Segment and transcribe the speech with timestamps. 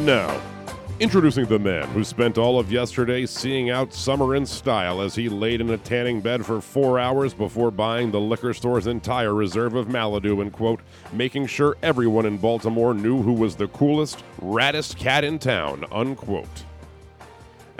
[0.00, 0.40] And now,
[0.98, 5.28] introducing the man who spent all of yesterday seeing out summer in style as he
[5.28, 9.74] laid in a tanning bed for four hours before buying the liquor store's entire reserve
[9.74, 10.80] of Malibu and, quote,
[11.12, 16.64] making sure everyone in Baltimore knew who was the coolest, raddest cat in town, unquote.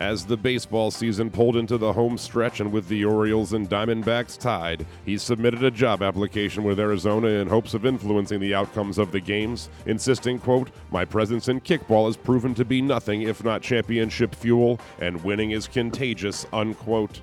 [0.00, 4.38] As the baseball season pulled into the home stretch and with the Orioles and Diamondbacks
[4.38, 9.12] tied, he submitted a job application with Arizona in hopes of influencing the outcomes of
[9.12, 13.60] the games, insisting, quote, My presence in kickball has proven to be nothing if not
[13.60, 17.20] championship fuel, and winning is contagious, unquote.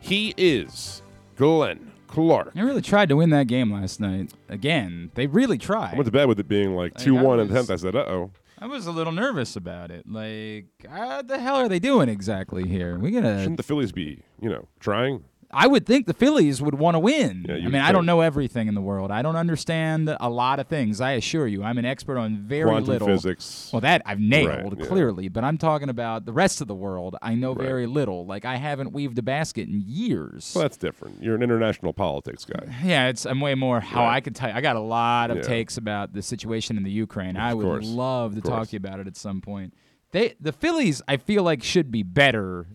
[0.00, 1.00] He is
[1.36, 2.52] Glenn Clark.
[2.52, 4.34] They really tried to win that game last night.
[4.50, 5.94] Again, they really tried.
[5.94, 7.70] I went to bed with it being like Like, 2 1 I and 10th.
[7.70, 8.30] I said, uh oh.
[8.62, 10.06] I was a little nervous about it.
[10.06, 12.98] Like, what the hell are they doing exactly here?
[12.98, 13.38] We gonna?
[13.38, 15.24] Shouldn't the Phillies be, you know, trying?
[15.52, 17.44] I would think the Phillies would want to win.
[17.48, 19.10] Yeah, I mean, I don't know everything in the world.
[19.10, 21.00] I don't understand a lot of things.
[21.00, 23.08] I assure you, I'm an expert on very Quantum little.
[23.08, 23.68] physics.
[23.72, 24.86] Well, that I've nailed yeah.
[24.86, 27.16] clearly, but I'm talking about the rest of the world.
[27.20, 27.66] I know Right.
[27.66, 28.24] very little.
[28.26, 30.52] Like I haven't weaved a basket in years.
[30.54, 31.20] Well, that's different.
[31.22, 32.72] You're an international politics guy.
[32.84, 34.16] Yeah, it's I'm way more how Right.
[34.16, 34.54] I could tell you.
[34.54, 35.42] I got a lot of Yeah.
[35.42, 37.36] takes about the situation in the Ukraine.
[37.36, 37.86] I would course.
[37.88, 39.74] love to talk to you about it at some point.
[40.12, 42.66] They the Phillies I feel like should be better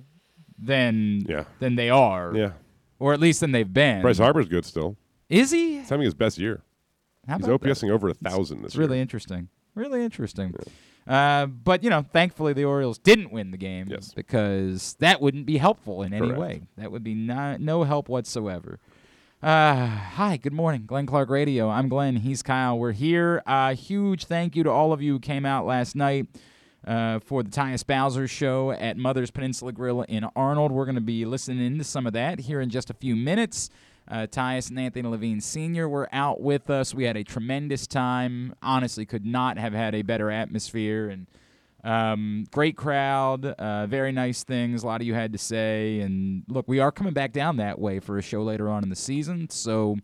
[0.57, 1.45] than Yeah.
[1.59, 2.33] than they are.
[2.35, 2.51] Yeah.
[2.99, 4.01] Or at least than they've been.
[4.01, 4.95] Bryce Harper's good still.
[5.29, 5.79] Is he?
[5.79, 6.61] He's having his best year.
[7.27, 7.69] How He's about that?
[7.69, 9.01] OPSing over a thousand this It's really year.
[9.01, 9.49] interesting.
[9.73, 10.53] Really interesting.
[11.07, 14.13] Uh, but you know, thankfully the Orioles didn't win the game Yes.
[14.13, 16.61] because that wouldn't be helpful in any way.
[16.77, 18.79] That would be no, no help whatsoever.
[19.43, 21.69] Uh, hi, good morning, Glenn Clark Radio.
[21.69, 22.15] I'm Glenn.
[22.17, 22.79] He's Kyle.
[22.79, 23.43] We're here.
[23.45, 26.27] Uh, huge thank you to all of you who came out last night
[26.85, 30.71] uh, for the Tyus Bowser show at Mother's Peninsula Grill in Arnold.
[30.71, 33.69] We're going to be listening to some of that here in just a few minutes.
[34.07, 35.89] Uh, Tyus and Anthony Levine Sr.
[35.89, 36.93] were out with us.
[36.93, 38.53] We had a tremendous time.
[38.61, 41.25] Honestly, could not have had a better atmosphere and
[41.83, 43.45] um, great crowd.
[43.45, 44.83] Uh, very nice things.
[44.83, 46.01] A lot of you had to say.
[46.01, 48.89] And look, we are coming back down that way for a show later on in
[48.89, 49.49] the season.
[49.49, 49.97] So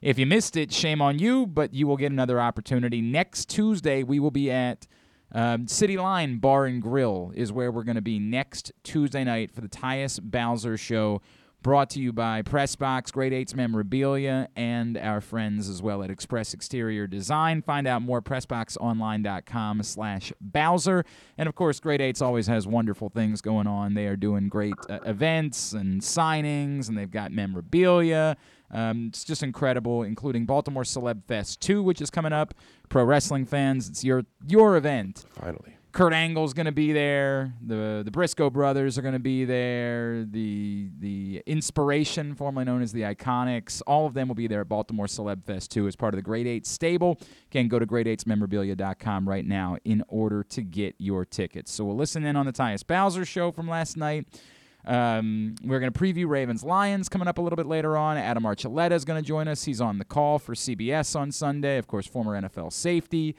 [0.00, 3.00] if you missed it, shame on you, but you will get another opportunity.
[3.00, 4.86] Next Tuesday, we will be at
[5.34, 9.50] um, City Line Bar and Grill, is where we're going to be next Tuesday night
[9.50, 11.20] for the Tyus Bowser Show.
[11.60, 16.52] Brought to you by Pressbox, Grade 8's Memorabilia, and our friends as well at Express
[16.52, 17.62] Exterior Design.
[17.62, 21.06] Find out more, pressboxonline.com slash Bowser.
[21.38, 23.94] And of course, Grade 8's always has wonderful things going on.
[23.94, 28.36] They are doing great uh, events and signings, and they've got memorabilia.
[28.74, 32.54] Um, it's just incredible, including Baltimore Celeb Fest 2, which is coming up.
[32.88, 35.24] Pro wrestling fans, it's your your event.
[35.30, 35.76] Finally.
[35.94, 37.54] Kurt Angle's going to be there.
[37.64, 40.24] The the Briscoe brothers are going to be there.
[40.24, 44.68] The the Inspiration, formerly known as the Iconics, all of them will be there at
[44.68, 47.20] Baltimore Celeb Fest 2 as part of the Grade 8 stable.
[47.52, 51.72] Again, go to grade8smemorabilia.com right now in order to get your tickets.
[51.72, 54.26] So we'll listen in on the Tyus Bowser show from last night.
[54.86, 58.16] Um, we're going to preview Ravens Lions coming up a little bit later on.
[58.16, 59.64] Adam Archuleta is going to join us.
[59.64, 61.78] He's on the call for CBS on Sunday.
[61.78, 63.34] Of course, former NFL safety.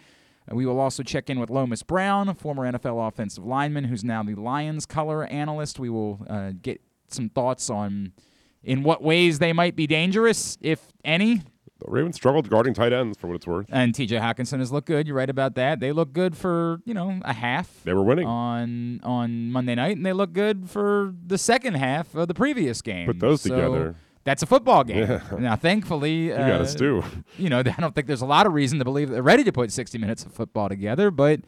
[0.51, 4.23] Uh, we will also check in with Lomas Brown, former NFL offensive lineman, who's now
[4.23, 5.79] the Lions color analyst.
[5.79, 8.13] We will uh, get some thoughts on
[8.63, 11.43] in what ways they might be dangerous, if any.
[11.79, 13.65] The Ravens struggled guarding tight ends for what it's worth.
[13.69, 15.07] And TJ Hockenson has looked good.
[15.07, 15.81] You're right about that.
[15.81, 18.25] They look good for you know a half They were winning.
[18.27, 22.81] on on Monday night, and they look good for the second half of the previous
[22.81, 23.07] game.
[23.07, 23.95] Put those So together.
[24.23, 25.07] That's a football game.
[25.07, 25.21] Yeah.
[25.39, 27.03] Now, thankfully, You got uh, us too.
[27.37, 29.51] you know, I don't think there's a lot of reason to believe they're ready to
[29.51, 31.41] put 60 minutes of football together, but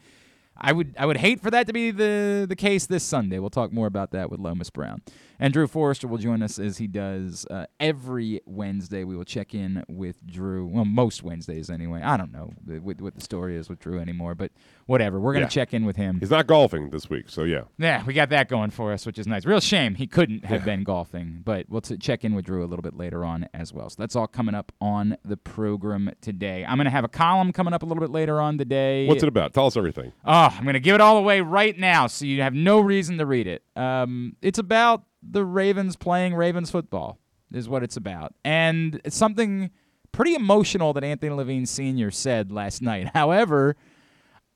[0.56, 3.38] I would I would hate for that to be the the case this Sunday.
[3.38, 5.00] We'll talk more about that with Lomas Brown.
[5.40, 9.04] And Drew Forrester will join us as he does uh, every Wednesday.
[9.04, 10.66] We will check in with Drew.
[10.66, 12.02] Well, most Wednesdays anyway.
[12.02, 12.52] I don't know
[12.82, 14.50] what, what the story is with Drew anymore, but
[14.86, 15.20] whatever.
[15.20, 15.64] We're going to Yeah.
[15.64, 16.18] check in with him.
[16.18, 17.62] He's not golfing this week, so yeah.
[17.78, 19.46] Yeah, we got that going for us, which is nice.
[19.46, 22.66] Real shame he couldn't have been golfing, but we'll t- check in with Drew a
[22.66, 23.88] little bit later on as well.
[23.90, 26.64] So that's all coming up on the program today.
[26.66, 29.06] I'm going to have a column coming up a little bit later on today.
[29.06, 29.54] What's it about?
[29.54, 30.12] Tell us everything.
[30.24, 33.18] Oh, I'm going to give it all away right now so you have no reason
[33.18, 33.62] to read it.
[33.76, 37.18] Um, it's about the Ravens playing Ravens football,
[37.52, 38.34] is what it's about.
[38.44, 39.70] And it's something
[40.12, 42.10] pretty emotional that Anthony Levine Sr.
[42.10, 43.10] said last night.
[43.14, 43.76] However,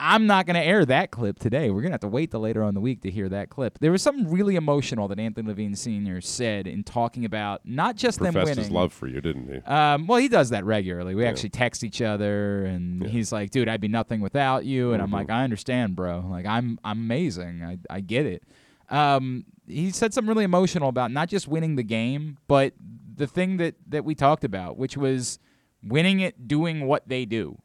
[0.00, 1.70] I'm not going to air that clip today.
[1.70, 3.78] We're going to have to wait till later on the week to hear that clip.
[3.78, 6.20] There was something really emotional that Anthony Levine Sr.
[6.20, 8.56] said in talking about not just them winning.
[8.56, 9.58] his love for you, didn't he?
[9.58, 11.14] Um, well, he does that regularly.
[11.14, 15.00] We actually text each other, and he's like, "Dude, I'd be nothing without you." And
[15.00, 16.24] I'm like, "I understand, bro.
[16.28, 17.62] Like, I'm I'm amazing.
[17.62, 18.42] I I get it."
[18.90, 22.74] Um, he said something really emotional about not just winning the game, but
[23.14, 25.38] the thing that that we talked about, which was
[25.82, 27.60] winning it doing what they do,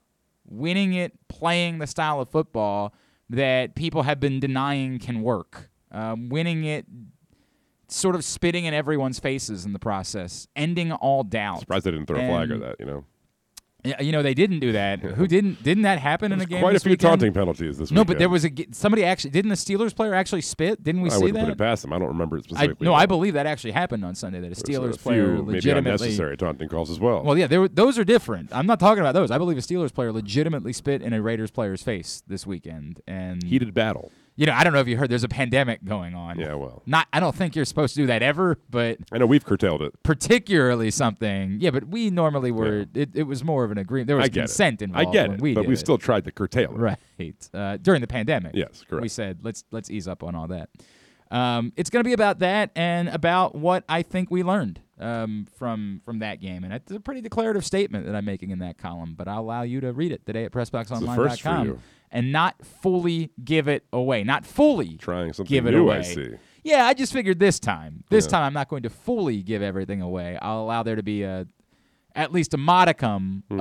[0.46, 2.94] winning it playing the style of football
[3.30, 5.70] that people have been denying can work.
[5.92, 6.86] Um, winning it,
[7.88, 11.62] sort of spitting in everyone's faces in the process, ending all doubt.
[11.62, 12.76] Surprised they didn't throw a flag or that.
[12.80, 13.06] You know,
[13.84, 15.00] you know they didn't do that.
[15.00, 15.64] Who didn't?
[15.64, 16.62] Didn't that happen in a game?
[16.62, 17.10] quite a few weekend?
[17.10, 17.96] taunting penalties this week.
[17.96, 18.08] No, weekend.
[18.08, 20.84] but there was a somebody actually didn't the Steelers player actually spit?
[20.84, 21.40] Didn't we I see that?
[21.46, 21.94] put it past them.
[21.94, 22.86] I don't remember it I, specifically.
[22.86, 24.40] no, I believe that actually happened on Sunday.
[24.40, 25.92] That a Steelers a player few maybe legitimately.
[26.08, 27.24] unnecessary taunting calls as well.
[27.24, 28.50] Well, yeah, were, those are different.
[28.52, 29.32] I'm not talking about those.
[29.32, 33.44] I believe a Steelers player legitimately spit in a Raiders player's face this weekend, and
[33.44, 34.12] Heated battle.
[34.38, 35.10] You know I don't know if you heard.
[35.10, 36.40] There's a pandemic going on.
[36.40, 37.08] Yeah, well, Not.
[37.12, 40.02] I don't think you're supposed to do that ever, but I know we've curtailed it.
[40.04, 41.58] particularly something.
[41.60, 42.86] Yeah, but we normally were.
[42.94, 44.08] It, it was more of an agreement.
[44.08, 44.86] There was I consent it.
[44.86, 45.10] involved.
[45.10, 45.78] I get it, we but we it.
[45.78, 46.78] still tried to curtail it.
[46.78, 48.54] right uh, during the pandemic.
[48.56, 49.02] Yes, correct.
[49.02, 50.70] We said let's let's ease up on all that.
[51.30, 55.46] Um, it's going to be about that and about what I think we learned um,
[55.58, 58.78] from from that game, and it's a pretty declarative statement that I'm making in that
[58.78, 59.16] column.
[59.18, 61.80] But I'll allow you to read it today at a first for PressBoxOnline.com you.
[62.12, 64.24] And not fully give it away.
[64.24, 65.98] Not fully Trying something give it new, away.
[65.98, 66.32] I see.
[66.64, 68.04] Yeah, I just figured this time.
[68.10, 68.32] This Yeah.
[68.32, 70.38] time I'm not going to fully give everything away.
[70.42, 71.48] I'll allow there to be a
[72.16, 73.58] at least a modicum of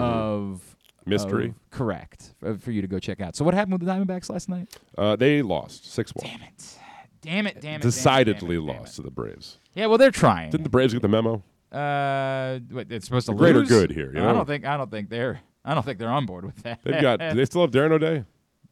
[1.06, 1.10] Mm-hmm.
[1.10, 1.48] Mystery.
[1.50, 3.36] of- correct for, for you to go check out.
[3.36, 4.76] So what happened with the Diamondbacks last night?
[4.98, 6.26] Uh, they lost 6 1.
[6.28, 6.78] Damn it.
[7.22, 7.60] Damn it, damn it.
[7.62, 8.96] damn it, Decidedly damn it, damn lost it.
[8.96, 9.58] to the Braves.
[9.74, 10.50] Yeah, well they're trying.
[10.50, 11.44] Didn't the Braves get the memo?
[11.72, 12.58] uh
[12.90, 13.68] it's supposed to The greater lose?
[13.68, 16.24] good here, you I don't think I don't think they're I don't think they're on
[16.26, 16.80] board with that.
[16.84, 17.18] They've got.
[17.20, 18.24] do they still have Darren O'Day?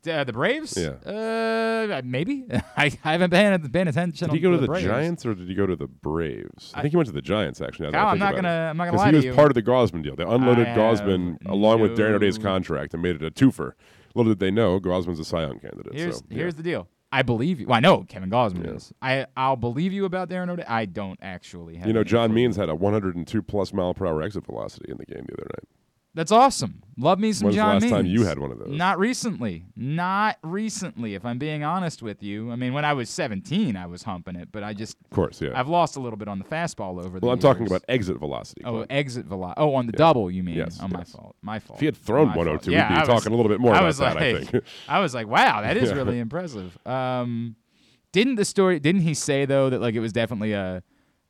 [0.06, 0.76] Uh, the Braves?
[0.76, 1.10] Yeah.
[1.10, 2.46] Uh, maybe.
[2.76, 4.28] I, I haven't been paying attention.
[4.28, 4.84] Did he go to the, Braves.
[4.84, 6.72] Giants or did he go to the Braves?
[6.74, 7.90] I, I- think he went to the Giants actually.
[7.92, 8.70] Kyle, I'm not gonna it.
[8.70, 10.16] I'm not gonna lie Because lie he was part of the Gausman deal.
[10.16, 13.72] They unloaded Gausman along with Darren O'Day's contract and made it a twofer.
[14.14, 15.92] Little did they know, Gausman's a Cy Young candidate.
[15.94, 16.36] Here's so, yeah.
[16.36, 16.88] here's the deal.
[17.10, 17.68] I believe you.
[17.68, 18.72] Well, I know Kevin Gausman Yeah.
[18.72, 18.92] is.
[19.00, 20.64] I I'll believe you about Darren O'Day.
[20.66, 21.86] I don't actually have.
[21.86, 22.34] You know, John.
[22.34, 25.46] Means had a 102 plus mile per hour exit velocity in the game the other
[25.54, 25.68] night.
[26.16, 26.80] That's awesome.
[26.96, 28.68] Love me some When's the John last time you had one of those?
[28.68, 29.64] Not recently.
[29.74, 31.16] Not recently.
[31.16, 34.36] If I'm being honest with you, I mean, when I was 17, I was humping
[34.36, 35.50] it, but I just Of course, yeah.
[35.58, 38.18] I've lost a little bit on the fastball over the well, I'm talking about exit
[38.18, 38.62] velocity.
[38.64, 39.60] Oh, exit velocity.
[39.60, 40.54] Oh, on the double, you mean?
[40.54, 41.10] Yes, Oh, my yes.
[41.10, 41.34] fault.
[41.42, 41.78] My fault.
[41.78, 42.72] if he had thrown My 102, fault.
[42.72, 44.14] yeah, we'd be was- talking a little bit more I about was that.
[44.14, 44.64] like, I think.
[44.88, 45.96] I was like, wow, that is Yeah.
[45.96, 46.78] really impressive.
[46.86, 47.56] Um,
[48.12, 48.78] didn't the story?
[48.78, 50.84] Didn't he say though that like it was definitely a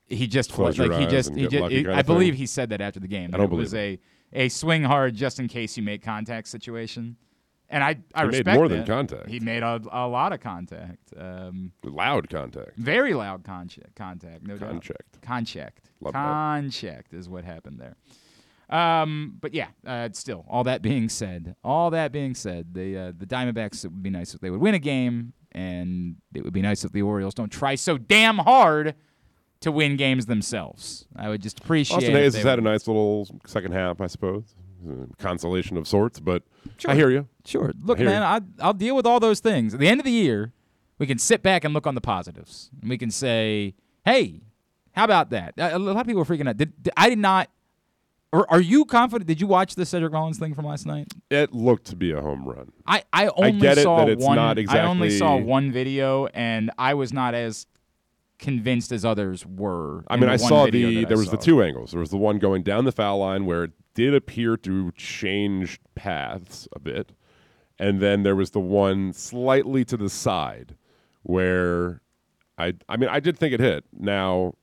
[0.06, 2.68] he just Close like he just he just lucky he- kinda I believe he said
[2.68, 3.30] that after the game.
[3.32, 4.00] I don't it was believe a
[4.34, 7.16] a swing hard just in case you make contact situation.
[7.70, 9.28] And I I He made respect more than contact.
[9.28, 11.12] He made a, a lot of contact.
[11.16, 12.76] Um, Loud contact.
[12.76, 14.46] very loud con- contact.
[14.46, 14.70] No doubt.
[14.70, 15.22] Contact.
[15.22, 15.90] Conchecked.
[16.12, 17.96] Conchecked is what happened there.
[18.70, 23.12] Um, but yeah, uh, still, all that being said, all that being said, the uh,
[23.16, 23.84] the Diamondbacks.
[23.84, 26.84] It would be nice if they would win a game, and it would be nice
[26.84, 28.94] if the Orioles don't try so damn hard
[29.64, 31.06] to win games themselves.
[31.16, 31.96] I would just appreciate.
[31.96, 34.54] Austin Hays has had a nice little second half, I suppose.
[34.88, 36.42] Uh, Consolation of sorts, but
[36.76, 36.90] Sure.
[36.90, 37.26] I hear you.
[37.44, 37.72] Sure.
[37.82, 38.46] Look, hear man, you.
[38.62, 39.74] I, I'll deal with all those things.
[39.74, 40.52] At the end of the year,
[40.98, 42.70] we can sit back and look on the positives.
[42.80, 44.40] And we can say, hey,
[44.92, 45.54] how about that?
[45.58, 46.56] A a lot of people are freaking out.
[46.56, 47.50] Did, did- I did not.
[48.32, 49.28] Or are you confident?
[49.28, 51.06] Did you watch the Cedric Mullins thing from last night?
[51.30, 52.72] It looked to be a home run.
[52.84, 54.34] I, I only get it saw that it's one.
[54.34, 57.66] not I only saw one video, and I was not as
[58.38, 60.04] convinced as others were.
[60.08, 61.92] I mean, I saw the I there was the two angles.
[61.92, 65.80] There was the one going down the foul line where it did appear to change
[65.94, 67.12] paths a bit,
[67.78, 70.76] and then there was the one slightly to the side
[71.22, 72.02] where
[72.58, 73.84] I I mean I did think it hit.
[73.92, 74.54] Now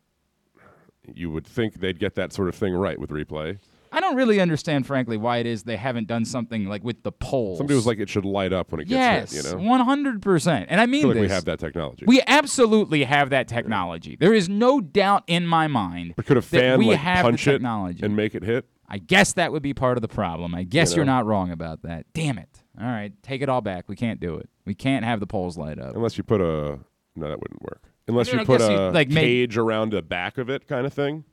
[1.13, 3.59] you would think they'd get that sort of thing right with replay.
[3.93, 7.11] I don't really understand, frankly, why it is they haven't done something like with the
[7.11, 7.57] poles.
[7.57, 9.51] Somebody was like, it should light up when it gets yes, hit.
[9.53, 10.67] You know, one hundred percent.
[10.69, 11.21] And I I mean feel like this.
[11.29, 12.05] we have that technology.
[12.07, 14.15] We absolutely have that technology.
[14.19, 17.43] There is no doubt in my mind but could a fan we like have punch
[17.45, 18.05] the it technology.
[18.05, 18.65] and make it hit?
[18.87, 20.53] I guess that would be part of the problem.
[20.55, 21.13] I guess You are know?
[21.13, 22.05] not wrong about that.
[22.13, 22.63] Damn it.
[22.79, 23.85] All right, take it all back.
[23.87, 24.49] We can't do it.
[24.65, 25.95] We can't have the poles light up.
[25.95, 26.79] Unless you put a
[27.15, 27.83] no, that wouldn't work.
[28.07, 30.67] Unless mean, you I put a you, like, make- cage around the back of it,
[30.67, 31.23] kind of thing,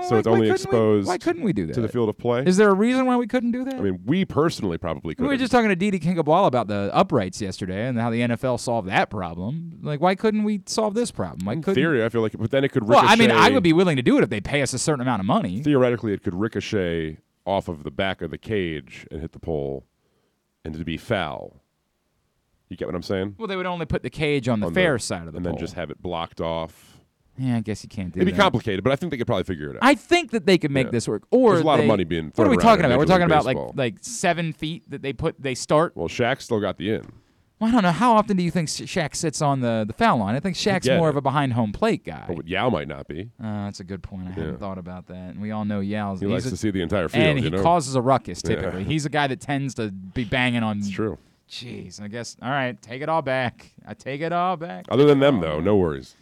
[0.00, 1.74] Well, so it's only couldn't we- exposed why couldn't we do that?
[1.74, 2.42] to the field of play.
[2.44, 3.74] Is there a reason why we couldn't do that?
[3.74, 5.22] I mean, we personally probably could.
[5.22, 8.58] we were just talking to Didi Kinkabwala about the uprights yesterday and how the NFL
[8.60, 9.78] solved that problem.
[9.82, 11.46] Like, why couldn't we solve this problem?
[11.46, 11.74] Why couldn't?
[11.74, 13.12] theory, I feel like, but then it could well, ricochet.
[13.12, 15.00] I mean, I would be willing to do it if they pay us a certain
[15.00, 15.62] amount of money.
[15.62, 19.84] theoretically, it could ricochet off of the back of the cage and hit the pole,
[20.64, 21.62] and to be foul.
[22.68, 23.36] You get what I'm saying?
[23.38, 25.32] Well, they would only put the cage on the On the- fair side of the
[25.32, 25.36] pole.
[25.38, 25.52] and pole.
[25.54, 26.97] then just have it blocked off.
[27.38, 28.22] Yeah, I guess you can't do that.
[28.22, 28.42] It'd be that.
[28.42, 29.82] complicated, but I think they could probably figure it out.
[29.82, 30.90] I think that they could make Yeah.
[30.92, 31.22] this work.
[31.30, 32.30] Or There's a lot of they- money being thrown.
[32.30, 32.98] What are thrown we around talking in about?
[32.98, 33.74] We're Major talking League about like Baseball.
[33.76, 35.92] like seven feet that they put they start.
[35.96, 37.12] well, Shaq still got the in.
[37.60, 39.92] Well, I don't know how often do you think Sha- Shaq sits on the the
[39.92, 40.36] foul line?
[40.36, 41.10] I think Shaq's get more it.
[41.10, 42.24] of a behind home plate guy.
[42.28, 43.30] But Yao might not be.
[43.42, 44.28] Uh, that's a good point.
[44.28, 45.30] I hadn't thought about that.
[45.30, 46.20] And we all know Yao's.
[46.20, 47.24] He likes to see the entire field.
[47.24, 47.60] and he you know?
[47.62, 48.84] causes a ruckus typically.
[48.84, 51.18] He's a guy that tends to be banging on It's true.
[51.50, 52.36] Jeez, I guess.
[52.42, 53.72] All right, take it all back.
[53.86, 54.84] I take it all back.
[54.90, 56.14] Other than them, though, no worries.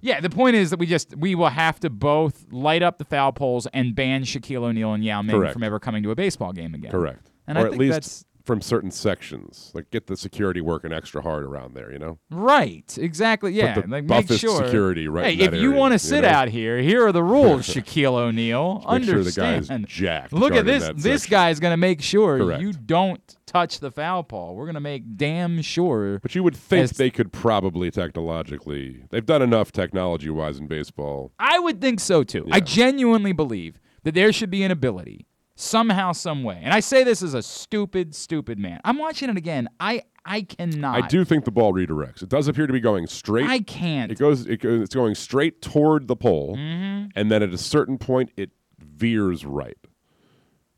[0.00, 3.04] Yeah, the point is that we just we will have to both light up the
[3.04, 5.52] foul poles and ban Shaquille O'Neal and Yao Ming Correct.
[5.52, 6.90] from ever coming to a baseball game again.
[6.90, 7.30] Correct.
[7.46, 9.70] And or I at least that's from certain sections.
[9.74, 12.18] Like get the security working extra hard around there, you know?
[12.30, 12.96] right.
[12.98, 13.52] Exactly.
[13.52, 13.82] Yeah.
[13.86, 14.64] Like make sure.
[14.64, 16.28] security right hey, if you want to sit know?
[16.28, 18.80] out here, here are the rules, Shaquille O'Neal.
[18.80, 19.68] Sure Understand.
[19.68, 20.32] guy's jacked.
[20.32, 20.90] Look at this.
[20.94, 21.30] This section.
[21.30, 22.62] guy's going to make sure Correct.
[22.62, 24.54] you don't touch the foul pole.
[24.54, 26.18] We're going to make damn sure.
[26.20, 29.04] But you would think they could probably technologically.
[29.10, 31.32] They've done enough technology wise in baseball.
[31.38, 32.46] I would think so too.
[32.50, 35.26] I genuinely believe that there should be an ability
[35.60, 36.60] somehow, some way.
[36.62, 38.80] And I say this as a stupid, stupid man.
[38.84, 39.68] I'm watching it again.
[39.78, 41.02] I I cannot.
[41.02, 42.22] I do think the ball redirects.
[42.22, 43.46] It does appear to be going straight.
[43.48, 44.12] I can't.
[44.12, 44.46] it goes.
[44.46, 44.82] It goes.
[44.82, 47.08] It's going straight toward the pole, Mm-hmm.
[47.14, 49.78] and then at a certain point, it veers right.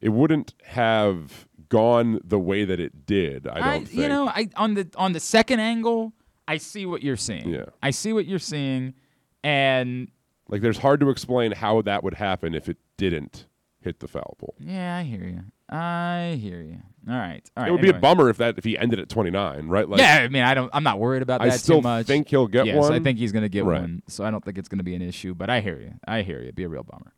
[0.00, 3.46] It wouldn't have gone the way that it did.
[3.46, 3.94] I don't I, think.
[3.94, 6.12] you know, I on the on the second angle,
[6.46, 7.48] I see what you're seeing.
[7.48, 7.66] Yeah.
[7.82, 8.94] I see what you're seeing,
[9.42, 10.08] and
[10.48, 13.46] like there's hard to explain how that would happen if it didn't
[13.82, 14.54] hit the foul pole.
[14.58, 15.40] yeah, I hear you.
[15.68, 16.78] I hear you.
[17.08, 17.68] All right, all right.
[17.68, 19.88] it would be a bummer if that if he ended at 29, right?
[19.88, 20.70] Like, yeah, I mean, I don't.
[20.72, 22.06] I'm not worried about I that still too much.
[22.06, 22.92] think he'll get yes, one.
[22.92, 23.80] I think he's going to get Right.
[23.80, 24.02] one.
[24.06, 25.34] So I don't think it's going to be an issue.
[25.34, 25.94] But I hear you.
[26.06, 26.44] I hear you.
[26.44, 27.12] It'd be a real bummer.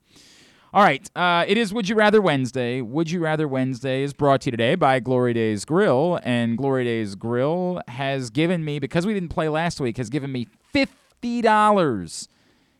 [0.72, 1.08] All right.
[1.14, 2.80] Uh, it is Would You Rather Wednesday.
[2.80, 6.18] Would You Rather Wednesday is brought to you today by Glory Days Grill.
[6.24, 10.32] And Glory Days Grill has given me, because we didn't play last week, has given
[10.32, 12.28] me $50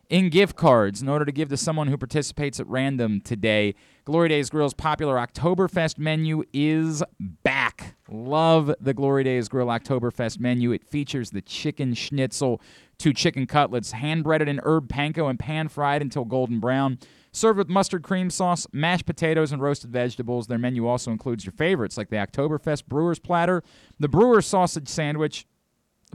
[0.09, 3.75] in gift cards in order to give to someone who participates at random today.
[4.05, 7.97] Glory Days Grill's popular Oktoberfest menu is back.
[8.11, 10.73] Love the Glory Days Grill Oktoberfest menu.
[10.73, 12.61] It features the chicken schnitzel,
[12.99, 16.99] two chicken cutlets, hand breaded in herb panko and pan fried until golden brown.
[17.33, 20.47] Served with mustard cream sauce, mashed potatoes, and roasted vegetables.
[20.47, 23.65] Their menu also includes your favorites like the Oktoberfest Brewer's Platter,
[23.99, 25.45] the Brewer's Sausage Sandwich,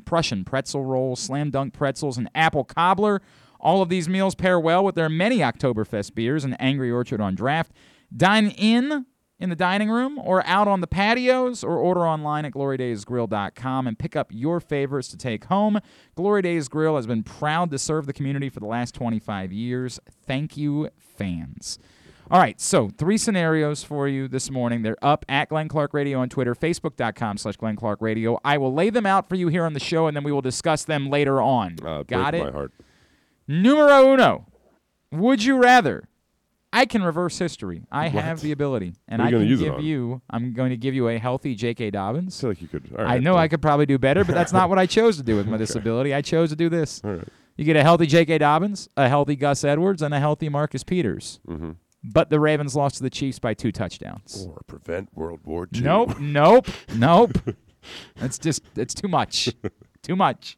[0.05, 3.22] Prussian pretzel roll, slam dunk pretzels, and apple cobbler.
[3.59, 7.35] All of these meals pair well with their many Oktoberfest beers and Angry Orchard on
[7.35, 7.71] draft.
[8.15, 9.05] Dine in
[9.39, 13.97] in the dining room or out on the patios or order online at glorydaysgrill.com and
[13.97, 15.79] pick up your favorites to take home.
[16.15, 19.99] Glory Days Grill has been proud to serve the community for the last 25 years.
[20.25, 21.79] Thank you, fans.
[22.31, 24.83] All right, so three scenarios for you this morning.
[24.83, 28.39] They're up at Glenn Clark Radio on Twitter, facebook.com slash Glenn Clark Radio.
[28.45, 30.41] I will lay them out for you here on the show, and then we will
[30.43, 31.77] discuss them later on.
[31.83, 32.71] uh, Got it?
[33.50, 34.46] Numero uno.
[35.12, 36.08] Would you rather?
[36.72, 37.82] I can reverse history.
[37.91, 38.24] I What?
[38.24, 40.22] have the ability, and I can give you.
[40.29, 41.88] I'm going to give you a healthy J.K.
[41.88, 42.39] I Dobbins.
[42.39, 42.94] feel like you could.
[42.98, 43.41] All I know then.
[43.41, 45.58] I could probably do better, but that's not what I chose to do with my
[45.58, 46.13] disability.
[46.13, 47.01] I chose to do this.
[47.03, 47.27] All right.
[47.58, 48.38] You get a healthy J.K.
[48.38, 51.39] Dobbins, a healthy Gus Edwards, and a healthy Marcus Peters.
[51.48, 51.72] Mm-hmm.
[52.03, 54.46] But the Ravens lost to the Chiefs by two touchdowns.
[54.48, 55.82] Or prevent World War II.
[55.82, 57.32] Nope, nope, nope.
[58.15, 59.50] That's just it's too much.
[60.03, 60.56] too much.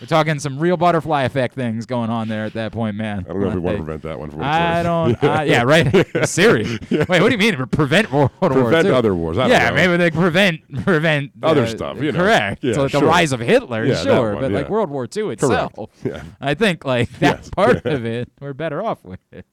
[0.00, 3.20] We're talking some real butterfly effect things going on there at that point, man.
[3.20, 4.30] I don't know if we want to prevent that one.
[4.30, 5.10] What I don't.
[5.30, 6.06] Uh, yeah, right.
[6.28, 6.78] Siri.
[6.90, 7.66] Wait, what do you mean?
[7.68, 9.38] Prevent World War prevent other wars.
[9.38, 12.18] I yeah, maybe they prevent prevent Other uh, stuff, you know.
[12.18, 12.64] Correct.
[12.64, 14.68] Yeah, so like the rise of Hitler, Yeah, sure, one, but like.
[14.68, 15.72] World War II itself,
[16.04, 16.22] Yeah.
[16.40, 17.50] I think like that Yes.
[17.50, 19.46] part of it, we're better off with it.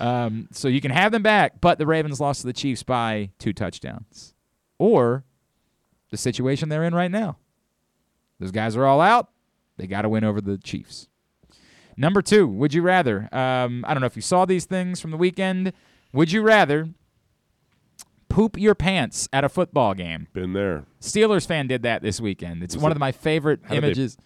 [0.00, 3.30] Um, so you can have them back, but the Ravens lost to the Chiefs by
[3.38, 4.34] two touchdowns,
[4.78, 5.24] or
[6.10, 7.38] the situation they're in right now.
[8.38, 9.28] Those guys are all out.
[9.76, 11.08] They got to win over the Chiefs.
[11.96, 13.28] Number two, would you rather?
[13.32, 15.72] Um, I don't know if you saw these things from the weekend.
[16.12, 16.88] Would you rather
[18.28, 20.28] poop your pants at a football game?
[20.32, 20.84] Been there.
[21.00, 22.62] Steelers fan did that this weekend.
[22.62, 24.16] It's Was one it- of my favorite did they- images.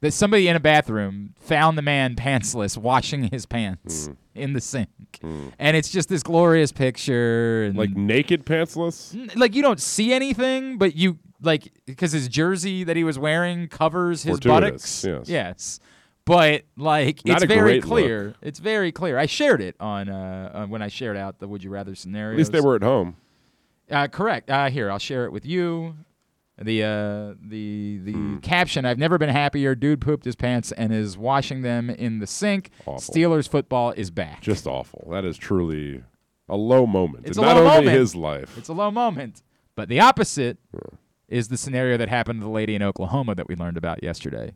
[0.00, 4.16] That somebody in a bathroom found the man pantsless washing his pants Mm.
[4.36, 4.88] in the sink,
[5.58, 7.64] and it's just this glorious picture.
[7.64, 9.12] And Like naked pantsless.
[9.12, 13.18] N- like you don't see anything, but you like because his jersey that he was
[13.18, 15.04] wearing covers his buttocks.
[15.24, 15.80] yes.
[16.24, 18.34] but like Not it's very clear.
[18.42, 19.18] It's very clear.
[19.18, 22.32] I shared it on uh, uh when I shared out the Would You Rather scenario.
[22.32, 23.16] At least they were at home.
[23.90, 24.50] Uh, correct.
[24.50, 25.94] Uh, here, I'll share it with you.
[26.60, 28.36] The uh, the the Hmm.
[28.38, 29.76] caption: I've never been happier.
[29.76, 32.70] Dude pooped his pants and is washing them in the sink.
[32.84, 33.14] Awful.
[33.14, 34.42] Steelers football is back.
[34.42, 35.06] Just awful.
[35.12, 36.02] That is truly
[36.48, 37.26] a low moment.
[37.28, 37.96] It's in a not low only moment.
[37.96, 38.58] his life.
[38.58, 39.42] It's a low moment.
[39.76, 40.58] But the opposite
[41.28, 44.54] is the scenario that happened to the lady in Oklahoma that we learned about yesterday.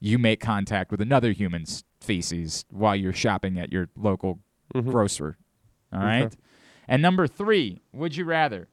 [0.00, 4.40] You make contact with another human's feces while you're shopping at your local
[4.74, 4.90] Mm-hmm.
[4.90, 5.38] grocer.
[5.94, 6.30] All right.
[6.86, 8.68] And number three, would you rather?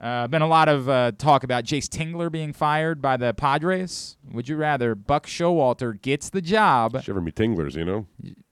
[0.00, 4.16] Uh, been a lot of uh, talk about Jayce Tingler being fired by the Padres.
[4.32, 7.00] Would you rather Buck Showalter gets the job?
[7.04, 8.06] Shiver me tinglers, you know?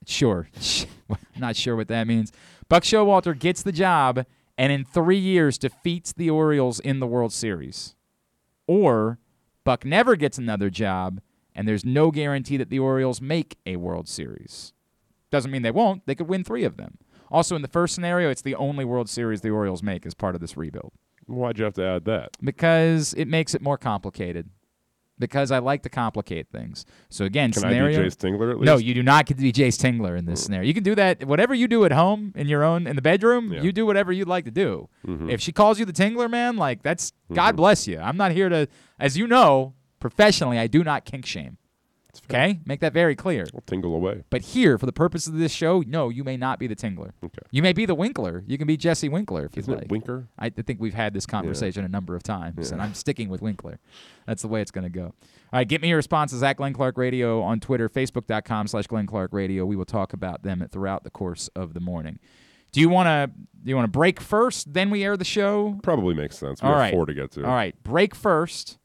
[0.07, 0.49] Sure.
[1.37, 2.31] Not sure what that means.
[2.69, 4.25] Buck Showalter gets the job
[4.57, 7.97] and in three years defeats the Orioles in the World Series.
[8.69, 9.19] Or
[9.65, 11.21] Buck never gets another job
[11.59, 14.73] and there's no guarantee that the Orioles make a World Series.
[15.33, 16.07] Doesn't mean they won't.
[16.07, 16.99] They could win three of them.
[17.33, 20.37] Also, in the first scenario, it's the only World Series the Orioles make as part
[20.37, 20.93] of this rebuild.
[21.27, 22.37] Why'd you have to add that?
[22.41, 24.51] Because it makes it more complicated.
[25.19, 26.87] Because I like to complicate things.
[27.11, 27.99] So again, Can scenario.
[28.01, 28.67] I be Jayce Tingler at least?
[28.67, 30.67] No, you do not get to be Jayce Tingler in this scenario.
[30.67, 31.25] You can do that.
[31.25, 33.63] Whatever you do at home in your own in the bedroom, Yeah.
[33.63, 34.89] you do whatever you'd like to do.
[35.07, 35.31] Mhm.
[35.31, 37.35] If she calls you the Tingler man, like that's Mm-hmm.
[37.35, 37.99] God bless you.
[37.99, 41.58] I'm not here to, as you know, professionally, I do not kink shame.
[42.27, 43.47] Okay, make that very clear.
[43.53, 44.25] We'll tingle away.
[44.31, 47.13] But here, for the purpose of this show, no, you may not be the Tingler.
[47.25, 47.43] Okay.
[47.51, 48.45] You may be the Winkler.
[48.47, 49.85] You can be Jesse Winkler if you'd Isn't like.
[49.85, 50.29] it Winker?
[50.39, 53.79] I think we've had this conversation a number of times, and I'm sticking with Winkler.
[54.27, 55.05] That's the way it's going to go.
[55.05, 55.15] All
[55.61, 59.33] right, get me your responses at Glenn Clark Radio on Twitter, Facebook.com slash Glenn Clark
[59.33, 59.65] Radio.
[59.65, 62.19] We will talk about them throughout the course of the morning.
[62.71, 63.31] Do you want to
[63.65, 65.79] do you want to break first, then we air the show?
[65.83, 66.63] Probably makes sense.
[66.63, 66.93] We All have right.
[66.93, 67.45] four to get to.
[67.45, 68.79] All right, break first.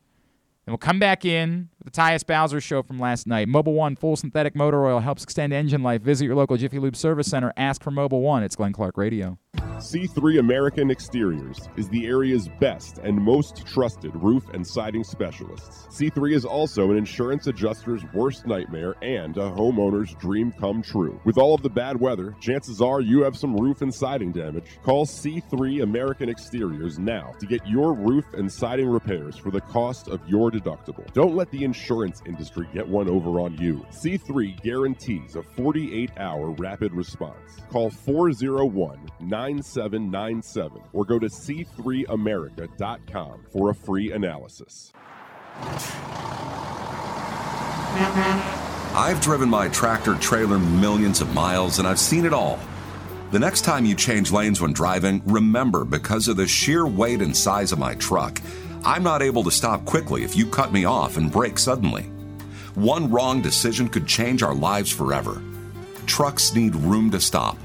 [0.66, 3.48] Then we'll come back in the Tyus Bowser show from last night.
[3.48, 6.02] Mobil 1 full synthetic motor oil helps extend engine life.
[6.02, 7.54] Visit your local Jiffy Lube service center.
[7.58, 8.44] Ask for Mobil 1.
[8.44, 9.38] It's Glenn Clark Radio.
[9.78, 15.88] C3 American Exteriors is the area's best and most trusted roof and siding specialists.
[15.90, 21.20] C3 is also an insurance adjuster's worst nightmare and a homeowner's dream come true.
[21.26, 24.80] With all of the bad weather, chances are you have some roof and siding damage.
[24.84, 30.08] Call C3 American Exteriors now to get your roof and siding repairs for the cost
[30.08, 31.12] of your deductible.
[31.14, 33.84] Don't let the insurance industry get one over on you.
[33.90, 37.62] C3 guarantees a 48 hour rapid response.
[37.72, 44.94] Call 401 9797 or go to c3america.com for a free analysis.
[48.96, 52.60] I've driven my tractor trailer millions of miles and I've seen it all.
[53.32, 57.36] The next time you change lanes when driving, remember because of the sheer weight and
[57.36, 58.40] size of my truck,
[58.86, 62.04] I'm not able to stop quickly if you cut me off and brake suddenly.
[62.76, 65.42] One wrong decision could change our lives forever.
[66.06, 67.58] Trucks need room to stop.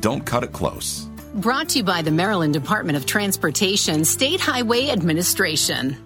[0.00, 1.08] Don't cut it close.
[1.34, 5.96] Brought to you by the Maryland Department of Transportation State Highway Administration.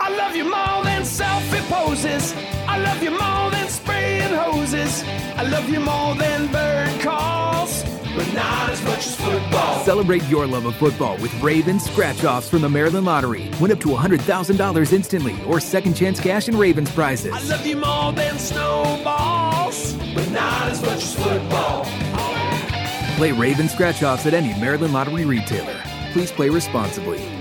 [0.00, 2.34] I love you more than selfie poses.
[2.68, 5.02] I love you more than spraying hoses.
[5.36, 6.83] I love you more than bird calls, but
[8.34, 9.84] not as much as football.
[9.84, 13.50] Celebrate your love of football with Ravens scratch offs from the Maryland Lottery.
[13.60, 17.32] Win up to $100,000 instantly or second chance cash and Ravens prizes.
[17.32, 21.84] I love you more than snowballs, but not as much as football.
[23.16, 25.80] Play Ravens scratch offs at any Maryland Lottery retailer.
[26.12, 27.33] Please play responsibly.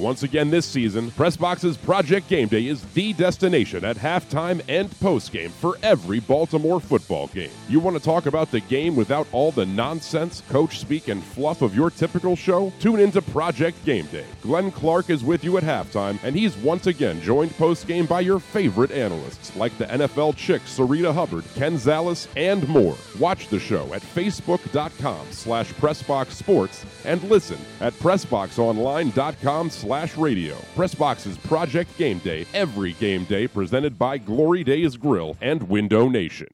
[0.00, 5.50] Once again this season, Pressbox's Project Game Day is the destination at halftime and postgame
[5.50, 7.50] for every Baltimore football game.
[7.68, 11.60] You want to talk about the game without all the nonsense, coach speak, and fluff
[11.60, 12.72] of your typical show?
[12.80, 14.24] Tune into Project Game Day.
[14.40, 18.38] Glenn Clark is with you at halftime, and he's once again joined postgame by your
[18.38, 22.96] favorite analysts like the NFL chick Sarita Hubbard, Ken Zales, and more.
[23.18, 30.54] Watch the show at facebook.com slash pressboxsports and listen at pressboxonline.com slash radio.
[30.76, 36.46] Pressbox's Project Game Day, every game day presented by Glory Days Grill and Window Nation.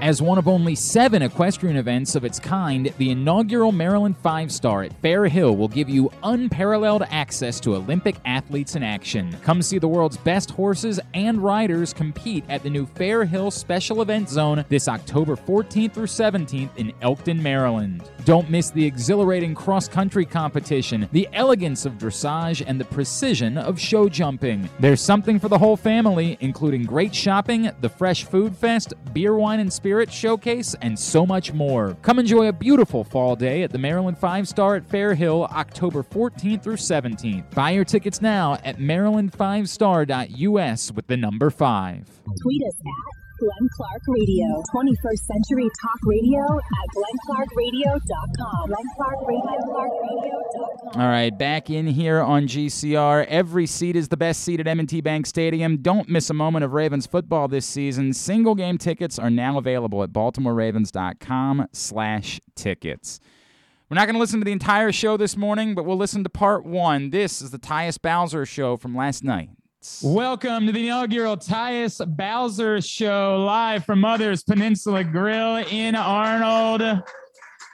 [0.00, 4.82] As one of only seven equestrian events of its kind, the inaugural Maryland Five Star
[4.82, 9.36] at Fair Hill will give you unparalleled access to Olympic athletes in action.
[9.42, 14.00] Come see the world's best horses and riders compete at the new Fair Hill Special
[14.00, 18.08] Event Zone this October 14th through 17th in Elkton, Maryland.
[18.24, 23.78] Don't miss the exhilarating cross country competition, the elegance of dressage, and the precision of
[23.78, 24.66] show jumping.
[24.78, 29.60] There's something for the whole family, including great shopping, the Fresh Food Fest, beer, wine,
[29.60, 31.96] and spirits showcase, and so much more.
[32.02, 36.04] Come enjoy a beautiful fall day at the Maryland Five Star at Fair Hill, October
[36.04, 37.52] 14th through 17th.
[37.56, 42.08] Buy your tickets now at maryland5star.us with the number 5.
[42.40, 44.62] Tweet us at Glenn Clark Radio.
[44.74, 48.68] 21st Century Talk Radio at glennclarkradio.com.
[48.68, 51.00] Glenn Clark Radio, clarkradio.com.
[51.00, 53.24] All right, back in here on GCR.
[53.26, 55.78] Every seat is the best seat at M&T Bank Stadium.
[55.78, 58.12] Don't miss a moment of Ravens football this season.
[58.12, 63.20] Single game tickets are now available at baltimoreravens.com slash tickets.
[63.88, 66.30] We're not going to listen to the entire show this morning, but we'll listen to
[66.30, 67.10] part one.
[67.10, 69.50] This is the Tyus Bowser show from last night.
[70.02, 76.82] Welcome to the inaugural Tyus Bowser show live from Mother's Peninsula Grill in Arnold.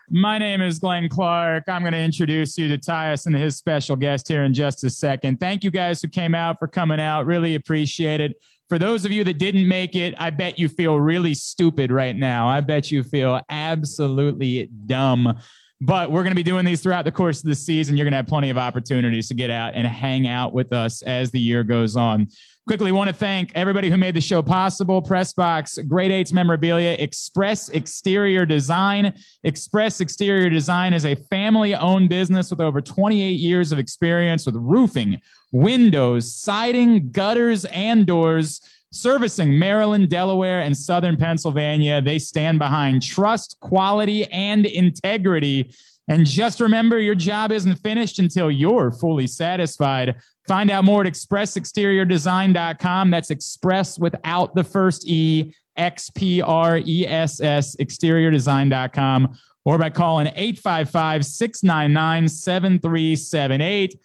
[0.08, 1.64] My name is Glenn Clark.
[1.66, 4.90] I'm going to introduce you to Tyus and his special guest here in just a
[4.90, 5.40] second.
[5.40, 7.26] Thank you guys who came out for coming out.
[7.26, 8.36] Really appreciate it.
[8.68, 12.14] For those of you that didn't make it, I bet you feel really stupid right
[12.14, 12.46] now.
[12.46, 15.40] I bet you feel absolutely dumb
[15.80, 17.96] But we're going to be doing these throughout the course of the season.
[17.96, 21.02] You're going to have plenty of opportunities to get out and hang out with us
[21.02, 22.28] as the year goes on.
[22.66, 25.00] Quickly, want to thank everybody who made the show possible.
[25.00, 29.14] Pressbox, Grade 8's Memorabilia, Express Exterior Design.
[29.44, 34.56] Express Exterior Design is a family owned business with over 28 years of experience with
[34.56, 35.20] roofing,
[35.52, 38.60] windows, siding, gutters, and doors.
[38.92, 42.00] Servicing Maryland, Delaware, and Southern Pennsylvania.
[42.00, 45.72] They stand behind trust, quality, and integrity.
[46.08, 50.16] And just remember, your job isn't finished until you're fully satisfied.
[50.46, 53.10] Find out more at expressexteriordesign.com.
[53.10, 59.90] That's express without the first E, X P R E S S, exteriordesign.com, or by
[59.90, 64.00] calling 855 699 7378.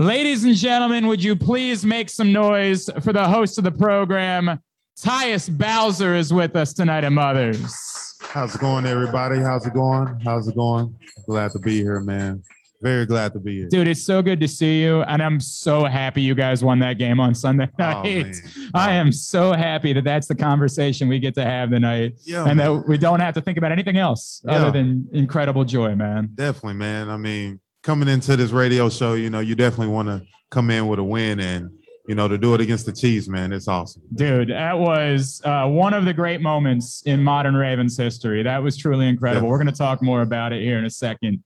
[0.00, 4.60] Ladies and gentlemen, would you please make some noise for the host of the program?
[5.00, 8.16] Tyus Bowser is with us tonight at Mothers.
[8.22, 9.40] How's it going, everybody?
[9.40, 10.20] How's it going?
[10.24, 10.94] How's it going?
[11.26, 12.44] Glad to be here, man.
[12.80, 13.68] Very glad to be here.
[13.68, 15.02] Dude, it's so good to see you.
[15.02, 18.04] And I'm so happy you guys won that game on Sunday Oh, night.
[18.04, 18.34] man.
[18.74, 22.12] I am so happy that that's the conversation we get to have tonight.
[22.22, 22.76] Yeah, and man.
[22.76, 24.52] that we don't have to think about anything else Yeah.
[24.52, 26.30] other than incredible joy, man.
[26.36, 27.08] Definitely, man.
[27.10, 30.86] I mean, coming into this radio show, you know, you definitely want to come in
[30.88, 31.70] with a win and,
[32.08, 34.02] you know, to do it against the Chiefs, man, it's awesome.
[34.14, 38.42] Dude, that was uh, one of the great moments in modern Ravens history.
[38.42, 39.46] That was truly incredible.
[39.46, 39.50] Yeah.
[39.50, 41.42] We're going to talk more about it here in a second.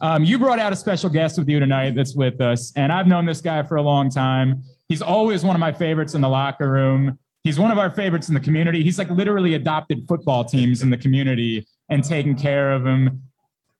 [0.00, 3.06] Um, you brought out a special guest with you tonight that's with us, and I've
[3.06, 4.62] known this guy for a long time.
[4.88, 7.18] He's always one of my favorites in the locker room.
[7.44, 8.82] He's one of our favorites in the community.
[8.82, 13.22] He's like literally adopted football teams in the community and taken care of them.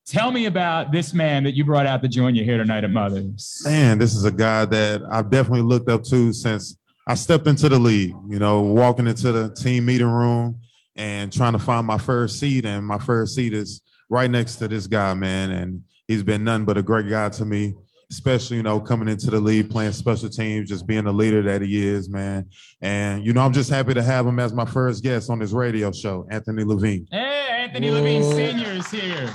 [0.06, 2.90] Tell me about this man that you brought out to join you here tonight at
[2.90, 3.60] Mothers.
[3.64, 7.68] Man, this is a guy that I've definitely looked up to since I stepped into
[7.68, 10.60] the league, you know, walking into the team meeting room
[10.94, 12.64] and trying to find my first seat.
[12.66, 15.50] And my first seat is right next to this guy, man.
[15.50, 17.74] And he's been nothing but a great guy to me,
[18.08, 21.62] especially, you know, coming into the league, playing special teams, just being the leader that
[21.62, 22.48] he is, man.
[22.80, 25.50] And, you know, I'm just happy to have him as my first guest on this
[25.50, 27.08] radio show, Anthony Levine.
[27.10, 28.70] Hey, Anthony Levine Sr.
[28.70, 29.34] is here.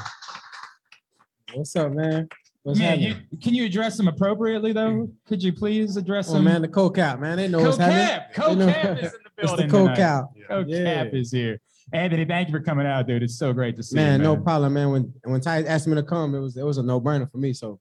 [1.54, 2.28] What's up, man?
[2.64, 3.16] What's happening?
[3.32, 5.10] you, can you address them appropriately though?
[5.28, 6.36] Could you please address them?
[6.36, 6.46] oh him?
[6.46, 7.38] man, the co-cap, man.
[7.38, 8.68] They know what's Co-cap, happening.
[8.68, 9.66] They Co-cap is in the building.
[9.66, 10.26] It's the co-cap.
[10.48, 10.68] Co-cap
[11.12, 11.20] Yeah.
[11.20, 11.60] is here.
[11.94, 13.24] Anthony, thank you for coming out, dude.
[13.24, 14.28] It's so great to see Man, you.
[14.28, 14.92] Man, no problem, man.
[14.92, 17.54] When when Ty asked me to come, it was it was a no-brainer for me.
[17.54, 17.80] So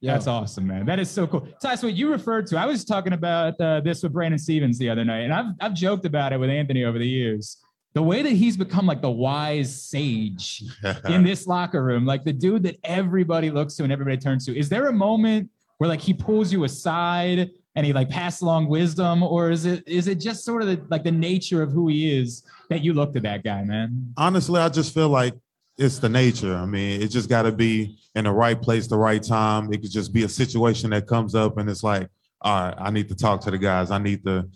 [0.00, 0.12] yeah.
[0.12, 0.86] That's awesome, man.
[0.86, 1.46] That is so cool.
[1.60, 4.88] Tyson, what you referred to, I was talking about uh, this with Brandon Stephens the
[4.88, 7.58] other night, and I've, I've joked about it with Anthony over the years.
[7.94, 10.62] The way that he's become like the wise sage
[11.08, 14.56] in this locker room, like the dude that everybody looks to and everybody turns to.
[14.56, 18.68] Is there a moment where like he pulls you aside and he like passes along
[18.68, 21.88] wisdom, or is it is it just sort of the, like the nature of who
[21.88, 24.12] he is that you look to that guy, man?
[24.16, 25.34] honestly, I just feel like
[25.78, 26.54] it's the nature.
[26.54, 29.72] I mean, it just got to be in the right place, the right time.
[29.72, 32.08] It could just be a situation that comes up, and it's like,
[32.42, 33.90] all right, I need to talk to the guys.
[33.90, 34.48] I need to,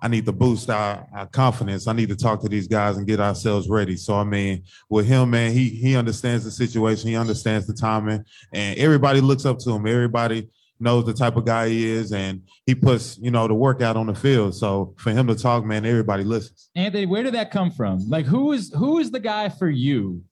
[0.00, 1.88] I need to boost our, our confidence.
[1.88, 3.96] I need to talk to these guys and get ourselves ready.
[3.96, 7.08] So, I mean, with him, man, he he understands the situation.
[7.08, 9.86] He understands the timing, and everybody looks up to him.
[9.86, 10.48] Everybody
[10.80, 14.06] knows the type of guy he is, and he puts you know the workout on
[14.06, 14.54] the field.
[14.54, 16.70] So for him to talk, man, everybody listens.
[16.76, 18.08] Anthony, where did that come from?
[18.08, 20.22] Like, who is who is the guy for you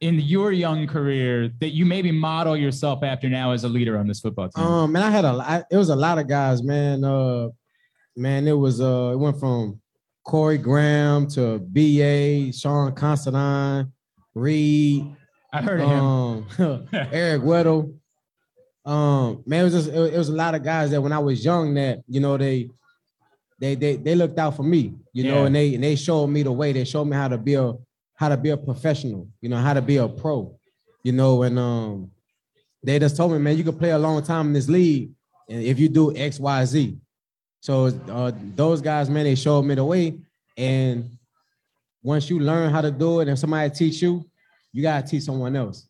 [0.00, 4.08] in your young career that you maybe model yourself after now as a leader on
[4.08, 4.64] this football team?
[4.64, 5.64] Um, man, I had a lot.
[5.70, 7.04] It was a lot of guys, man.
[7.04, 7.48] Uh,
[8.18, 9.80] man, it was uh, it went from
[10.24, 12.52] Corey Graham to B.A.
[12.52, 13.92] Sean Considine,
[14.34, 15.06] Reed,
[15.52, 16.66] I heard of him.
[16.66, 17.94] um, Eric Weddle.
[18.84, 21.12] Um, man, it was just it, was- it was a lot of guys that when
[21.12, 22.68] I was young that you know they
[23.60, 26.42] they they they looked out for me, you know, and they and they showed me
[26.42, 26.72] the way.
[26.72, 27.72] They showed me how to be a
[28.14, 30.54] how to be a professional, you know, how to be a pro,
[31.04, 32.10] you know, and um
[32.82, 35.10] they just told me, man, you can play a long time in this league,
[35.48, 36.96] and if you do X, Y, Z.
[37.60, 40.18] So uh, those guys, man, they showed me the way,
[40.56, 41.10] and
[42.02, 44.24] once you learn how to do it, and somebody teach you,
[44.72, 45.88] you gotta teach someone else.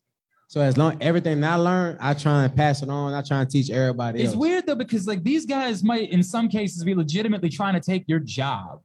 [0.48, 3.12] So as long everything I learned, I try and pass it on.
[3.12, 4.36] I try and teach everybody It's else.
[4.36, 8.04] weird though because like these guys might in some cases be legitimately trying to take
[8.06, 8.80] your job,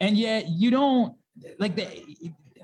[0.00, 1.14] and yet you don't
[1.58, 1.86] like the.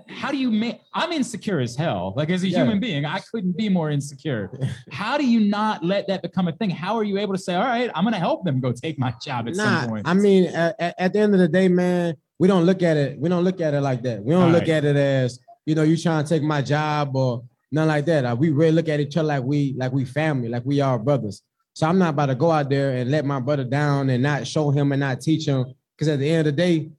[0.08, 0.80] How do you make?
[0.92, 2.12] I'm insecure as hell.
[2.16, 2.58] Like as a Yeah.
[2.62, 4.50] human being, I couldn't be more insecure.
[4.90, 6.70] How do you not let that become a thing?
[6.70, 9.12] How are you able to say, "All right, I'm to help them go take my
[9.22, 10.08] job at Nah, some point"?
[10.08, 13.18] I mean, at, at- the end of the day, man, we don't look at it.
[13.18, 14.22] We don't look at it like that.
[14.22, 14.70] We don't All look right.
[14.70, 18.24] at it as you know, you trying to take my job or nothing like that.
[18.26, 20.98] Uh, we really look at each other like we like we family, like we are
[20.98, 21.42] brothers.
[21.74, 24.46] So I'm not about to go out there and let my brother down and not
[24.46, 25.64] show him and not teach him.
[25.96, 26.90] Because at the end of the day,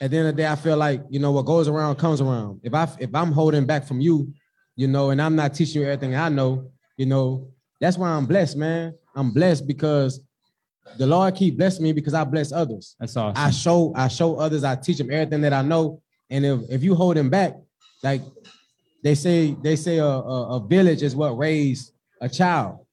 [0.00, 2.20] at the end of the day, I feel like you know what goes around comes
[2.20, 2.60] around.
[2.62, 4.32] If I if I'm holding back from you,
[4.76, 7.48] you know, and I'm not teaching you everything I know, you know.
[7.80, 8.94] That's why I'm blessed, man.
[9.14, 10.20] I'm blessed because
[10.96, 12.96] the Lord keep blessing me because I bless others.
[12.98, 13.40] That's awesome.
[13.42, 16.02] I show I show others, I teach them everything that I know.
[16.30, 17.54] And if if you hold them back,
[18.02, 18.22] like
[19.02, 22.84] they say, they say a, a, a village is what raised a child.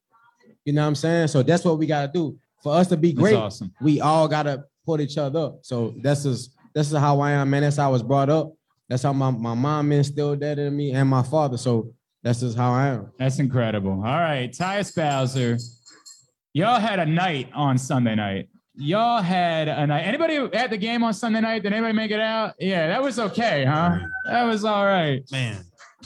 [0.63, 1.28] You know what I'm saying?
[1.30, 2.38] So that's what we gotta do.
[2.63, 3.74] For us to be That's great, awesome.
[3.82, 5.60] we all gotta put each other up.
[5.62, 7.63] So that's just this is how I am, man.
[7.63, 8.53] That's how I was brought up.
[8.89, 11.57] That's how my, my mom instilled that in me and my father.
[11.57, 13.11] So that's just how I am.
[13.17, 13.91] That's incredible.
[13.91, 15.57] All right, Tyus Bowser,
[16.53, 18.49] y'all had a night on Sunday night.
[18.75, 20.01] Y'all had a night.
[20.01, 21.63] Anybody at the game on Sunday night?
[21.63, 22.55] Did anybody make it out?
[22.59, 23.99] Yeah, that was okay, huh?
[24.27, 25.23] That was all right.
[25.31, 25.63] Man,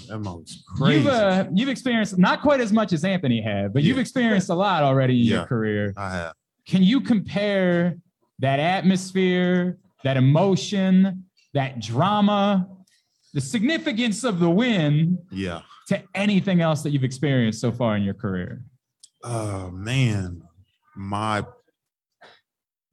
[0.07, 0.99] that was crazy.
[0.99, 4.55] You've uh, you've experienced not quite as much as Anthony had, but you've experienced a
[4.55, 5.95] lot already in your career.
[5.97, 6.33] I have.
[6.67, 7.97] Can you compare
[8.37, 12.67] that atmosphere, that emotion, that drama,
[13.33, 15.61] the significance of the win Yeah.
[15.87, 18.63] to anything else that you've experienced so far in your career?
[19.23, 20.41] Oh man,
[20.95, 21.43] my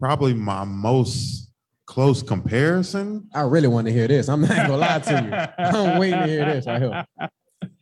[0.01, 1.51] probably my most
[1.87, 3.29] close comparison.
[3.35, 4.29] I really want to hear this.
[4.29, 5.23] I'm not gonna lie to
[5.59, 5.64] you.
[5.64, 6.66] I'm waiting to hear this.
[6.66, 7.31] I hope.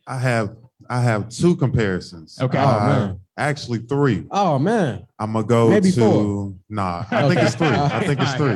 [0.07, 0.55] I have
[0.89, 2.37] I have two comparisons.
[2.41, 2.57] Okay.
[2.57, 3.19] Uh, Oh, man.
[3.37, 4.25] actually three.
[4.31, 5.05] Oh man.
[5.19, 6.53] I'm gonna go Maybe to four.
[6.69, 7.03] nah.
[7.11, 7.67] I think it's three.
[7.67, 8.55] I think it's three.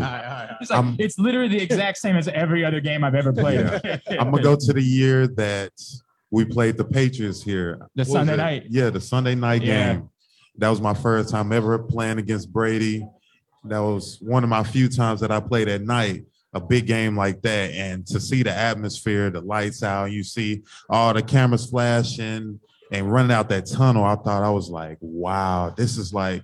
[0.61, 3.65] It's, like, it's literally the exact same as every other game I've ever played.
[4.09, 5.71] I'm gonna go to the year that
[6.31, 7.79] we played the Patriots here.
[7.95, 8.63] The What Sunday night.
[8.69, 9.93] Yeah, the Sunday night Yeah.
[9.93, 10.09] game.
[10.57, 13.07] That was my first time ever playing against Brady.
[13.63, 17.15] That was one of my few times that I played at night, a big game
[17.15, 17.71] like that.
[17.71, 22.59] And to see the atmosphere, the lights out, you see all the cameras flashing
[22.91, 24.03] and running out that tunnel.
[24.03, 26.41] I thought I was like, wow, this is like,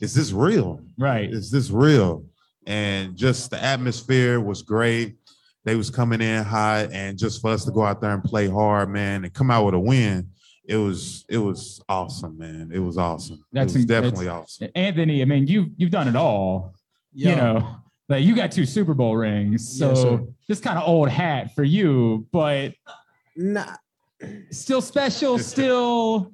[0.00, 0.80] is this real?
[0.98, 1.30] right.
[1.32, 2.24] is this real?
[2.66, 5.16] And just the atmosphere was great.
[5.64, 8.48] They was coming in hot, and just for us to go out there and play
[8.48, 10.28] hard, man, and come out with a win,
[10.64, 12.70] it was it was awesome, man.
[12.72, 13.44] It was awesome.
[13.52, 14.68] That's it was in- that's- definitely awesome.
[14.74, 16.74] Anthony, I mean, you you've done it all.
[17.14, 17.76] You know,
[18.12, 22.26] like you got two Super Bowl rings, so this kind of old hat for you,
[22.32, 22.74] but
[23.36, 23.64] Nah,
[24.50, 26.32] still special, still,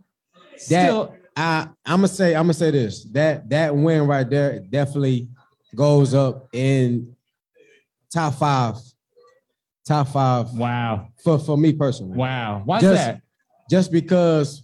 [0.53, 1.15] that still.
[1.37, 3.05] I I'm gonna say I'm gonna say this.
[3.13, 5.29] That that win right there definitely
[5.77, 7.15] goes up in
[8.13, 8.75] top five,
[9.87, 12.17] top five Wow, for for me personally.
[12.17, 12.63] wow.
[12.65, 13.21] Why's Just- that?
[13.71, 14.63] Just because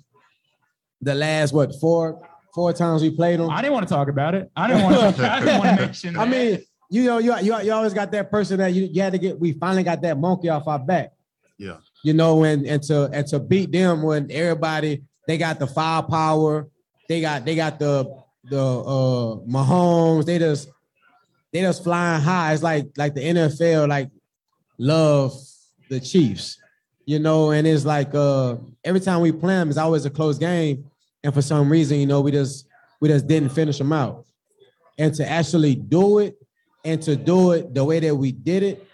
[1.03, 3.51] the last what four four times we played them.
[3.51, 4.51] I didn't want to talk about it.
[4.57, 5.31] I didn't want to.
[5.33, 6.17] I didn't want to mention.
[6.17, 6.63] I mean,
[6.95, 9.41] you know, you, you you always got that person that you, you had to get.
[9.41, 11.13] We finally got that monkey off our back.
[11.59, 11.79] Yeah.
[12.05, 16.69] You know, and and to and to beat them when everybody they got the firepower,
[17.09, 18.05] they got they got the
[18.45, 20.69] the uh Mahomes, they just
[21.53, 22.53] they just flying high.
[22.53, 24.11] It's like like the NFL like
[24.79, 25.35] love
[25.89, 26.59] the Chiefs,
[27.07, 30.39] you know, and it's like uh every time we play them, it's always a close
[30.39, 30.89] game,
[31.25, 32.69] and for some reason, you know, we just
[33.01, 34.27] we just didn't finish them out,
[34.97, 36.37] and to actually do it,
[36.85, 38.87] and to do it the way that we did it,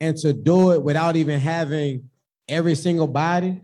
[0.00, 2.10] and to do it without even having
[2.48, 3.60] every single body,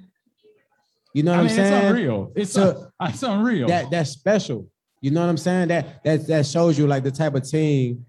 [1.14, 1.72] you know what I am mean, saying?
[1.74, 2.32] it's unreal.
[2.36, 3.68] It's So- it's unreal.
[3.68, 4.68] That that's special.
[5.00, 5.68] You know what I'm saying?
[5.68, 8.06] That that that shows you like the type of team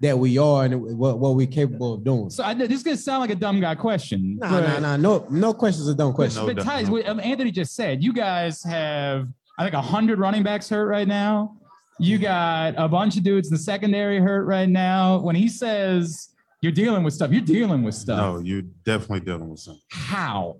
[0.00, 2.28] that we are and what, what we're capable of doing.
[2.28, 4.36] so I, this is gonna sound like a dumb guy question.
[4.38, 4.96] Nah, nah, nah.
[4.98, 6.46] No, no questions are dumb questions.
[6.46, 9.26] No but doubt, Tyus, no what um, Anthony just said, you guys have,
[9.58, 11.56] I think, 100 running backs hurt right now.
[11.98, 15.18] You got a bunch of dudes in the secondary hurt right now.
[15.18, 16.30] When he says
[16.60, 18.18] you're dealing with stuff, you're dealing with stuff.
[18.18, 19.82] No, you're definitely dealing with something.
[19.88, 20.56] How?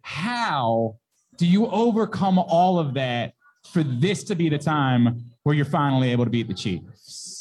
[0.00, 0.96] How
[1.38, 3.34] do you overcome all of that
[3.72, 7.32] for this to be the time where you're finally able to beat the Chiefs?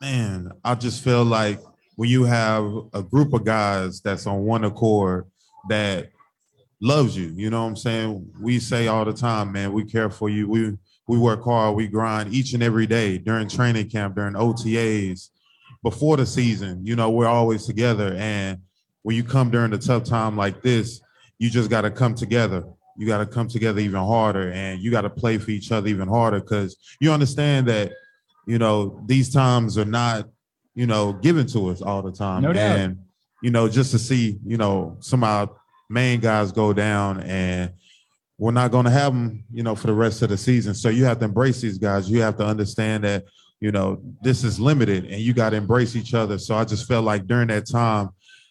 [0.00, 1.60] man, I just feel like
[1.96, 5.26] when you have a group of guys that's on one accord
[5.68, 6.10] that
[6.80, 8.30] loves you, you know what I'm saying?
[8.40, 10.48] We say all the time, man, we care for you.
[10.48, 10.78] We
[11.08, 15.30] we work hard, we grind each and every day during training camp, during OTAs,
[15.82, 16.84] before the season.
[16.84, 18.14] You know, we're always together.
[18.16, 18.58] And
[19.02, 21.00] when you come during a tough time like this,
[21.38, 22.64] you just got to come together.
[22.96, 25.88] You got to come together even harder and you got to play for each other
[25.88, 27.92] even harder because you understand that
[28.48, 30.26] you know, these times are not,
[30.74, 32.42] you know, given to us all the time.
[32.42, 32.78] No doubt.
[32.78, 32.98] And,
[33.42, 35.50] you know, just to see, you know, some of our
[35.90, 37.72] main guys go down and
[38.38, 40.72] we're not going to have them, you know, for the rest of the season.
[40.74, 42.08] So you have to embrace these guys.
[42.08, 43.24] You have to understand that,
[43.60, 46.38] you know, this is limited and you got to embrace each other.
[46.38, 48.10] So I just felt like during that time,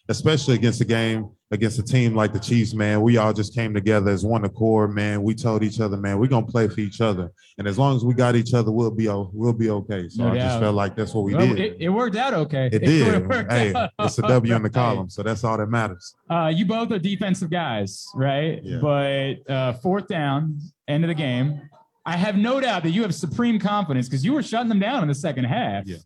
[0.10, 3.74] especially against the game against a team like the Chiefs, man, we all just came
[3.74, 5.24] together as one accord, man.
[5.24, 8.04] We told each other, man, we're gonna play for each other, and as long as
[8.04, 10.10] we got each other, we'll be we'll be okay.
[10.10, 11.60] So No I just felt like that's what we Well, did.
[11.60, 12.70] It, it worked out okay.
[12.72, 13.32] It did.
[13.52, 16.16] hey, out it's a W in the column, so that's all that matters.
[16.30, 18.60] Uh, you both are defensive guys, right?
[18.64, 18.80] Yeah.
[18.82, 21.62] But uh, fourth down, end of the game.
[22.06, 25.02] I have no doubt that you have supreme confidence because you were shutting them down
[25.02, 25.86] in the second half.
[25.86, 25.98] Yeah.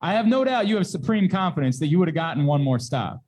[0.00, 2.78] I have no doubt you have supreme confidence that you would have gotten one more
[2.78, 3.20] stop.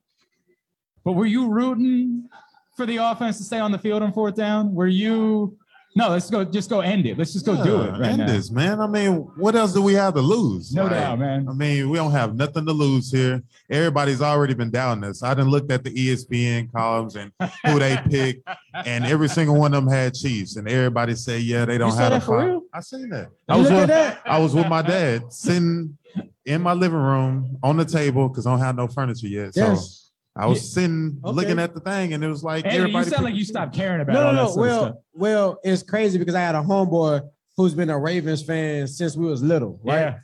[1.05, 2.29] But were you rooting
[2.77, 4.75] for the offense to stay on the field on fourth down?
[4.75, 5.57] Were you?
[5.95, 6.43] No, let's go.
[6.43, 7.19] Just go end it.
[7.19, 8.27] Let's just go do it right end now.
[8.27, 8.81] this, man.
[8.81, 10.73] I mean, what else do we have to lose?
[10.75, 11.47] No Like, doubt, man.
[11.47, 13.43] I mean, we don't have nothing to lose here.
[13.69, 15.23] Everybody's already been down this.
[15.23, 17.31] I didn't looked at the ESPN columns and
[17.67, 18.49] who they picked,
[18.87, 21.99] and every single one of them had Chiefs, and everybody say, yeah, they don't saw
[21.99, 22.62] have that a for real?
[22.73, 23.29] I seen that.
[23.47, 24.23] I was look with, that?
[24.25, 25.99] I was with my dad sitting
[26.47, 29.55] in my living room on the table because I don't have no furniture yet.
[29.55, 30.02] So Yes.
[30.35, 31.35] I was sitting Okay.
[31.35, 33.11] looking at the thing, and it was like Andy, you everybody.
[33.11, 34.51] sound like you stopped caring about No, all no, no.
[34.51, 34.95] sort of stuff.
[35.14, 39.14] Well, well, it's crazy because I had a homeboy who's been a Ravens fan since
[39.16, 39.99] we was little, right?
[40.01, 40.18] Yeah.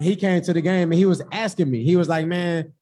[0.00, 1.84] He came to the game and he was asking me.
[1.84, 2.72] He was like, "Man,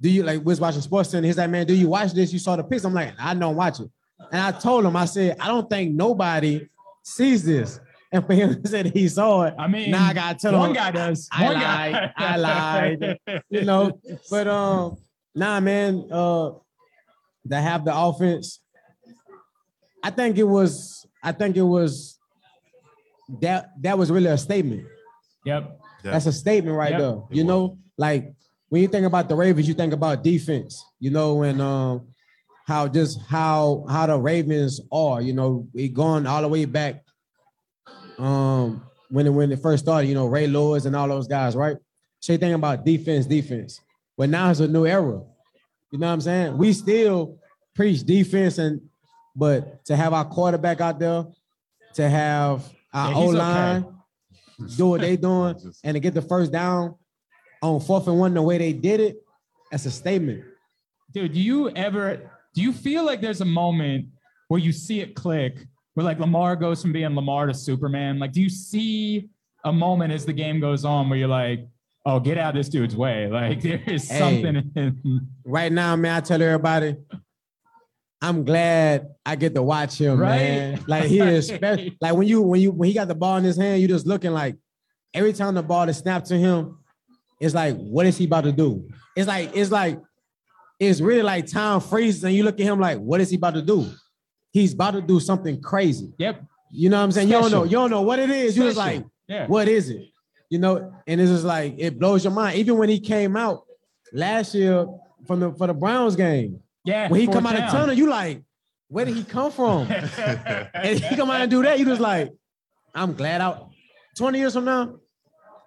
[0.00, 1.26] do you like?" We was watching Sports Center.
[1.26, 2.32] He's like, "Man, do you watch this?
[2.32, 3.88] You saw the pics?" I'm like, "I don't watch it."
[4.32, 6.66] And I told him, I said, "I don't think nobody
[7.04, 7.78] sees this."
[8.10, 10.58] And for him to say that he saw it, I mean, now I gotta tell
[10.58, 11.28] one him, guy does.
[11.30, 11.92] I One lied.
[11.92, 12.12] guy.
[12.16, 13.18] I lied.
[13.48, 14.00] you know.
[14.30, 14.96] But um,
[15.36, 16.08] nah, man.
[16.10, 16.52] Uh,
[17.48, 18.60] to have the offense,
[20.02, 21.06] I think it was.
[21.22, 22.18] I think it was.
[23.40, 24.86] That that was really a statement.
[25.44, 25.80] Yep.
[26.04, 27.00] That's a statement right Yep.
[27.00, 27.18] there.
[27.30, 28.32] You know, like
[28.68, 30.84] when you think about the Ravens, you think about defense.
[31.00, 32.08] You know, and um,
[32.66, 35.20] how just how how the Ravens are.
[35.20, 37.02] You know, we going all the way back.
[38.18, 41.54] Um, when it, when it first started, you know, Ray Lewis and all those guys,
[41.54, 41.76] right?
[42.20, 43.80] So you think about defense, defense.
[44.16, 45.22] But now it's a new era.
[45.90, 46.58] You know what I'm saying?
[46.58, 47.38] We still
[47.74, 48.80] preach defense, and
[49.34, 51.26] but to have our quarterback out there,
[51.94, 53.86] to have our Yeah, O line
[54.76, 56.94] do what they doing, and to get the first down
[57.62, 59.16] on fourth and one the way they did it,
[59.70, 60.44] that's a statement.
[61.12, 64.06] Dude, do you ever do you feel like there's a moment
[64.48, 68.18] where you see it click where like Lamar goes from being Lamar to Superman?
[68.18, 69.28] Like, do you see
[69.64, 71.66] a moment as the game goes on where you're like,
[72.06, 73.28] oh, get out of this dude's way?
[73.30, 74.18] Like, there is Hey.
[74.18, 76.96] something in Right now, man, I tell everybody,
[78.22, 80.38] I'm glad I get to watch him, Right?
[80.38, 80.84] man.
[80.86, 81.90] Like he is special.
[82.00, 84.06] Like when you when you when he got the ball in his hand, you just
[84.06, 84.56] looking like
[85.12, 86.78] every time the ball is snapped to him,
[87.40, 88.88] it's like, what is he about to do?
[89.14, 90.00] It's like it's like
[90.80, 93.54] it's really like time freezes, and you look at him like, what is he about
[93.54, 93.86] to do?
[94.52, 96.12] He's about to do something crazy.
[96.18, 96.42] Yep.
[96.70, 97.28] You know what I'm saying?
[97.28, 97.64] You don't know.
[97.64, 98.56] You don't know what it is.
[98.56, 99.46] You're just like, Yeah.
[99.46, 100.08] what is it?
[100.50, 102.58] You know, and it's just like it blows your mind.
[102.58, 103.64] Even when he came out
[104.12, 104.86] last year
[105.26, 107.08] from the for the Browns game, Yeah.
[107.08, 108.42] when he come out of tunnel, you like,
[108.88, 109.90] where did he come from?
[109.90, 112.32] and he come out and do that, you just like,
[112.94, 113.70] I'm glad out.
[114.16, 114.96] 20 years from now,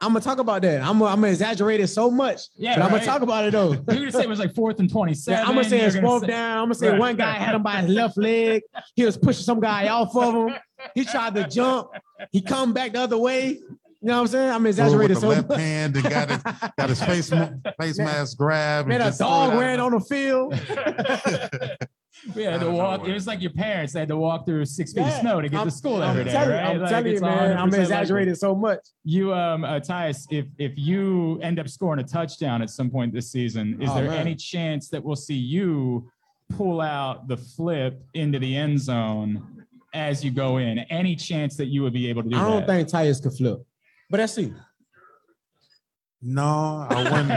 [0.01, 0.81] I'm gonna talk about that.
[0.81, 3.51] I'm gonna, I'm gonna exaggerate it so much, Yeah, but I'm gonna talk about it
[3.51, 3.73] though.
[3.73, 5.45] You're gonna say it was like fourth and twenty-seven.
[5.45, 6.57] I'm gonna say it's fourth down.
[6.59, 6.99] I'm gonna say Right.
[6.99, 8.61] one guy had him by his left leg.
[8.95, 10.55] He was pushing some guy off of him.
[10.95, 11.89] He tried to jump.
[12.31, 13.59] He come back the other way.
[14.01, 14.49] You know what I'm saying?
[14.49, 15.59] I'm Threw it with exaggerating the so left much.
[15.59, 16.41] hand and got his
[16.77, 17.49] got his face ma-
[17.81, 18.87] face mask grabbed.
[18.87, 20.53] Man, a just threw it dog ran on the field.
[22.35, 23.07] We had to walk.
[23.07, 25.47] It was like your parents they had to walk through six feet of snow to
[25.47, 26.65] get I'm- to school I'm every day, telling, right?
[26.65, 27.57] I'm Like, telling you, man.
[27.57, 28.79] I'm 100% like exaggerating so much.
[29.05, 33.13] You, um, uh, Tyus, if if you end up scoring a touchdown at some point
[33.13, 34.17] this season, is Oh, there man.
[34.19, 36.09] any chance that we'll see you
[36.57, 40.79] pull out the flip into the end zone as you go in?
[40.79, 42.41] Any chance that you would be able to do that?
[42.43, 42.89] I don't that?
[42.89, 43.59] think Tyus could flip,
[44.09, 44.53] but let's see.
[46.21, 47.31] No, I wouldn't.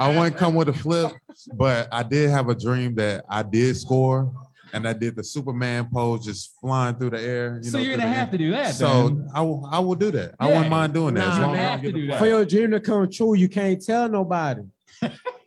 [0.00, 1.12] I wouldn't come with a flip,
[1.54, 4.32] but I did have a dream that I did score,
[4.72, 7.58] and I did the Superman pose, just flying through the air.
[7.62, 8.32] You so know, you're gonna have air.
[8.32, 8.74] to do that.
[8.74, 9.28] So then.
[9.34, 9.68] I will.
[9.70, 10.36] I will do that.
[10.38, 11.26] I wouldn't mind doing that.
[11.32, 12.18] as Nah, long as I Have to get do the that.
[12.20, 14.62] For your dream to come true, you can't tell nobody.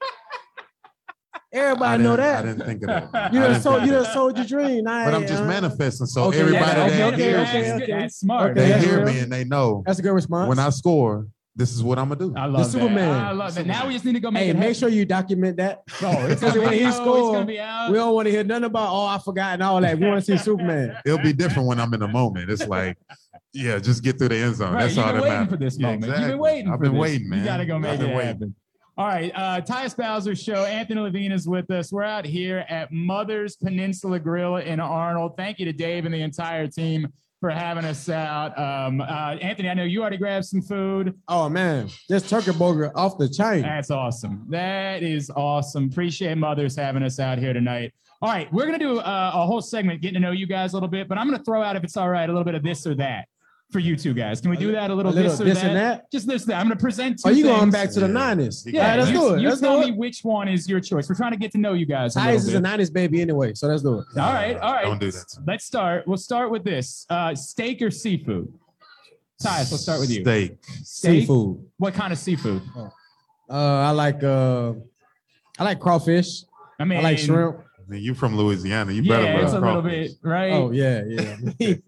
[1.56, 2.44] I Everybody know that.
[2.44, 3.32] I didn't think of that.
[3.34, 4.84] You I done sold you of done sold your dream.
[4.84, 7.62] Nah, But I'm just uh, manifesting, so Okay, everybody yeah, that okay, okay, hears, okay,
[7.62, 7.92] That's, okay.
[7.92, 8.52] that's smart.
[8.52, 9.06] Okay, they that's hear real.
[9.14, 10.50] me and they know That's a good response.
[10.50, 12.34] when I score, this is what I'm gonna do.
[12.36, 12.72] I love that.
[12.72, 13.10] Superman.
[13.10, 13.66] I love that.
[13.66, 14.74] Now we just need to go make hey, it make happen.
[14.76, 15.84] sure you document that.
[16.02, 17.90] Bro, it's gonna when be he out, it's gonna be out.
[17.92, 19.98] we don't want to hear nothing about, oh, I forgot and all that.
[19.98, 20.98] We want to see Superman.
[21.06, 22.50] It'll be different when I'm in the moment.
[22.52, 22.98] It's like,
[23.54, 24.74] yeah, just get through the end zone.
[24.74, 25.52] Right, That's you've all been that waiting matters.
[25.54, 26.20] for this Yeah, moment.
[26.20, 26.68] You've been waiting.
[26.68, 27.02] I've for been this.
[27.02, 27.40] waiting, man.
[27.40, 28.56] You got to go I've make been it waiting.
[28.98, 30.64] All right, uh, Tyus Bowser show.
[30.64, 31.92] Anthony Levine is with us.
[31.92, 35.36] We're out here at Mother's Peninsula Grill in Arnold.
[35.36, 38.58] Thank you to Dave and the entire team for having us out.
[38.58, 41.14] Um, uh, Anthony, I know you already grabbed some food.
[41.28, 43.64] Oh man, this turkey burger off the chain.
[43.64, 44.46] That's awesome.
[44.48, 45.90] That is awesome.
[45.92, 47.94] Appreciate mothers having us out here tonight.
[48.22, 50.78] All right, we're gonna do uh, a whole segment getting to know you guys a
[50.78, 52.64] little bit, but I'm gonna throw out, if it's all right, a little bit of
[52.64, 53.28] this or that
[53.72, 54.40] for you two guys.
[54.42, 55.68] Can we do that a little, A little this or this that?
[55.68, 56.12] and that?
[56.12, 56.46] Just this.
[56.46, 56.60] That.
[56.60, 57.20] I'm gonna present.
[57.22, 58.64] Two Are you going back to the nineties?
[58.66, 59.42] Yeah, let's you, do it.
[59.42, 59.96] You Let's tell me it.
[59.98, 61.10] which one is your choice.
[61.10, 62.16] We're trying to get to know you guys.
[62.16, 62.56] A Tyus little is bit.
[62.56, 64.06] a nineties baby anyway, so let's do it.
[64.18, 64.86] All right, all right.
[64.86, 65.26] Don't do that.
[65.46, 66.08] Let's start.
[66.08, 68.54] We'll start with this: uh, steak or seafood.
[69.42, 70.22] Tyus, let's start with you.
[70.22, 70.58] Steak.
[70.84, 71.22] Steak?
[71.22, 71.66] Seafood.
[71.78, 72.62] What kind of seafood?
[72.78, 72.90] Uh,
[73.50, 74.74] I like uh,
[75.60, 76.44] I like crawfish.
[76.80, 77.58] I mean, I like shrimp.
[77.58, 78.92] I mean, you from Louisiana.
[78.92, 80.52] You Yeah, better it's a love little bit right.
[80.54, 81.74] Oh yeah, yeah.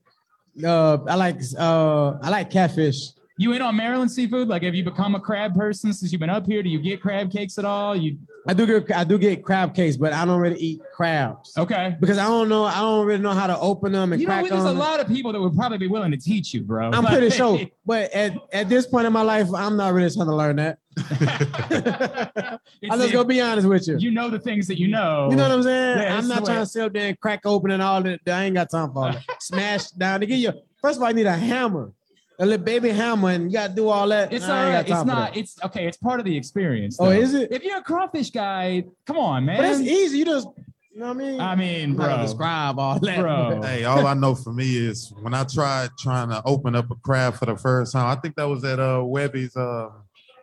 [0.64, 3.12] uh, I like uh, I like catfish.
[3.40, 4.48] You in on Maryland seafood?
[4.48, 6.64] Like, have you become a crab person since you've been up here?
[6.64, 7.96] Do you get crab cakes at all?
[7.96, 8.18] You
[8.48, 11.96] I do get I do get crab cakes, but I don't really eat crabs okay?
[12.00, 14.34] because I don't know I don't really know how to open them and You know,
[14.34, 16.92] crack there's a lot of people that would probably be willing to teach you, bro.
[16.92, 20.28] I'm pretty sure, but at, at this point in my life, I'm not really trying
[20.28, 20.80] to learn that.
[22.90, 23.98] I'm just gonna be honest with you.
[23.98, 25.28] You know the things that you know.
[25.30, 25.98] You know what I'm saying?
[26.00, 28.22] Yeah, I'm not trying to sit up there and crack open and all that.
[28.28, 29.18] I ain't got time for it.
[29.40, 30.22] Smash down.
[30.22, 31.92] To get you, first of all, I need a hammer,
[32.40, 34.32] a little baby hammer, and you gotta do all that.
[34.32, 34.88] It's I all ain't right.
[34.88, 35.38] got time It's not.
[35.38, 35.88] It's okay.
[35.88, 36.98] It's part of the experience.
[37.00, 37.52] Oh, is it?
[37.52, 39.58] If you're a crawfish guy, come on, man.
[39.58, 40.20] But it's easy.
[40.20, 40.48] You just,
[40.94, 41.40] you know what I mean?
[41.42, 43.20] I mean, I'm not gonna bro, describe all that.
[43.20, 43.62] bro.
[43.64, 46.96] Hey, all I know for me is when I tried trying to open up a
[46.96, 49.90] crab for the first time, I think that was at uh Webby's uh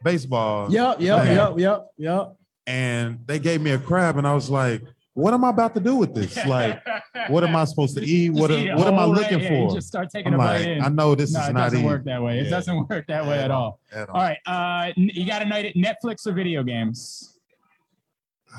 [0.03, 0.71] baseball.
[0.73, 1.35] Yep, yep, Okay.
[1.35, 2.37] yep, yep, yep.
[2.67, 4.83] And they gave me a crab, and I was like,
[5.15, 6.37] "What am I about to do with this?
[6.47, 6.83] Like,
[7.29, 8.31] what am I supposed to eat?
[8.31, 10.63] What eat a what am I looking right- for?" Just start taking I'm a like,
[10.63, 10.83] bite in.
[10.85, 11.87] I know this no, is it not doesn't easy.
[11.87, 12.41] work that way.
[12.41, 12.51] It Yeah.
[12.51, 13.81] doesn't work that way at all.
[13.93, 14.17] At all.
[14.17, 17.31] All right, uh, you got a night at Netflix or video games?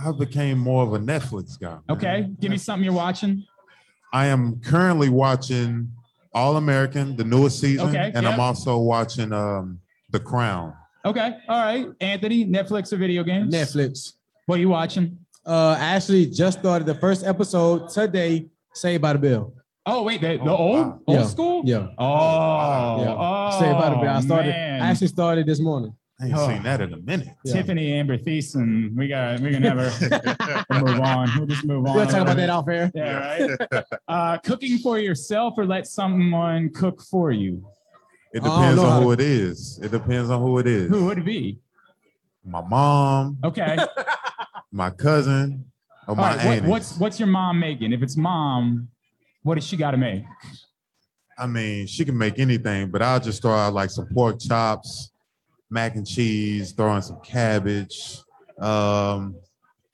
[0.03, 1.69] I became more of a Netflix guy.
[1.71, 1.81] man.
[1.89, 3.43] Okay, give me something you're watching.
[4.13, 5.91] I am currently watching
[6.33, 9.79] All American, the newest season, Okay, and I'm also watching um
[10.11, 10.73] The Crown.
[11.05, 13.53] Okay, all right, Anthony, Netflix or video games?
[13.53, 14.13] Netflix.
[14.47, 15.17] What are you watching?
[15.45, 18.47] Uh, I actually just started the first episode today.
[18.73, 19.53] Saved by the Bell.
[19.85, 20.99] Oh wait, the, the Oh, old wow.
[21.07, 21.25] old Yeah.
[21.25, 21.61] school.
[21.65, 21.87] Yeah.
[21.97, 23.15] Oh, Yeah.
[23.17, 24.17] oh, Saved by the Bell.
[24.17, 24.49] I started.
[24.49, 24.81] man.
[24.81, 25.95] I actually started this morning.
[26.19, 26.47] I ain't Oh.
[26.47, 27.29] seen that in a minute.
[27.45, 27.61] Yeah.
[27.61, 28.95] Tiffani Amber Thiessen.
[28.95, 29.39] We got.
[29.39, 29.91] We can never
[30.69, 31.29] we'll move on.
[31.37, 31.95] We'll just move on.
[31.95, 32.49] We'll talk about that it.
[32.49, 32.91] off air.
[32.95, 33.83] Yeah, right.
[34.07, 37.63] uh, cooking for yourself or let someone cook for you.
[38.33, 39.79] It I don't depends on who it is.
[39.83, 40.89] It depends on who it is.
[40.89, 41.59] Who would it be?
[42.43, 43.77] My mom, Okay.
[44.75, 45.63] my cousin,
[46.07, 46.45] or my right.
[46.45, 46.67] What, auntie.
[46.67, 47.93] what's what's your mom making?
[47.93, 48.89] If it's mom,
[49.43, 50.23] what does she got to make?
[51.37, 55.11] I mean, she can make anything, but I'll just throw out like some pork chops,
[55.69, 58.19] mac and cheese, throw in some cabbage,
[58.61, 59.35] um,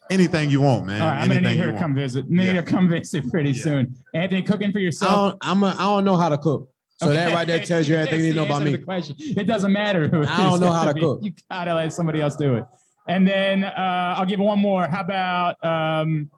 [0.09, 1.01] anything you want, man.
[1.01, 2.29] All right, I'm gonna anything need her you to come visit.
[2.29, 2.61] Need her Yeah.
[2.61, 3.63] to come visit pretty Yeah.
[3.63, 3.95] soon.
[4.15, 5.31] Anthony, cooking for I yourself.
[5.33, 5.37] don't.
[5.41, 5.63] I'm.
[5.63, 6.67] A, I don't know how to cook.
[6.97, 8.67] So that right there tells you everything you need to know about me.
[8.67, 9.15] answer to the Question.
[9.19, 10.23] It doesn't matter who.
[10.23, 11.19] I don't know how gonna to cook.
[11.23, 12.65] You gotta let somebody else do it.
[13.07, 14.87] And then uh, I'll give one more.
[14.87, 15.63] How about?
[15.65, 16.29] Um,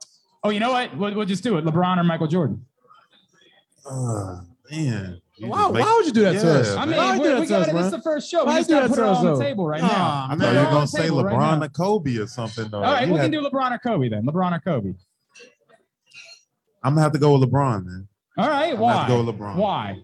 [0.43, 0.95] oh, you know what?
[0.97, 1.66] We'll, we'll just do it.
[1.66, 2.66] LeBron or Michael Jordan.
[3.86, 4.41] Uh,
[4.72, 5.22] man.
[5.36, 6.72] you Why, make- why would you do that to Yeah, us?
[6.76, 6.89] I man.
[6.89, 7.78] mean, Why you we, do that we to us, got it.
[7.78, 8.45] This is the first show.
[8.45, 10.28] Why we you just gotta put it to us, on the table right Nah, now.
[10.30, 10.39] I man.
[10.39, 12.70] thought you were gonna say table right LeBron or Kobe or something.
[12.70, 12.78] Though.
[12.78, 14.26] All right, You we can do LeBron or Kobe then.
[14.26, 14.93] LeBron or Kobe.
[16.82, 18.07] I'm gonna have to go with LeBron, man.
[18.38, 18.93] All right, I'm why?
[18.93, 19.55] gonna have to go with LeBron.
[19.57, 19.97] Why?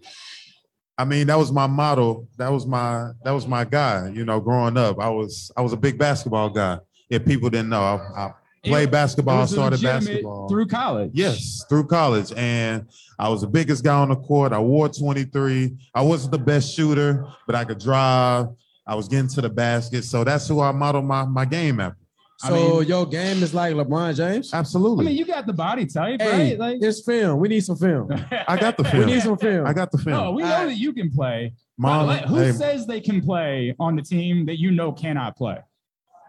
[0.99, 2.27] I mean, that was my motto.
[2.35, 4.11] That was my that was my guy.
[4.13, 6.79] You know, growing up, I was I was a big basketball guy.
[7.09, 8.33] If people didn't know, I, I
[8.65, 11.11] played basketball, started basketball through college.
[11.13, 12.85] Yes, through college, and
[13.17, 14.51] I was the biggest guy on the court.
[14.51, 15.77] I wore 23.
[15.95, 18.47] I wasn't the best shooter, but I could drive.
[18.85, 21.98] I was getting to the basket, so that's who I modeled my my game after.
[22.41, 24.53] I So mean- your game is like LeBron James.
[24.53, 25.05] Absolutely.
[25.05, 26.59] I mean, you got the body type, Hey, right?
[26.59, 27.39] Like, this film.
[27.39, 28.09] We need some film.
[28.47, 29.05] I got the film.
[29.05, 29.67] We need some film.
[29.67, 30.15] I got the film.
[30.17, 31.53] no, we know that you can play.
[31.77, 34.71] Mom, By the way, who hey, says they can play on the team that you
[34.71, 35.57] know cannot play?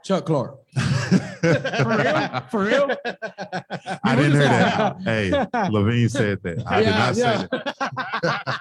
[0.04, 0.58] Chuck Clark.
[1.10, 2.40] For real?
[2.50, 2.96] For real?
[4.04, 4.96] I didn't hear that.
[5.04, 5.30] Hey,
[5.70, 6.62] Levine said that.
[6.66, 7.46] I did Yeah, not say yeah.
[7.50, 8.60] that.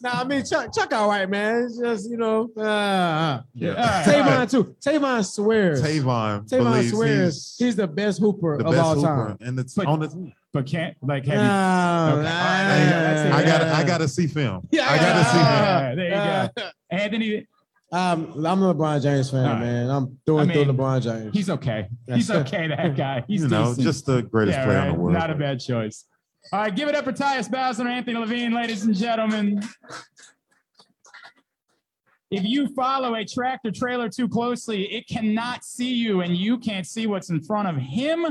[0.00, 0.72] Nah, I mean Chuck.
[0.74, 1.64] Chuck, all right, man.
[1.64, 2.48] It's just you know.
[2.56, 3.70] Uh, Yeah.
[3.70, 4.48] All right, Tavon all right.
[4.48, 4.76] too.
[4.84, 5.82] Tavon swears.
[5.82, 9.38] Tavon, Tavon swears he's he's, the best hooper the of best all hooper, time.
[9.40, 10.32] and it's But- on the.
[10.52, 11.40] But can't like have you?
[11.40, 12.22] Okay.
[12.22, 13.32] nah, Hey, that's it.
[13.32, 13.60] I got.
[13.66, 13.76] yeah.
[13.76, 14.68] I got to see film.
[14.70, 15.96] Yeah, I got to see film.
[15.96, 16.68] There you Uh, go.
[16.90, 17.46] Anthony,
[17.94, 19.60] Um, I'm a LeBron James fan, All right.
[19.60, 19.88] man.
[19.88, 21.30] I'm through I and through LeBron James.
[21.32, 21.88] he's okay.
[22.08, 22.66] He's okay.
[22.66, 23.22] That guy.
[23.28, 23.84] He's you know, decent.
[23.86, 24.88] just the greatest Yeah, player right.
[24.88, 25.12] in the world.
[25.16, 26.04] Not a bad choice.
[26.52, 29.62] All right, give it up for Tyus Bowser, and Anthony Levine, ladies and gentlemen.
[32.32, 36.86] If you follow a tractor trailer too closely, it cannot see you and you can't
[36.86, 38.26] see what's in front of him.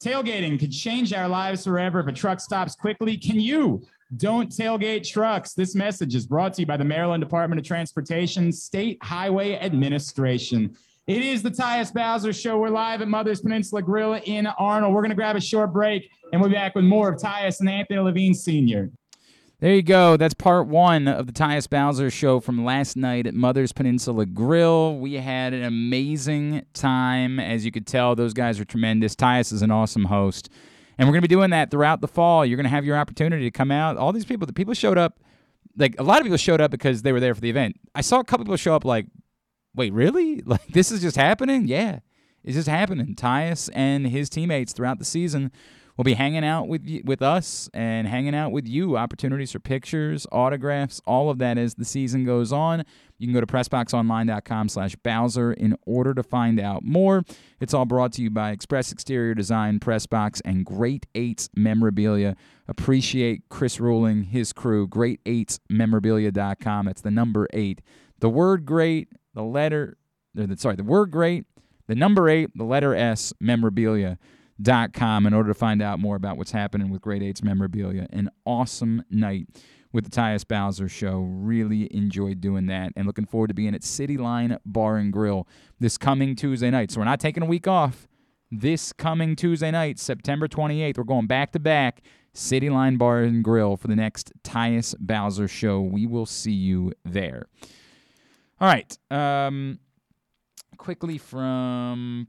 [0.00, 3.16] Tailgating could change our lives forever if a truck stops quickly.
[3.16, 3.82] Can you
[4.16, 5.52] Don't tailgate trucks.
[5.52, 10.74] This message is brought to you by the Maryland Department of Transportation, State Highway Administration.
[11.06, 12.58] It is the Tyus Bowser Show.
[12.58, 14.94] We're live at Mother's Peninsula Grill in Arnold.
[14.94, 17.60] We're going to grab a short break and we'll be back with more of Tyus
[17.60, 18.90] and Anthony Levine Sr.
[19.60, 20.16] There you go.
[20.16, 24.96] That's part one of the Tyus Bowser show from last night at Mother's Peninsula Grill.
[24.96, 27.38] We had an amazing time.
[27.38, 29.14] As you could tell, those guys are tremendous.
[29.14, 30.48] Tyus is an awesome host.
[30.98, 32.44] And we're going to be doing that throughout the fall.
[32.44, 33.96] You're going to have your opportunity to come out.
[33.96, 35.20] All these people, the people showed up,
[35.76, 37.78] like a lot of people showed up because they were there for the event.
[37.94, 39.06] I saw a couple people show up like,
[39.74, 40.42] wait, really?
[40.46, 41.68] Like this is just happening?
[41.68, 42.00] Yeah,
[42.42, 43.14] it's just happening.
[43.14, 45.52] Tyus and his teammates throughout the season
[45.98, 48.96] We'll be hanging out with you, with us and hanging out with you.
[48.96, 52.84] Opportunities for pictures, autographs, all of that as the season goes on.
[53.18, 57.24] You can go to pressboxonline.com slash Bowser in order to find out more.
[57.58, 62.36] It's all brought to you by Express Exterior Design, Pressbox, and Great Eights Memorabilia.
[62.68, 66.86] Appreciate Chris Ruling, his crew, Great Eights Memorabilia.com.
[66.86, 67.80] It's the number eight.
[68.20, 69.98] The word great, the letter,
[70.54, 71.44] sorry, the word great,
[71.88, 74.16] the number eight, the letter S, memorabilia
[74.92, 78.06] com in order to find out more about what's happening with Great Eights memorabilia.
[78.10, 79.46] An awesome night
[79.92, 81.20] with the Tyus Bowser Show.
[81.20, 85.46] Really enjoyed doing that and looking forward to being at City Line Bar and Grill
[85.78, 86.90] this coming Tuesday night.
[86.90, 88.08] So we're not taking a week off.
[88.50, 92.02] This coming Tuesday night, September 28th, we're going back to back.
[92.32, 95.80] City Line Bar and Grill for the next Tyus Bowser Show.
[95.80, 97.46] We will see you there.
[98.60, 98.96] All right.
[99.10, 99.80] Um,
[100.76, 102.28] quickly from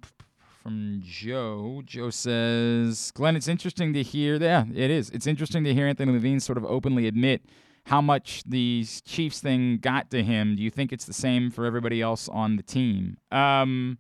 [0.62, 1.82] from Joe.
[1.86, 4.36] Joe says, Glenn, it's interesting to hear.
[4.36, 5.10] Yeah, it is.
[5.12, 7.43] It's interesting to hear Anthony Levine sort of openly admit
[7.86, 10.55] how much the Chiefs thing got to him.
[10.55, 13.18] Do you think it's the same for everybody else on the team?
[13.32, 13.97] Um,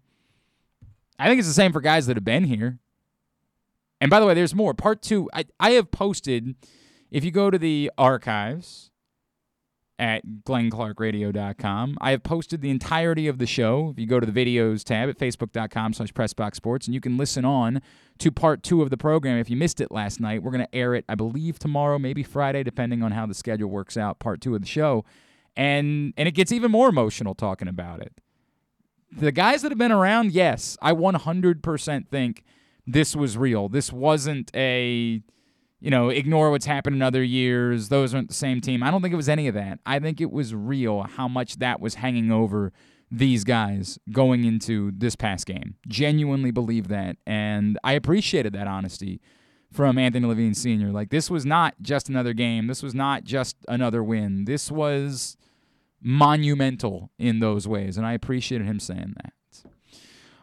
[1.17, 2.79] I think it's the same for guys that have been here.
[4.01, 4.73] And by the way, there's more.
[4.73, 6.55] Part two, I, I have posted,
[7.11, 8.88] if you go to the archives,
[9.99, 11.97] at glennclarkradio.com.
[11.99, 13.89] I have posted the entirety of the show.
[13.89, 17.43] If you go to the videos tab at facebook.com slash pressboxsports, and you can listen
[17.43, 17.81] on
[18.19, 19.37] to part two of the program.
[19.37, 22.23] If you missed it last night, we're going to air it, I believe, tomorrow, maybe
[22.23, 25.03] Friday, depending on how the schedule works out, part two of the show.
[25.57, 28.13] And, and it gets even more emotional talking about it.
[29.11, 32.43] The guys that have been around, yes, I 100% think
[32.87, 33.67] this was real.
[33.67, 35.21] This wasn't a
[35.79, 37.89] you know, ignore what's happened in other years.
[37.89, 38.83] Those aren't the same team.
[38.83, 39.79] I don't think it was any of that.
[39.85, 42.73] I think it was real how much that was hanging over
[43.11, 45.75] these guys going into this past game.
[45.87, 47.17] Genuinely believe that.
[47.25, 49.21] And I appreciated that honesty
[49.71, 50.91] from Anthony Levine Sr.
[50.91, 52.67] Like, this was not just another game.
[52.67, 54.45] This was not just another win.
[54.45, 55.37] This was
[56.01, 57.97] monumental in those ways.
[57.97, 59.33] And I appreciated him saying that.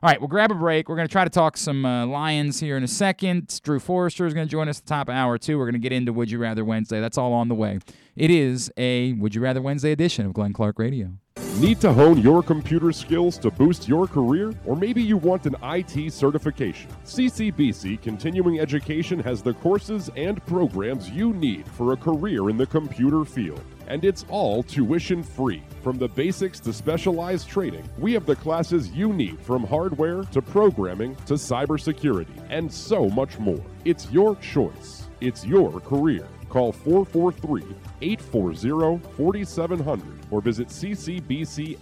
[0.03, 0.91] All right, we'll grab a break.
[0.91, 3.61] We're going to try to talk some uh, Lions here in a second.
[3.65, 5.57] Drew Forrester is going to join us the top hour two.
[5.57, 7.01] We're going to get into Would You Rather Wednesday.
[7.01, 7.79] That's all on the way.
[8.15, 11.13] It is a Would You Rather Wednesday edition of Glenn Clark Radio.
[11.59, 14.53] Need to hone your computer skills to boost your career?
[14.67, 16.91] Or maybe you want an IT certification?
[17.07, 22.67] CCBC Continuing Education has the courses and programs you need for a career in the
[22.67, 25.63] computer field and it's all tuition free.
[25.83, 30.43] From the basics to specialized training, we have the classes you need from hardware to
[30.43, 33.63] programming to cybersecurity and so much more.
[33.85, 36.29] It's your choice, it's your career.
[36.49, 37.65] Call 443
[38.01, 41.77] 840 4700 or visit ccbcmd.edu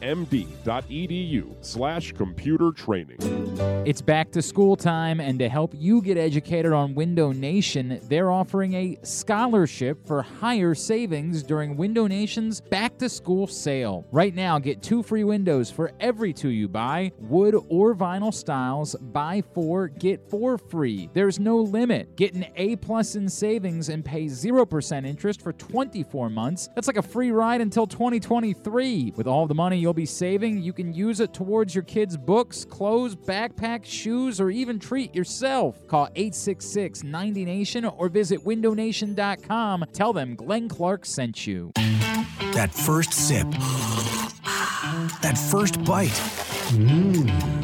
[1.60, 3.16] slash computer training.
[3.86, 8.30] It's back to school time, and to help you get educated on Window Nation, they're
[8.30, 14.06] offering a scholarship for higher savings during Window Nation's back to school sale.
[14.10, 18.94] Right now, get two free windows for every two you buy, wood or vinyl styles.
[18.94, 21.08] Buy four, get four free.
[21.12, 22.16] There's no limit.
[22.16, 25.52] Get an A plus in savings and pay 0% interest for
[26.04, 26.68] 24 months.
[26.74, 29.14] That's like a free ride until 2023.
[29.16, 32.64] With all the money you'll be saving, you can use it towards your kids' books,
[32.64, 35.86] clothes, backpacks, shoes, or even treat yourself.
[35.86, 39.84] Call 866 90 Nation or visit windownation.com.
[39.92, 41.72] Tell them Glenn Clark sent you.
[41.74, 43.50] That first sip,
[45.22, 46.10] that first bite.
[46.70, 47.63] Mmm.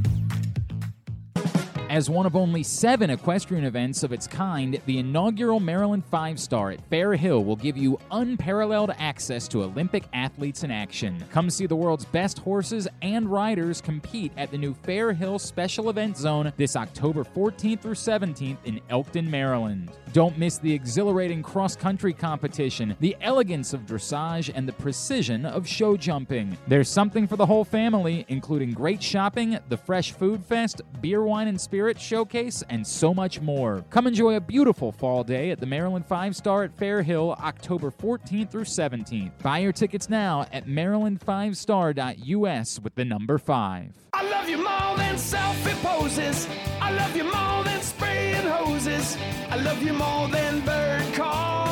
[1.91, 6.71] As one of only seven equestrian events of its kind, the inaugural Maryland Five Star
[6.71, 11.21] at Fair Hill will give you unparalleled access to Olympic athletes in action.
[11.31, 15.89] Come see the world's best horses and riders compete at the new Fair Hill Special
[15.89, 19.91] Event Zone this October 14th through 17th in Elkton, Maryland.
[20.13, 25.67] Don't miss the exhilarating cross country competition, the elegance of dressage, and the precision of
[25.67, 26.57] show jumping.
[26.69, 31.49] There's something for the whole family, including great shopping, the Fresh Food Fest, beer, wine,
[31.49, 33.83] and spirit showcase, and so much more.
[33.89, 37.91] Come enjoy a beautiful fall day at the Maryland Five Star at Fair Hill, October
[37.91, 39.31] 14th through 17th.
[39.41, 43.93] Buy your tickets now at maryland5star.us with the number 5.
[44.13, 46.47] I love you more than selfie poses.
[46.79, 49.17] I love you more than spraying hoses.
[49.49, 51.70] I love you more than bird calls,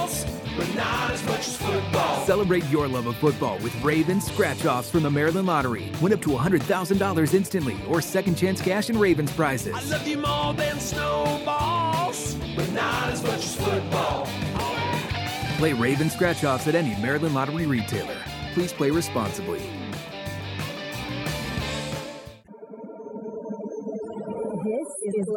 [0.59, 2.25] but not as much as football.
[2.25, 5.89] Celebrate your love of football with Ravens scratch offs from the Maryland Lottery.
[6.01, 9.73] Win up to $100,000 instantly or second chance cash and Ravens prizes.
[9.73, 14.27] I love you more than snowballs, but not as much as football.
[15.57, 18.17] Play Raven scratch offs at any Maryland Lottery retailer.
[18.53, 19.61] Please play responsibly.
[24.63, 25.27] This is.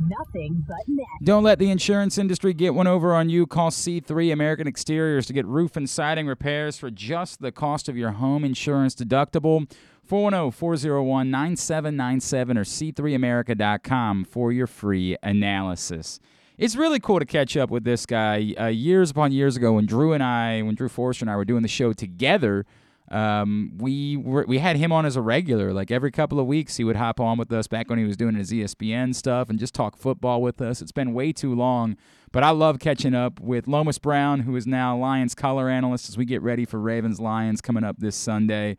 [0.00, 1.06] Nothing but net.
[1.22, 3.46] Don't let the insurance industry get one over on you.
[3.46, 7.96] Call C3 American Exteriors to get roof and siding repairs for just the cost of
[7.96, 9.70] your home insurance deductible.
[10.04, 16.20] 410 401 9797 or C3America.com for your free analysis.
[16.58, 18.54] It's really cool to catch up with this guy.
[18.58, 21.44] Uh, years upon years ago, when Drew and I, when Drew Forrester and I were
[21.44, 22.64] doing the show together,
[23.10, 25.72] um, we were we had him on as a regular.
[25.72, 28.16] Like every couple of weeks, he would hop on with us back when he was
[28.16, 30.82] doing his ESPN stuff and just talk football with us.
[30.82, 31.96] It's been way too long,
[32.32, 36.16] but I love catching up with Lomas Brown, who is now Lions color analyst as
[36.16, 38.76] we get ready for Ravens Lions coming up this Sunday.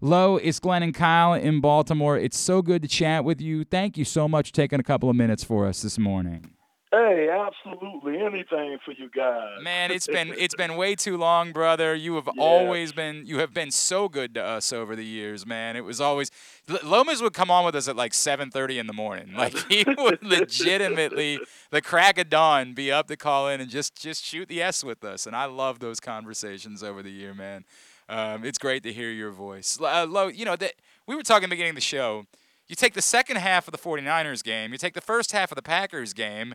[0.00, 2.18] Lo, it's Glenn and Kyle in Baltimore.
[2.18, 3.64] It's so good to chat with you.
[3.64, 6.50] Thank you so much for taking a couple of minutes for us this morning.
[6.96, 9.60] Hey, absolutely anything for you guys.
[9.62, 11.92] Man, it's been it's been way too long, brother.
[11.92, 12.40] You have Yeah.
[12.42, 15.74] always been you have been so good to us over the years, man.
[15.76, 16.30] It was always
[16.84, 19.32] Lomas would come on with us at like 7:30 in the morning.
[19.36, 21.40] Like he would legitimately
[21.70, 24.84] the crack of dawn be up to call in and just just shoot the S
[24.84, 25.26] with us.
[25.26, 27.64] And I love those conversations over the year, man.
[28.08, 29.78] Um, it's great to hear your voice.
[29.80, 30.74] Uh, Lo, you know that
[31.08, 32.26] we were talking the beginning of the show.
[32.68, 35.56] You take the second half of the 49ers game, you take the first half of
[35.56, 36.54] the Packers game,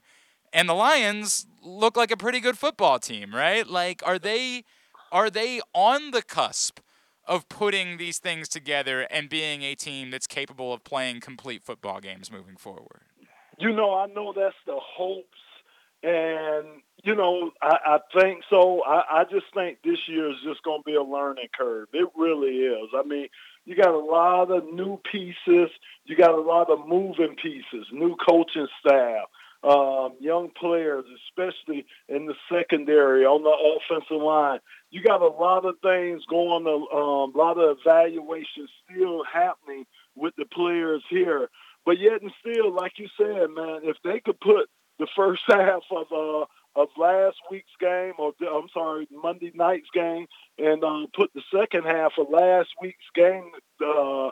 [0.53, 3.67] and the Lions look like a pretty good football team, right?
[3.67, 4.63] Like are they
[5.11, 6.79] are they on the cusp
[7.27, 11.99] of putting these things together and being a team that's capable of playing complete football
[11.99, 13.01] games moving forward?
[13.59, 15.37] You know, I know that's the hopes,
[16.01, 18.83] and you know, I, I think so.
[18.83, 21.87] I, I just think this year is just going to be a learning curve.
[21.93, 22.89] It really is.
[22.95, 23.27] I mean,
[23.65, 25.69] you got a lot of new pieces.
[26.05, 29.27] You got a lot of moving pieces, new coaching staff,
[29.63, 34.59] um, young players, especially in the secondary on the offensive line.
[34.89, 39.85] You got a lot of things going, a um, lot of evaluations still happening
[40.15, 41.49] with the players here.
[41.85, 45.83] But yet and still, like you said, man, if they could put the first half
[45.91, 46.45] of uh,
[46.75, 51.83] of last week's game, or I'm sorry, Monday night's game, and uh, put the second
[51.83, 53.51] half of last week's game
[53.85, 54.29] uh,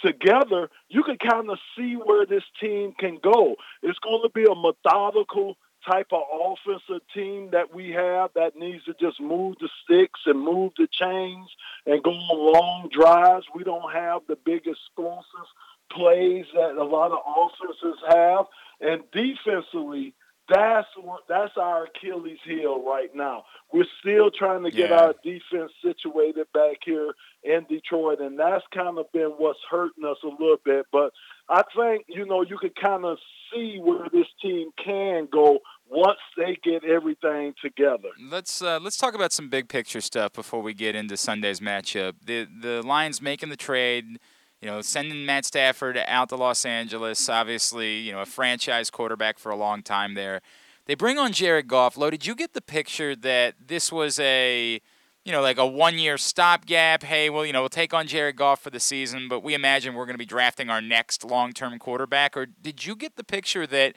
[0.00, 3.56] together, you can kind of see where this team can go.
[3.82, 5.56] It's going to be a methodical
[5.88, 10.40] type of offensive team that we have that needs to just move the sticks and
[10.40, 11.48] move the chains
[11.86, 13.46] and go on long drives.
[13.54, 15.46] We don't have the big explosive
[15.92, 18.46] plays that a lot of offenses have.
[18.80, 20.14] And defensively,
[20.48, 23.44] that's what, that's our Achilles heel right now.
[23.72, 25.00] We're still trying to get Yeah.
[25.00, 30.18] our defense situated back here in Detroit, and that's kind of been what's hurting us
[30.22, 30.86] a little bit.
[30.92, 31.12] But
[31.48, 33.18] I think you know you could kind of
[33.52, 38.08] see where this team can go once they get everything together.
[38.20, 42.14] Let's uh, let's talk about some big picture stuff before we get into Sunday's matchup.
[42.24, 44.18] The the Lions making the trade,
[44.60, 47.28] you know, sending Matt Stafford out to Los Angeles.
[47.28, 50.40] Obviously, you know, a franchise quarterback for a long time there.
[50.86, 51.96] They bring on Jared Goff.
[51.96, 54.80] Lo, did you get the picture that this was a
[55.26, 57.02] you know, like a one year stopgap.
[57.02, 59.94] Hey, well, you know, we'll take on Jared Goff for the season, but we imagine
[59.94, 62.36] we're going to be drafting our next long term quarterback.
[62.36, 63.96] Or did you get the picture that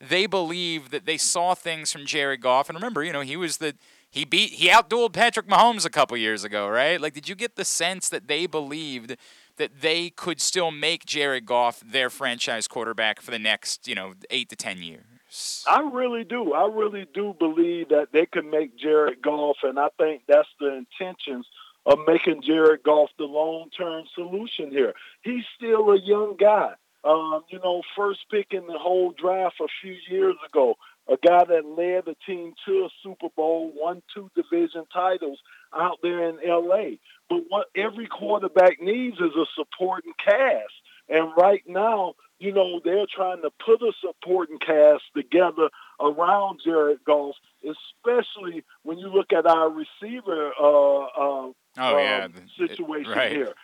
[0.00, 2.70] they believe that they saw things from Jared Goff?
[2.70, 3.74] And remember, you know, he was the
[4.10, 6.98] he beat he outdueled Patrick Mahomes a couple years ago, right?
[6.98, 9.16] Like, did you get the sense that they believed
[9.60, 14.14] that they could still make Jared Goff their franchise quarterback for the next, you know,
[14.30, 15.64] eight to ten years?
[15.68, 16.54] I really do.
[16.54, 20.78] I really do believe that they can make Jared Goff, and I think that's the
[20.78, 21.46] intentions
[21.86, 24.94] of making Jared Goff the long-term solution here.
[25.22, 26.72] He's still a young guy.
[27.04, 30.74] Um, you know, first pick in the whole draft a few years ago.
[31.08, 35.38] A guy that led the team to a Super Bowl, won two division titles
[35.74, 36.98] out there in L.A.
[37.30, 40.74] But what every quarterback needs is a supporting cast.
[41.08, 45.68] And right now, you know, they're trying to put a supporting cast together
[46.00, 52.34] around Jared Goff, especially when you look at our receiver uh, uh, Oh yeah, um,
[52.58, 53.32] it- situation right.
[53.32, 53.54] here.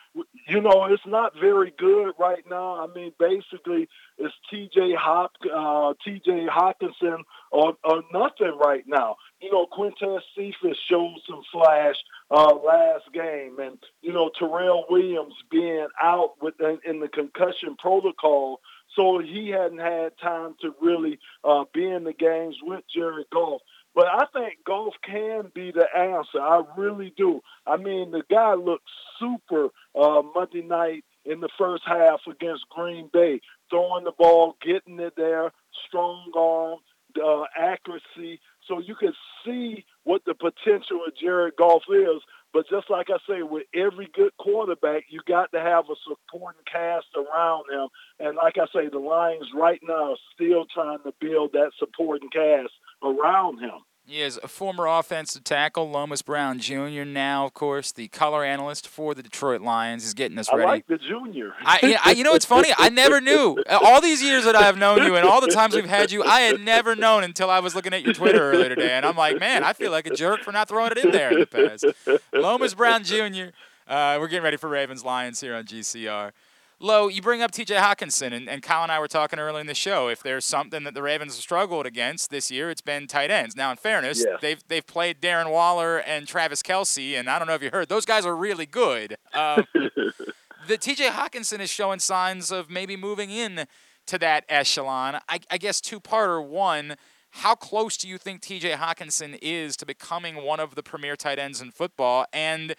[0.48, 2.82] You know, it's not very good right now.
[2.82, 3.86] I mean, basically,
[4.16, 4.94] it's T.J.
[4.94, 6.46] Hop, uh, T.J.
[6.46, 7.18] Hockenson
[7.52, 9.16] or, or nothing right now.
[9.42, 11.96] You know, Quintez Cephus showed some flash
[12.30, 17.76] uh, last game, and you know Tyrell Williams being out with in, in the concussion
[17.78, 18.60] protocol,
[18.94, 23.60] so he hadn't had time to really uh, be in the games with Jared Goff.
[23.96, 26.38] But I think Goff can be the answer.
[26.38, 27.40] I really do.
[27.66, 33.08] I mean, the guy looked super uh, Monday night in the first half against Green
[33.10, 33.40] Bay,
[33.70, 35.50] throwing the ball, getting it there,
[35.88, 36.78] strong arm,
[37.24, 38.38] uh, accuracy.
[38.68, 42.20] So you can see what the potential of Jared Goff is.
[42.52, 46.62] But just like I say, with every good quarterback, you got to have a supporting
[46.70, 47.88] cast around him.
[48.20, 52.28] And like I say, the Lions right now are still trying to build that supporting
[52.30, 52.72] cast
[53.02, 53.72] around him.
[54.08, 57.02] He is a former offensive tackle, Lomas Brown Jr.
[57.04, 60.04] Now, of course, the color analyst for the Detroit Lions.
[60.04, 60.62] He's getting us ready.
[60.62, 61.54] I like the junior.
[61.60, 62.68] I, I, you know, it's funny.
[62.78, 63.58] I never knew.
[63.68, 66.42] All these years that I've known you, and all the times we've had you, I
[66.42, 69.40] had never known until I was looking at your Twitter earlier today, and I'm like,
[69.40, 71.84] man, I feel like a jerk for not throwing it in there in the past.
[72.32, 73.46] Lomas Brown Jr.
[73.88, 76.30] Uh, we're getting ready for Ravens Lions here on GCR.
[76.78, 77.74] Lo, you bring up T.J.
[77.76, 80.08] Hockenson, and, and Kyle and I were talking earlier in the show.
[80.08, 83.56] If there's something that the Ravens have struggled against this year, it's been tight ends.
[83.56, 84.36] Now, in fairness, Yeah.
[84.42, 87.88] they've they've played Darren Waller and Travis Kelce, and I don't know if you heard,
[87.88, 89.16] those guys are really good.
[89.32, 93.66] Um, the TJ Hockenson is showing signs of maybe moving in
[94.06, 95.18] to that echelon.
[95.30, 96.46] I, I guess two parter.
[96.46, 96.96] One,
[97.30, 101.38] how close do you think TJ Hockenson is to becoming one of the premier tight
[101.38, 102.26] ends in football?
[102.34, 102.74] And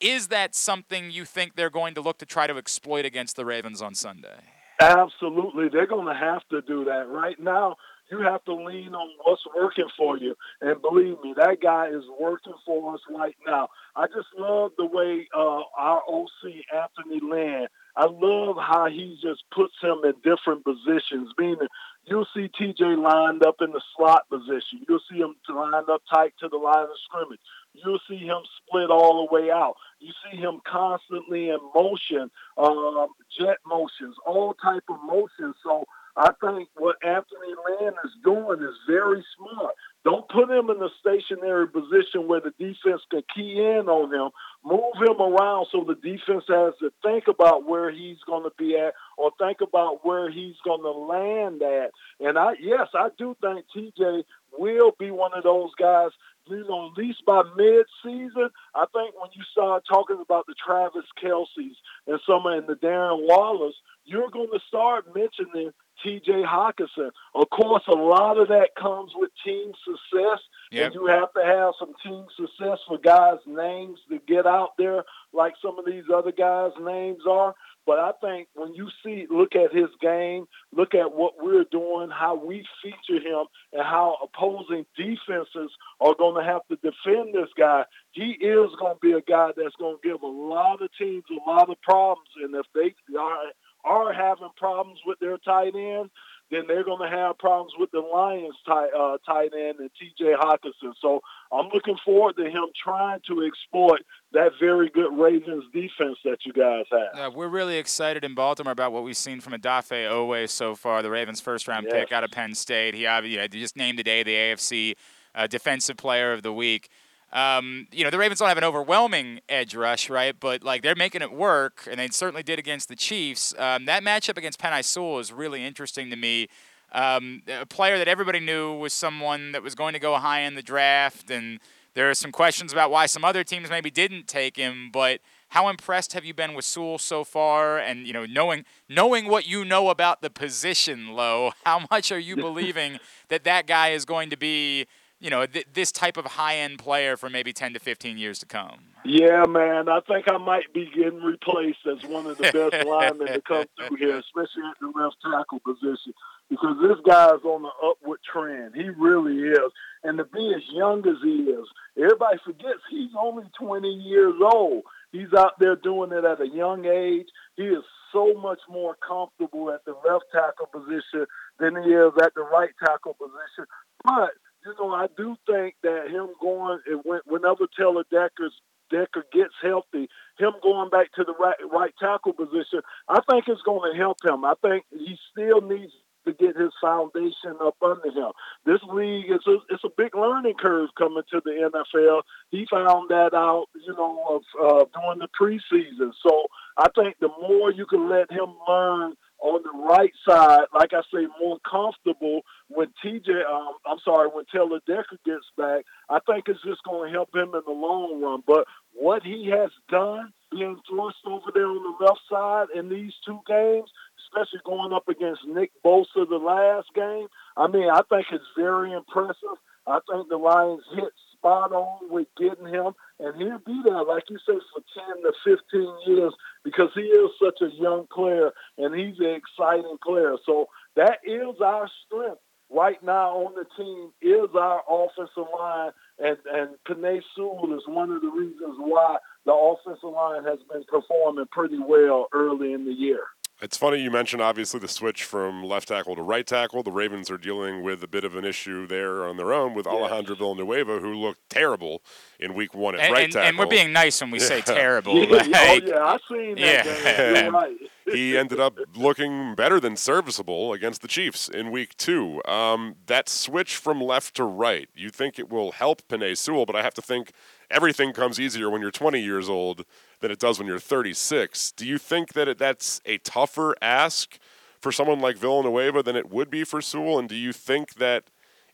[0.00, 3.44] is that something you think they're going to look to try to exploit against the
[3.44, 4.40] Ravens on Sunday?
[4.80, 5.68] Absolutely.
[5.68, 7.08] They're going to have to do that.
[7.08, 7.76] Right now,
[8.10, 10.34] you have to lean on what's working for you.
[10.60, 13.68] And believe me, that guy is working for us right now.
[13.94, 19.42] I just love the way uh, our OC, Anthony Lynn, I love how he just
[19.54, 21.68] puts him in different positions, meaning
[22.06, 24.84] you'll see TJ lined up in the slot position.
[24.88, 27.40] You'll see him lined up tight to the line of scrimmage.
[27.74, 29.74] You'll see him split all the way out.
[30.00, 35.54] You see him constantly in motion, um, jet motions, all type of motions.
[35.62, 35.84] So
[36.16, 39.74] I think what Anthony Lynn is doing is very smart.
[40.02, 44.30] Don't put him in a stationary position where the defense can key in on him.
[44.64, 48.76] Move him around so the defense has to think about where he's going to be
[48.76, 51.90] at or think about where he's going to land at.
[52.18, 54.24] And I, yes, I do think TJ
[54.58, 56.10] will be one of those guys.
[56.48, 61.04] You know, at least by mid-season, I think when you start talking about the Travis
[61.22, 61.76] Kelces
[62.08, 63.74] and some of the Darren Wallers,
[64.04, 65.70] you're going to start mentioning
[66.02, 66.30] T.J.
[66.42, 67.10] Hockenson.
[67.34, 70.40] Of course, a lot of that comes with team success,
[70.72, 70.86] Yep.
[70.86, 75.04] and you have to have some team success for guys' names to get out there
[75.32, 77.54] like some of these other guys' names are.
[77.86, 82.10] But I think when you see, look at his game, look at what we're doing,
[82.10, 85.70] how we feature him, and how opposing defenses
[86.00, 89.50] are going to have to defend this guy, he is going to be a guy
[89.56, 92.28] that's going to give a lot of teams a lot of problems.
[92.42, 93.44] And if they are,
[93.84, 96.10] are having problems with their tight end,
[96.50, 100.34] then they're going to have problems with the Lions tight, uh, tight end and T.J.
[100.40, 100.92] Hockenson.
[101.00, 101.20] So
[101.52, 104.00] I'm looking forward to him trying to exploit
[104.32, 107.26] that very good Ravens defense that you guys have.
[107.26, 111.02] Uh, we're really excited in Baltimore about what we've seen from Odafe Oweh so far,
[111.02, 111.94] the Ravens' first-round Yes.
[111.94, 112.94] pick out of Penn State.
[112.94, 114.94] He obviously just named today the AFC
[115.36, 116.88] uh, Defensive Player of the Week.
[117.32, 120.34] Um, you know, the Ravens don't have an overwhelming edge rush, right?
[120.38, 123.54] But like they're making it work, and they certainly did against the Chiefs.
[123.58, 126.48] Um, that matchup against Penn Sewell is really interesting to me.
[126.92, 130.56] Um, a player that everybody knew was someone that was going to go high in
[130.56, 131.60] the draft, and
[131.94, 134.90] there are some questions about why some other teams maybe didn't take him.
[134.92, 135.20] But
[135.50, 137.78] how impressed have you been with Sewell so far?
[137.78, 142.18] And you know, knowing knowing what you know about the position, Low, how much are
[142.18, 144.86] you believing that that guy is going to be,
[145.20, 148.38] you know, th- this type of high end player for maybe 10 to 15 years
[148.40, 148.80] to come?
[149.04, 149.88] Yeah, man.
[149.88, 153.64] I think I might be getting replaced as one of the best linemen to come
[153.76, 156.12] through here, especially at the left tackle position,
[156.48, 158.74] because this guy's on the upward trend.
[158.74, 159.72] He really is.
[160.02, 161.66] And to be as young as he is,
[161.96, 164.82] everybody forgets he's only 20 years old.
[165.12, 167.26] He's out there doing it at a young age.
[167.56, 171.26] He is so much more comfortable at the left tackle position
[171.58, 173.66] than he is at the right tackle position.
[174.04, 174.30] But
[174.64, 176.80] you know, I do think that him going
[177.26, 178.54] whenever Taylor Decker's
[178.90, 180.08] Decker gets healthy,
[180.38, 184.18] him going back to the right, right tackle position, I think it's going to help
[184.24, 184.44] him.
[184.44, 185.92] I think he still needs
[186.26, 188.32] to get his foundation up under him.
[188.66, 192.22] This league is a, it's a big learning curve coming to the NFL.
[192.50, 196.12] He found that out, you know, of, uh, during the preseason.
[196.22, 196.46] So
[196.76, 201.00] I think the more you can let him learn on the right side, like I
[201.12, 206.44] say, more comfortable when TJ, um, I'm sorry, when Taylor Decker gets back, I think
[206.48, 208.42] it's just going to help him in the long run.
[208.46, 213.12] But what he has done, being thrust over there on the left side in these
[213.26, 213.90] two games,
[214.28, 218.92] especially going up against Nick Bosa the last game, I mean, I think it's very
[218.92, 219.58] impressive.
[219.86, 222.92] I think the Lions hit spot on with getting him,
[223.22, 224.82] and he'll be there, like you said, for
[225.14, 226.32] 10 to 15 years
[226.64, 230.36] because he is such a young player and he's an exciting player.
[230.46, 230.66] So
[230.96, 232.40] that is our strength
[232.70, 238.10] right now on the team is our offensive line, and and Penei Sewell is one
[238.10, 242.92] of the reasons why the offensive line has been performing pretty well early in the
[242.92, 243.24] year.
[243.62, 246.82] It's funny you mentioned obviously the switch from left tackle to right tackle.
[246.82, 249.86] The Ravens are dealing with a bit of an issue there on their own with
[249.86, 249.94] yes.
[249.94, 252.02] Alejandro Villanueva, who looked terrible
[252.38, 253.48] in Week One at and, right and, tackle.
[253.48, 254.46] And we're being nice when we yeah.
[254.46, 255.24] say terrible.
[255.24, 256.86] yeah, like, oh yeah, I've seen that.
[256.86, 257.76] Yeah, right.
[258.12, 262.42] He ended up looking better than serviceable against the Chiefs in Week Two.
[262.44, 266.66] Um, that switch from left to right, you think it will help Penei Sewell?
[266.66, 267.32] But I have to think
[267.70, 269.84] everything comes easier when you're 20 years old
[270.20, 271.72] than it does when you're 36.
[271.72, 274.38] Do you think that it, that's a tougher ask
[274.80, 277.18] for someone like Villanueva than it would be for Sewell?
[277.18, 278.24] And do you think that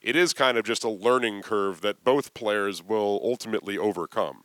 [0.01, 4.43] it is kind of just a learning curve that both players will ultimately overcome?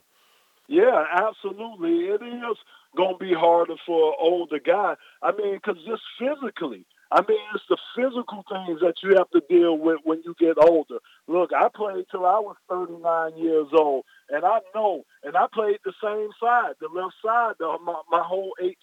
[0.68, 2.06] Yeah, absolutely.
[2.06, 2.56] It is
[2.96, 4.94] to be harder for an older guy.
[5.22, 9.42] I mean, because just physically, I mean, it's the physical things that you have to
[9.48, 10.96] deal with when you get older.
[11.28, 15.78] Look, I played till I was 39 years old, and I know, and I played
[15.84, 18.74] the same side, the left side, the, my, my whole 18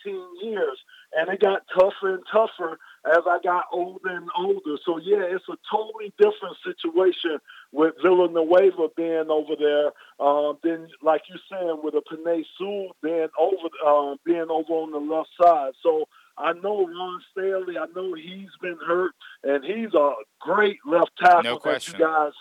[0.43, 0.77] years,
[1.17, 4.77] and it got tougher and tougher as I got older and older.
[4.85, 7.39] So yeah, it's a totally different situation
[7.71, 13.29] with Villanueva being over there um, than, like you saying, with a Penei Sewell being
[13.39, 15.73] over, um, being over on the left side.
[15.81, 16.05] So
[16.37, 17.77] I know Ron Stanley.
[17.77, 19.11] I know he's been hurt,
[19.43, 22.31] and he's a great left tackle no that you guys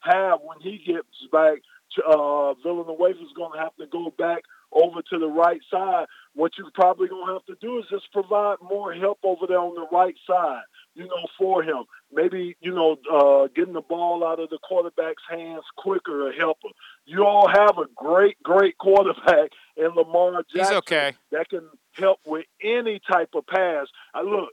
[0.00, 1.58] have when he gets back.
[2.06, 4.42] Uh, Villanueva is going to have to go back
[4.76, 6.06] over to the right side.
[6.34, 9.58] What you're probably going to have to do is just provide more help over there
[9.58, 10.62] on the right side,
[10.94, 11.84] you know, for him.
[12.12, 16.68] Maybe, you know, uh, getting the ball out of the quarterback's hands quicker, a helper.
[17.06, 21.14] You all have a great, great quarterback in Lamar Jackson He's okay.
[21.32, 23.86] that can help with any type of pass.
[24.14, 24.50] I look,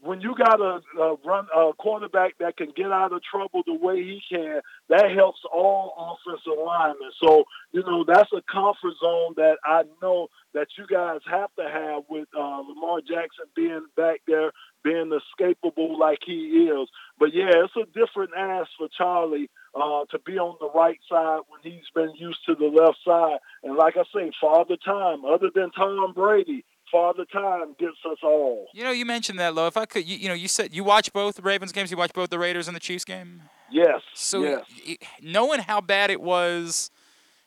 [0.00, 3.74] when you got a, a run a quarterback that can get out of trouble the
[3.74, 7.10] way he can, that helps all offensive linemen.
[7.22, 11.68] So you know that's a comfort zone that I know that you guys have to
[11.68, 14.52] have with uh, Lamar Jackson being back there,
[14.84, 16.88] being escapable like he is.
[17.18, 21.40] But yeah, it's a different ask for Charlie uh, to be on the right side
[21.48, 23.38] when he's been used to the left side.
[23.64, 28.66] And like I say, father time, other than Tom Brady, Father Time gets us all.
[28.72, 29.66] You know, you mentioned that, Lo.
[29.66, 31.90] If I could, you, you know, you said you watch both the Ravens games.
[31.90, 33.42] You watch both the Raiders and the Chiefs game.
[33.70, 34.00] Yes.
[34.14, 34.98] So yes.
[35.22, 36.90] knowing how bad it was,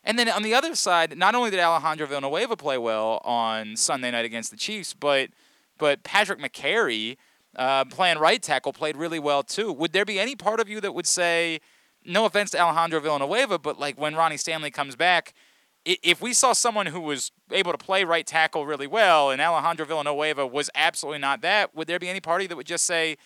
[0.04, 4.10] and then on the other side, not only did Alejandro Villanueva play well on Sunday
[4.10, 5.30] night against the Chiefs, but
[5.78, 7.16] but Patrick Mekari,
[7.56, 9.72] uh, playing right tackle, played really well too.
[9.72, 11.60] Would there be any part of you that would say,
[12.04, 15.34] no offense to Alejandro Villanueva, but like when Ronnie Stanley comes back?
[15.84, 19.86] If we saw someone who was able to play right tackle really well and Alejandro
[19.86, 23.16] Villanueva was absolutely not that, would there be any party that would just say,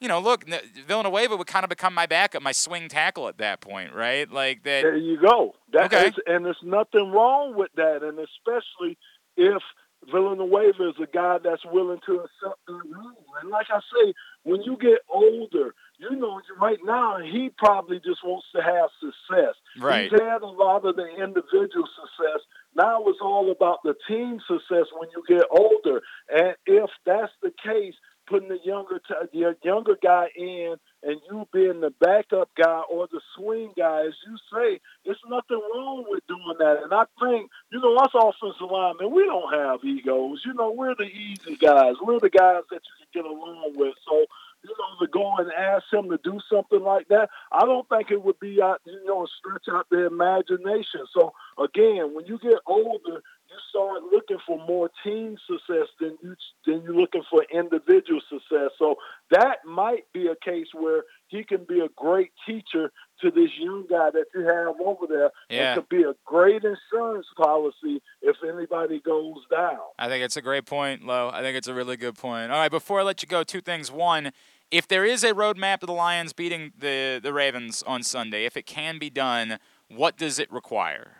[0.00, 0.44] you know, look,
[0.88, 4.30] Villanueva would kind of become my backup, my swing tackle at that point, right?
[4.30, 4.82] Like that.
[4.82, 5.54] There you go.
[5.72, 6.08] That okay.
[6.08, 8.96] Is, and there's nothing wrong with that, and especially
[9.36, 9.62] if
[10.10, 13.24] Villanueva is a guy that's willing to accept the role.
[13.42, 18.24] And like I say, when you get older, you know, right now he probably just
[18.24, 19.54] wants to have success.
[19.78, 20.10] Right.
[20.10, 22.40] He's had a lot of the individual success.
[22.74, 26.00] Now it's all about the team success when you get older.
[26.32, 27.94] And if that's the case,
[28.30, 33.08] putting the younger t- the younger guy in and you being the backup guy or
[33.10, 36.82] the swing guy, as you say, there's nothing wrong with doing that.
[36.84, 40.42] And I think, you know, us offensive linemen, we don't have egos.
[40.46, 41.96] You know, we're the easy guys.
[42.00, 43.94] We're the guys that you can get along with.
[44.08, 44.26] So
[44.62, 48.10] you know, to go and ask him to do something like that, I don't think
[48.10, 51.06] it would be out, you know, stretch out their imagination.
[51.14, 56.34] So again, when you get older, you start looking for more team success than you
[56.66, 58.70] than you're looking for individual success.
[58.78, 58.96] So
[59.30, 62.92] that might be a case where he can be a great teacher
[63.22, 65.30] to this young guy that you have over there.
[65.48, 65.72] Yeah.
[65.72, 69.78] It could be a great insurance policy if anybody goes down.
[69.98, 71.30] I think it's a great point, Lo.
[71.32, 72.50] I think it's a really good point.
[72.52, 73.90] All right, before I let you go, two things.
[73.90, 74.32] One,
[74.70, 78.56] if there is a roadmap to the Lions beating the, the Ravens on Sunday, if
[78.56, 79.58] it can be done,
[79.88, 81.12] what does it require?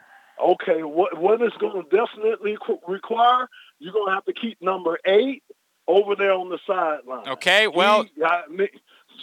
[0.42, 2.56] Okay, what what is going to definitely
[2.88, 3.46] require?
[3.78, 5.42] You're going to have to keep number eight
[5.86, 7.28] over there on the sideline.
[7.28, 8.68] Okay, well, He- I mean,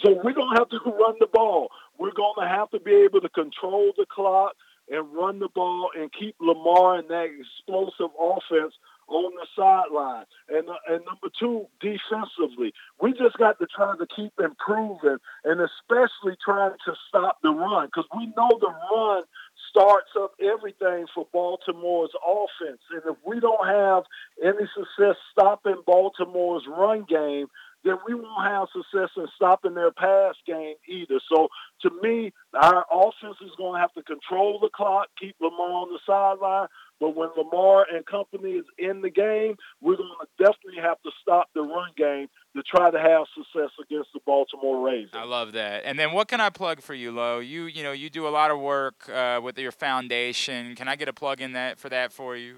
[0.04, 1.70] so we're going to have to run the ball.
[1.98, 4.54] We're going to have to be able to control the clock
[4.90, 8.74] and run the ball and keep Lamar and that explosive offense
[9.08, 10.24] on the sideline.
[10.48, 15.60] And uh, and number two, defensively, we just got to try to keep improving and
[15.60, 19.24] especially trying to stop the run because we know the run
[19.70, 22.80] starts up everything for Baltimore's offense.
[22.90, 24.04] And if we don't have
[24.42, 27.48] any success stopping Baltimore's run game,
[27.84, 31.20] then we won't have success in stopping their pass game either.
[31.32, 31.48] So
[31.82, 35.92] to me, our offense is going to have to control the clock, keep Lamar on
[35.92, 36.68] the sideline.
[37.00, 41.10] But when Lamar and company is in the game, we're going to definitely have to
[41.22, 42.26] stop the run game
[42.56, 45.12] to try to have success against the Baltimore Ravens.
[45.12, 45.82] I love that.
[45.84, 47.38] And then what can I plug for you, Lo?
[47.38, 50.74] You you know you do a lot of work uh, with your foundation.
[50.74, 52.56] Can I get a plug in that for that for you?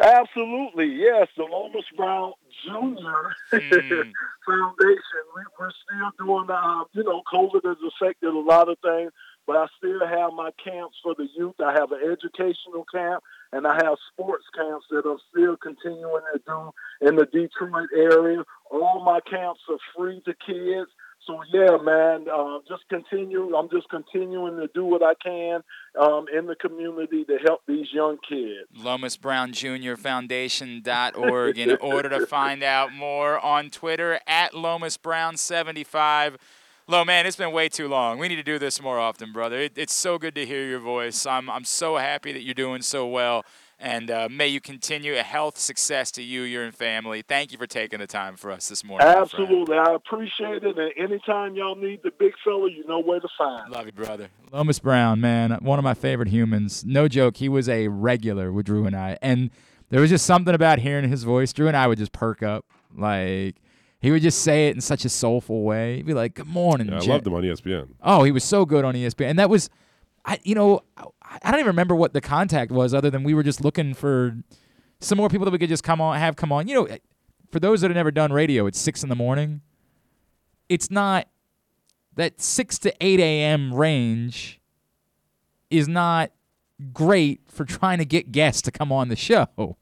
[0.00, 1.26] Absolutely, yes.
[1.36, 2.32] The Lomas Brown
[2.64, 3.34] Jr.
[3.50, 4.10] Hmm.
[4.46, 5.22] Foundation.
[5.34, 9.12] We, we're still doing, uh, you know, COVID has affected a lot of things,
[9.46, 11.56] but I still have my camps for the youth.
[11.58, 16.40] I have an educational camp, and I have sports camps that I'm still continuing to
[16.46, 16.70] do
[17.08, 18.44] in the Detroit area.
[18.70, 20.90] All my camps are free to kids.
[21.28, 23.54] So yeah, man, uh, just continue.
[23.54, 25.62] I'm just continuing to do what I can
[26.00, 28.66] um, in the community to help these young kids.
[28.82, 29.94] Lomas Brown Jr.
[29.96, 36.38] Foundation.org in order to find out more on Twitter at Lomas Brown 75.
[36.86, 38.18] Lo, man, it's been way too long.
[38.18, 39.60] We need to do this more often, brother.
[39.60, 41.26] It, it's so good to hear your voice.
[41.26, 43.44] I'm, I'm so happy that you're doing so well.
[43.80, 47.22] And uh, may you continue a health success to you, your and family.
[47.22, 49.06] Thank you for taking the time for us this morning.
[49.06, 50.76] Absolutely, I appreciate it.
[50.76, 53.70] And anytime y'all need the big fella, you know where to find.
[53.70, 54.30] Love you, brother.
[54.50, 56.84] Lomas Brown, man, one of my favorite humans.
[56.84, 59.16] No joke, he was a regular with Drew and I.
[59.22, 59.50] And
[59.90, 61.52] there was just something about hearing his voice.
[61.52, 62.64] Drew and I would just perk up.
[62.96, 63.54] Like,
[64.00, 65.96] he would just say it in such a soulful way.
[65.96, 67.88] He'd be like, Good morning, Yeah, I Jen." loved him on ESPN.
[68.02, 69.30] Oh, he was so good on ESPN.
[69.30, 69.70] And that was,
[70.24, 73.34] I, you know, I, I don't even remember what the contact was other than we
[73.34, 74.36] were just looking for
[75.00, 76.68] some more people that we could just come on, have come on.
[76.68, 76.88] You know,
[77.50, 79.62] for those that have never done radio, it's six in the morning.
[80.68, 81.28] It's not
[82.16, 83.72] that six to eight a.m.
[83.72, 84.60] range
[85.70, 86.30] is not
[86.92, 89.76] great for trying to get guests to come on the show.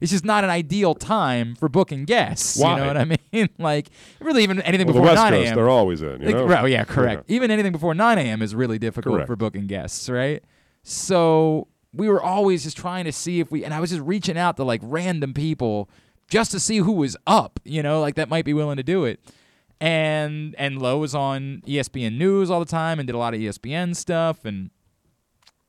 [0.00, 2.56] It's just not an ideal time for booking guests.
[2.58, 2.72] Why?
[2.72, 3.48] You know what I mean?
[3.58, 3.88] like
[4.20, 5.56] really, even anything Well, the before West 9 Coast, a.m.
[5.56, 6.46] they're always in, you Like, know?
[6.46, 7.24] right, yeah, correct.
[7.28, 8.42] Even anything before 9 a.m.
[8.42, 9.26] is really difficult Correct.
[9.28, 10.42] for booking guests, right?
[10.82, 14.36] So we were always just trying to see if we, and I was just reaching
[14.36, 15.88] out to like random people
[16.28, 19.04] just to see who was up, you know, like that might be willing to do
[19.04, 19.20] it.
[19.80, 23.40] And and Lo was on ESPN News all the time and did a lot of
[23.40, 24.44] ESPN stuff.
[24.44, 24.70] And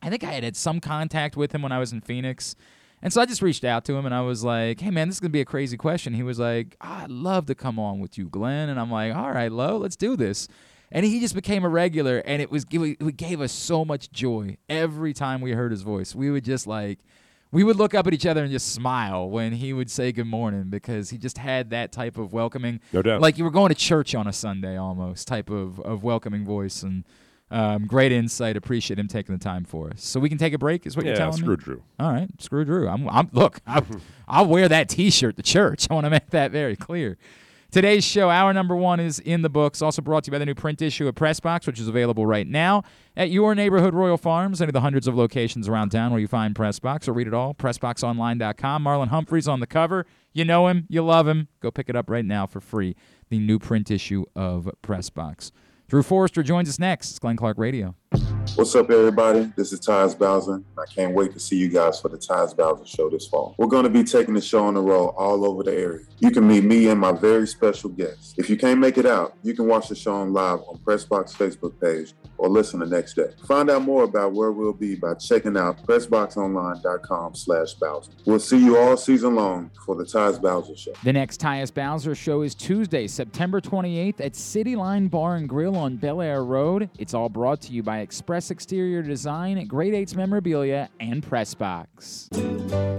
[0.05, 2.55] I think I had had some contact with him when I was in Phoenix.
[3.01, 5.15] And so I just reached out to him and I was like, hey, man, this
[5.15, 6.13] is going to be a crazy question.
[6.13, 8.69] He was like, "Ah, I'd love to come on with you, Glenn.
[8.69, 10.47] And I'm like, all right, Lo, let's do this.
[10.91, 12.19] And he just became a regular.
[12.19, 16.13] And it was it gave us so much joy every time we heard his voice.
[16.13, 16.99] We would just like,
[17.51, 20.27] we would look up at each other and just smile when he would say good
[20.27, 22.79] morning because he just had that type of welcoming.
[22.93, 23.21] No doubt.
[23.21, 26.83] Like you were going to church on a Sunday almost type of, of welcoming voice.
[26.83, 27.05] And
[27.55, 28.57] um, great insight.
[28.57, 30.03] Appreciate him taking the time for us.
[30.03, 31.47] So we can take a break, is what you're telling me?
[31.47, 31.63] Yeah, screw me?
[31.63, 31.83] Drew.
[31.99, 32.89] All right, screw Drew.
[32.89, 33.61] I'm, I'm look.
[33.65, 33.81] I,
[34.27, 35.87] I'll wear that T-shirt to church.
[35.89, 37.17] I want to make that very clear.
[37.71, 39.81] Today's show, hour number one, is in the books.
[39.81, 42.47] Also brought to you by the new print issue of Pressbox, which is available right
[42.47, 42.83] now
[43.17, 46.27] at your neighborhood Royal Farms, any of the hundreds of locations around town where you
[46.27, 47.07] find Pressbox.
[47.07, 48.83] Or read it all, PressBoxOnline.com.
[48.83, 50.05] Marlon Humphrey's on the cover.
[50.33, 51.47] You know him, you love him.
[51.61, 52.95] Go pick it up right now for free.
[53.29, 55.51] The new print issue of Pressbox.
[55.87, 57.11] Drew Forrester joins us next.
[57.11, 57.95] It's Glenn Clark Radio.
[58.55, 59.51] What's up, everybody?
[59.57, 60.61] This is Tyus Bowser.
[60.77, 63.53] I can't wait to see you guys for the Tyus Bowser Show this fall.
[63.57, 66.05] We're going to be taking the show on the road all over the area.
[66.19, 68.33] You can meet me and my very special guests.
[68.37, 71.35] If you can't make it out, you can watch the show on live on Pressbox
[71.35, 73.31] Facebook page or listen the next day.
[73.45, 78.11] Find out more about where we'll be by checking out PressBoxOnline.com slash Bowser.
[78.25, 80.93] We'll see you all season long for the Tyus Bowser Show.
[81.03, 85.75] The next Tyus Bowser show is Tuesday, September 28th at City Line Bar and Grill
[85.75, 86.89] on Bel Air Road.
[86.97, 92.27] It's all brought to you by by Express Exterior Design, Grade 8's Memorabilia, and Pressbox.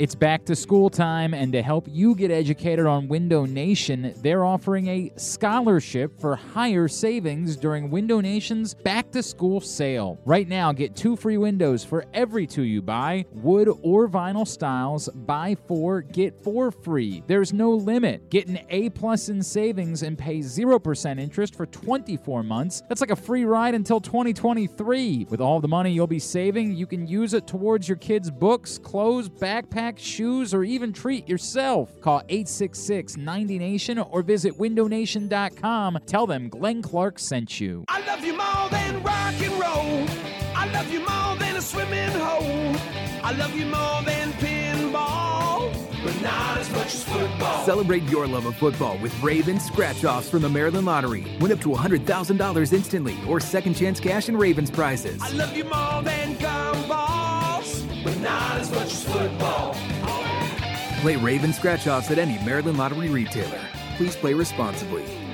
[0.00, 4.44] It's back to school time, and to help you get educated on Window Nation, they're
[4.44, 10.18] offering a scholarship for higher savings during Window Nation's back to school sale.
[10.24, 15.08] Right now, get two free windows for every two you buy, wood or vinyl styles.
[15.08, 17.22] Buy four, get four free.
[17.26, 18.30] There's no limit.
[18.30, 22.82] Get an A plus in savings and pay 0% interest for 24 months.
[22.88, 24.85] That's like a free ride until 2023.
[24.86, 28.78] With all the money you'll be saving, you can use it towards your kids' books,
[28.78, 32.00] clothes, backpacks, shoes, or even treat yourself.
[32.00, 35.98] Call 866 90 Nation or visit windownation.com.
[36.06, 37.84] Tell them Glenn Clark sent you.
[37.88, 40.06] I love you more than rock and roll.
[40.54, 42.76] I love you more than a swimming hole.
[43.24, 45.72] I love you more than pinball,
[46.06, 47.64] but not as much as football.
[47.64, 51.26] Celebrate your love of football with Ravens scratch offs from the Maryland Lottery.
[51.40, 55.20] Win up to $100,000 instantly or second chance cash and Ravens prizes.
[55.20, 59.74] I love you more than gumballs, but not as much as football.
[61.00, 63.60] Play Raven scratch offs at any Maryland Lottery retailer.
[63.96, 65.25] Please play responsibly.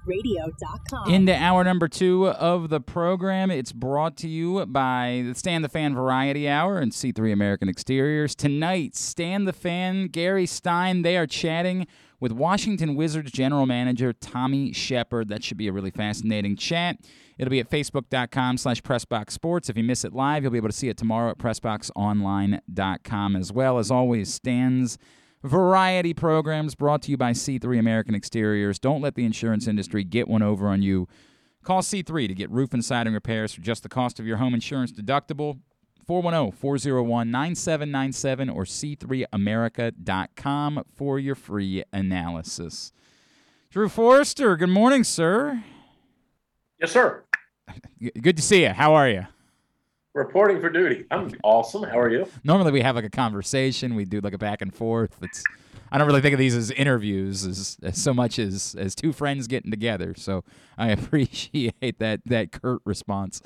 [0.06, 1.12] glennclarkradio.com.
[1.12, 3.50] Into hour number two of the program.
[3.50, 8.36] It's brought to you by the Stan the Fan Variety Hour and C3 American Exteriors.
[8.36, 11.88] Tonight, Stan the Fan, Gary Stein, they are chatting
[12.20, 15.28] with Washington Wizards general manager Tommy Sheppard.
[15.28, 16.98] That should be a really fascinating chat.
[17.38, 19.70] It'll be at facebook.com slash pressboxsports.
[19.70, 23.52] If you miss it live, you'll be able to see it tomorrow at pressboxonline.com as
[23.52, 23.78] well.
[23.78, 24.98] As always, Stan's
[25.42, 28.78] variety programs brought to you by C3 American Exteriors.
[28.78, 31.08] Don't let the insurance industry get one over on you.
[31.62, 34.54] Call C3 to get roof and siding repairs for just the cost of your home
[34.54, 35.60] insurance deductible.
[36.10, 42.90] 410 401 9797 or c3america.com for your free analysis.
[43.70, 45.62] Drew Forrester, good morning, sir.
[46.80, 47.22] Yes, sir.
[48.20, 48.70] Good to see you.
[48.70, 49.24] How are you?
[50.12, 51.04] Reporting for duty.
[51.12, 51.84] I'm awesome.
[51.84, 52.26] How are you?
[52.42, 53.94] Normally we have like a conversation.
[53.94, 55.16] We do like a back and forth.
[55.22, 55.44] It's
[55.92, 59.12] I don't really think of these as interviews as, as so much as as two
[59.12, 60.14] friends getting together.
[60.16, 60.44] So
[60.78, 63.42] I appreciate that that curt response.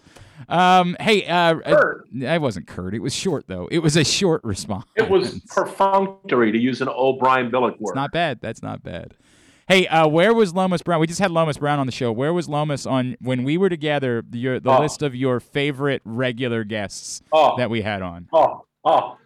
[0.48, 2.06] Um, hey, uh, Kurt.
[2.22, 2.94] Uh, I wasn't curt.
[2.94, 3.68] It was short though.
[3.70, 4.84] It was a short response.
[4.96, 6.88] It was perfunctory to use an
[7.18, 7.90] Brian Billick word.
[7.90, 8.40] It's not bad.
[8.40, 9.14] That's not bad.
[9.66, 11.00] Hey, uh, where was Lomas Brown?
[11.00, 12.12] We just had Lomas Brown on the show.
[12.12, 14.22] Where was Lomas on when we were together?
[14.30, 14.80] Your the Oh.
[14.80, 17.56] list of your favorite regular guests Oh.
[17.56, 18.28] that we had on.
[18.34, 19.16] Oh, oh,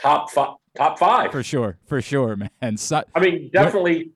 [0.00, 1.30] top five, top five.
[1.30, 2.76] For sure, for sure, man.
[2.76, 4.12] So, I mean, definitely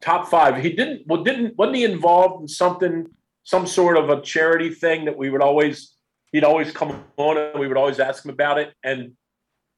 [0.00, 0.56] top five.
[0.62, 1.02] He didn't.
[1.06, 3.06] Well, didn't wasn't he involved in something,
[3.42, 5.94] some sort of a charity thing that we would always,
[6.32, 9.12] he'd always come on and we would always ask him about it, and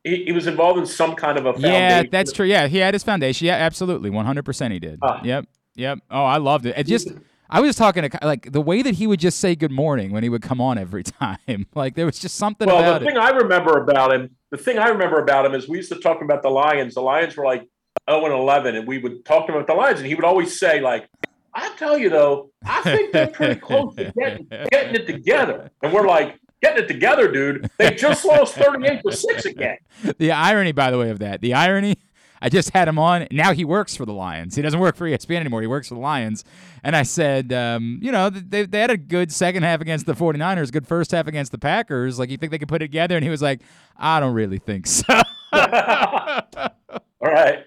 [0.05, 1.73] he, he was involved in some kind of a foundation.
[1.75, 2.47] Yeah, that's true.
[2.47, 3.47] Yeah, he had his foundation.
[3.47, 4.99] Yeah, absolutely, one hundred percent, he did.
[5.03, 5.21] Ah.
[5.25, 5.99] Yep, yep.
[6.11, 6.77] Oh, I loved it.
[6.77, 7.09] It just,
[7.49, 10.23] I was talking to like the way that he would just say good morning when
[10.23, 11.67] he would come on every time.
[11.75, 13.09] Like there was just something Well, the it.
[13.09, 15.99] thing I remember about him, the thing I remember about him is we used to
[15.99, 16.95] talk about the Lions.
[16.95, 17.67] The Lions were like
[18.11, 20.25] 0 and 11, and we would talk to him about the Lions, and he would
[20.25, 21.09] always say like,
[21.55, 25.93] "I tell you though, I think they're pretty close to getting, getting it together." And
[25.93, 27.71] we're like, "Getting it together, dude?
[27.79, 29.79] They just lost 38 to six again."
[30.19, 31.41] the irony, by the way, of that.
[31.41, 31.97] The irony.
[32.41, 33.27] I just had him on.
[33.31, 34.57] Now he works for the Lions.
[34.57, 35.61] He doesn't work for ESPN anymore.
[35.61, 36.45] He works for the Lions.
[36.83, 40.15] And I said, um, you know, they, they had a good second half against the
[40.15, 42.19] 49ers, good first half against the Packers.
[42.19, 43.17] Like, you think they could put it together?
[43.17, 43.63] And he was like,
[43.97, 45.05] I don't really think so.
[45.53, 47.65] All right.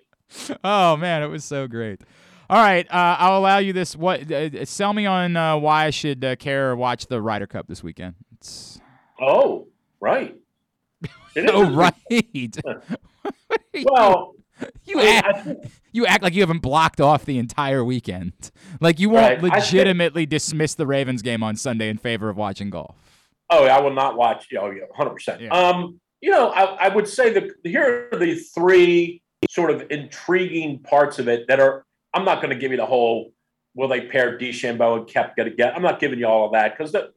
[0.64, 2.02] Oh man, it was so great.
[2.50, 3.96] All right, uh, I'll allow you this.
[3.96, 4.32] What?
[4.32, 7.68] Uh, sell me on uh, why I should uh, care or watch the Ryder Cup
[7.68, 8.16] this weekend.
[8.34, 8.80] It's...
[9.22, 9.68] Oh,
[10.00, 10.36] right.
[11.38, 11.94] Oh, right.
[13.84, 14.36] Well,
[14.86, 15.48] you act,
[15.92, 18.34] you act like you haven't blocked off the entire weekend.
[18.80, 22.30] Like you won't Right, I think- legitimately dismiss the Ravens game on Sunday in favor
[22.30, 22.96] of watching golf.
[23.50, 24.48] Oh, I will not watch.
[24.60, 25.52] Oh, yeah, hundred percent.
[25.52, 30.80] Um, you know, I, I would say that here are the three sort of intriguing
[30.80, 31.86] parts of it that are.
[32.14, 33.32] I'm not going to give you the whole.
[33.76, 35.74] Will they pair DeChambeau and Koepka again?
[35.76, 37.12] I'm not giving you all of that because the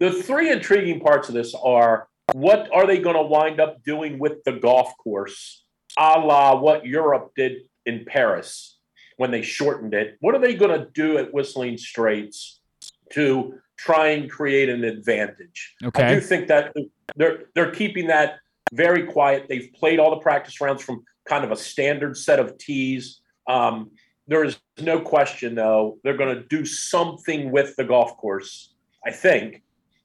[0.00, 4.18] the three intriguing parts of this are what are they going to wind up doing
[4.18, 5.61] with the golf course,
[5.98, 8.78] a la what Europe did in Paris
[9.16, 10.16] when they shortened it.
[10.20, 12.60] What are they going to do at Whistling Straits
[13.12, 15.74] to try and create an advantage?
[15.84, 16.04] Okay.
[16.04, 16.74] I do think that
[17.16, 18.38] they're they're keeping that
[18.72, 19.46] very quiet.
[19.48, 23.20] They've played all the practice rounds from kind of a standard set of tees.
[23.46, 23.90] Um,
[24.28, 28.72] there is no question, though, they're going to do something with the golf course.
[29.04, 29.62] I think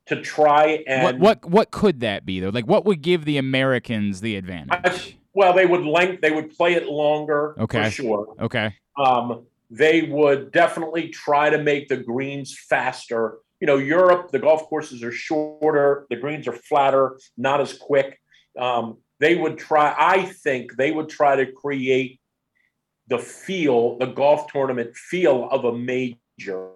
[0.08, 2.50] to try and what what what could that be though?
[2.50, 5.18] Like what would give the Americans the advantage?
[5.38, 6.20] Well, they would length.
[6.22, 7.84] They would play it longer Okay.
[7.84, 8.36] for sure.
[8.40, 8.74] Okay.
[8.98, 13.38] Um, they would definitely try to make the greens faster.
[13.60, 18.20] You know, Europe, the golf courses are shorter, the greens are flatter, not as quick.
[18.60, 22.20] Um, they would try, I think they would try to create
[23.08, 26.72] the feel, the golf tournament feel of a major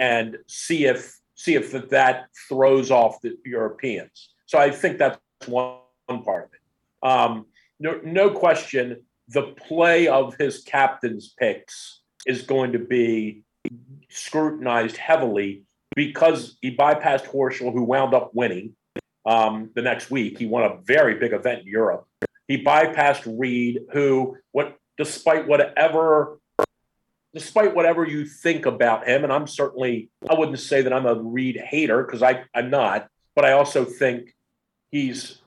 [0.00, 4.30] and see if see if that, that throws off the Europeans.
[4.46, 7.08] So I think that's one, one part of it.
[7.08, 7.46] Um,
[7.82, 13.42] no, no question, the play of his captain's picks is going to be
[14.08, 15.64] scrutinized heavily
[15.96, 18.76] because he bypassed Horschel, who wound up winning
[19.26, 20.38] um, the next week.
[20.38, 22.06] He won a very big event in Europe.
[22.46, 26.38] He bypassed Reed, who, what, despite whatever,
[27.34, 31.14] despite whatever you think about him, and I'm certainly, I wouldn't say that I'm a
[31.14, 34.36] Reed hater because I, I'm not, but I also think
[34.92, 35.40] he's,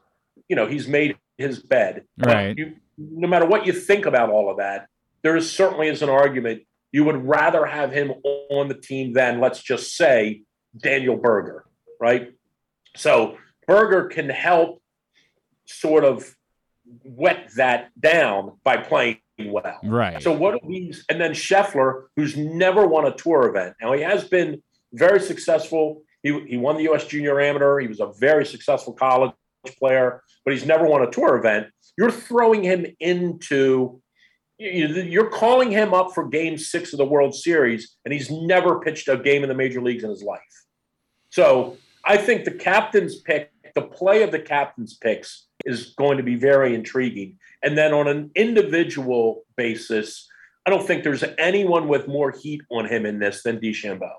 [0.49, 2.03] you know, he's made his bed.
[2.21, 2.57] Uh, right.
[2.57, 4.87] You, no matter what you think about all of that,
[5.21, 9.41] there is certainly is an argument you would rather have him on the team than
[9.41, 10.43] let's just say
[10.77, 11.65] Daniel Berger,
[11.99, 12.31] right?
[12.95, 13.37] So
[13.67, 14.81] Berger can help
[15.65, 16.33] sort of
[17.03, 19.79] wet that down by playing well.
[19.83, 20.21] Right.
[20.23, 21.03] So what are these?
[21.09, 23.75] And then Scheffler, who's never won a tour event.
[23.81, 24.61] Now he has been
[24.93, 26.03] very successful.
[26.23, 27.05] He, he won the U.S.
[27.05, 27.79] Junior Amateur.
[27.79, 29.31] He was a very successful college
[29.79, 31.67] player, but he's never won a tour event.
[31.97, 34.01] You're throwing him into.
[34.57, 38.79] you- You're calling him up for Game Six of the World Series, and he's never
[38.79, 40.39] pitched a game in the major leagues in his life.
[41.31, 46.23] So I think the captain's pick, the play of the captain's picks, is going to
[46.23, 47.37] be very intriguing.
[47.63, 50.27] And then on an individual basis,
[50.65, 54.13] I don't think there's anyone with more heat on him in this than DeChambeau.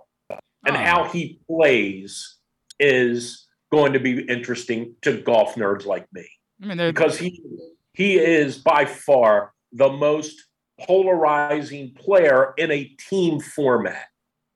[0.66, 0.78] And oh.
[0.78, 2.36] how he plays
[2.78, 6.28] is going to be interesting to golf nerds like me
[6.62, 7.42] I mean, because he
[7.92, 10.42] he is by far the most
[10.86, 14.06] polarizing player in a team format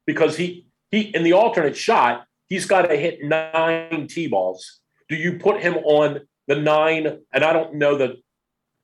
[0.07, 4.81] because he he in the alternate shot he's got to hit nine t balls.
[5.09, 7.21] Do you put him on the nine?
[7.33, 8.17] And I don't know the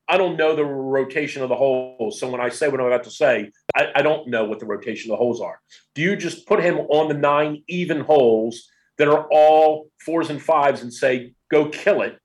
[0.08, 2.18] I don't know the rotation of the holes.
[2.18, 4.66] So when I say what I'm about to say, I, I don't know what the
[4.66, 5.60] rotation of the holes are.
[5.96, 10.42] Do you just put him on the nine even holes that are all fours and
[10.42, 12.18] fives and say go kill it?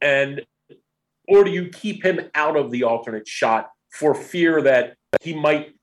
[0.00, 0.42] And
[1.26, 5.74] or do you keep him out of the alternate shot for fear that he might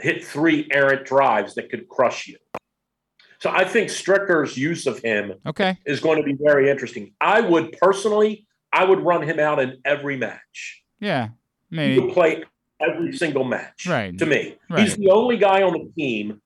[0.00, 2.36] hit three errant drives that could crush you?
[3.38, 5.76] So I think Stricker's use of him okay.
[5.84, 7.12] is going to be very interesting.
[7.20, 10.82] I would personally, I would run him out in every match.
[11.00, 11.28] Yeah.
[11.70, 12.00] He Maybe.
[12.00, 12.44] would play
[12.80, 13.86] every single match.
[13.86, 14.16] Right.
[14.18, 14.82] To me, Right.
[14.82, 16.40] he's the only guy on the team.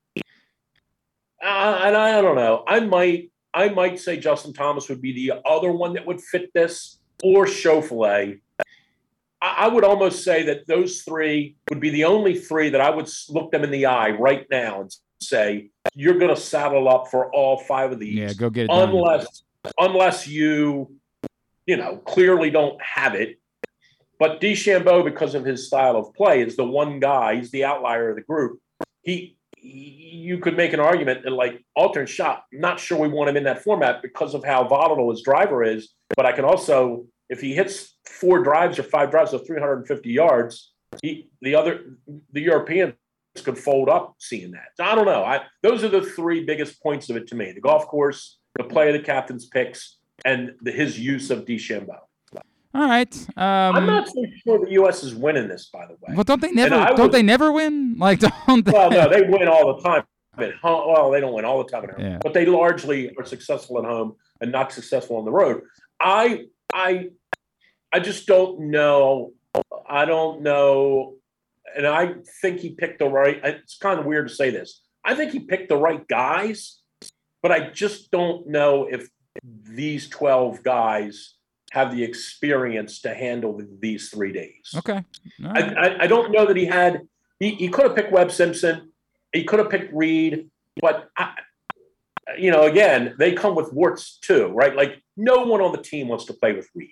[1.43, 2.65] Uh, and I, I don't know.
[2.67, 6.53] I might, I might say Justin Thomas would be the other one that would fit
[6.55, 8.41] this, or Schauffele.
[9.41, 12.91] I, I would almost say that those three would be the only three that I
[12.91, 17.09] would look them in the eye right now and say, "You're going to saddle up
[17.09, 18.91] for all five of these." Yeah, go get it done.
[18.91, 19.43] unless
[19.79, 20.95] unless you
[21.67, 23.39] you know clearly don't have it
[24.19, 28.11] but DeChambeau because of his style of play is the one guy he's the outlier
[28.11, 28.61] of the group
[29.03, 33.37] he you could make an argument that like alternate shot not sure we want him
[33.37, 37.41] in that format because of how volatile his driver is but I can also if
[37.41, 40.73] he hits four drives or five drives of 350 yards
[41.03, 41.97] he the other
[42.33, 42.95] the Europeans
[43.45, 44.71] could fold up seeing that.
[44.77, 45.25] So I don't know.
[45.25, 48.65] I those are the three biggest points of it to me: the golf course, the
[48.65, 51.99] play of the captain's picks, and the, his use of DeChambeau.
[52.73, 53.13] All right.
[53.37, 55.03] Um, I'm not so sure the U.S.
[55.03, 56.15] is winning this, by the way.
[56.15, 56.71] Well, don't they never?
[56.95, 57.97] Don't was- they never win?
[57.99, 58.73] Like, don't they?
[58.73, 60.05] Well, no, they win all the time
[60.39, 60.93] at home.
[60.93, 62.19] Well, they don't win all the time at home, Yeah.
[62.23, 65.63] but they largely are successful at home and not successful on the road.
[66.01, 67.09] I, I,
[67.93, 69.33] I just don't know.
[69.89, 71.17] I don't know,
[71.77, 73.41] and I think he picked the right.
[73.43, 74.81] It's kind of weird to say this.
[75.05, 76.79] I think he picked the right guys,
[77.43, 79.09] but I just don't know if
[79.43, 81.35] these twelve guys
[81.71, 84.75] have the experience to handle these three days.
[84.77, 85.05] Okay.
[85.45, 85.61] All I.
[85.61, 87.03] I, I don't know that he had.
[87.39, 88.93] He, he could have picked Webb Simpson.
[89.33, 91.33] He could have picked Reed, but I,
[92.37, 94.75] you know, again, they come with warts too, right?
[94.75, 96.91] Like no one on the team wants to play with Reed.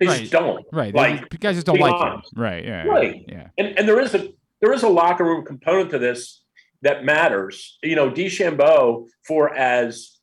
[0.00, 0.20] They Right.
[0.20, 0.64] just don't.
[0.72, 0.94] Right.
[0.94, 2.22] Like you guys just don't like him.
[2.34, 2.64] Right.
[2.64, 2.84] Yeah.
[2.84, 3.24] Right.
[3.28, 3.48] Yeah.
[3.58, 6.42] And and there is a there is a locker room component to this
[6.82, 7.78] that matters.
[7.82, 10.18] You know, DeChambeau, for as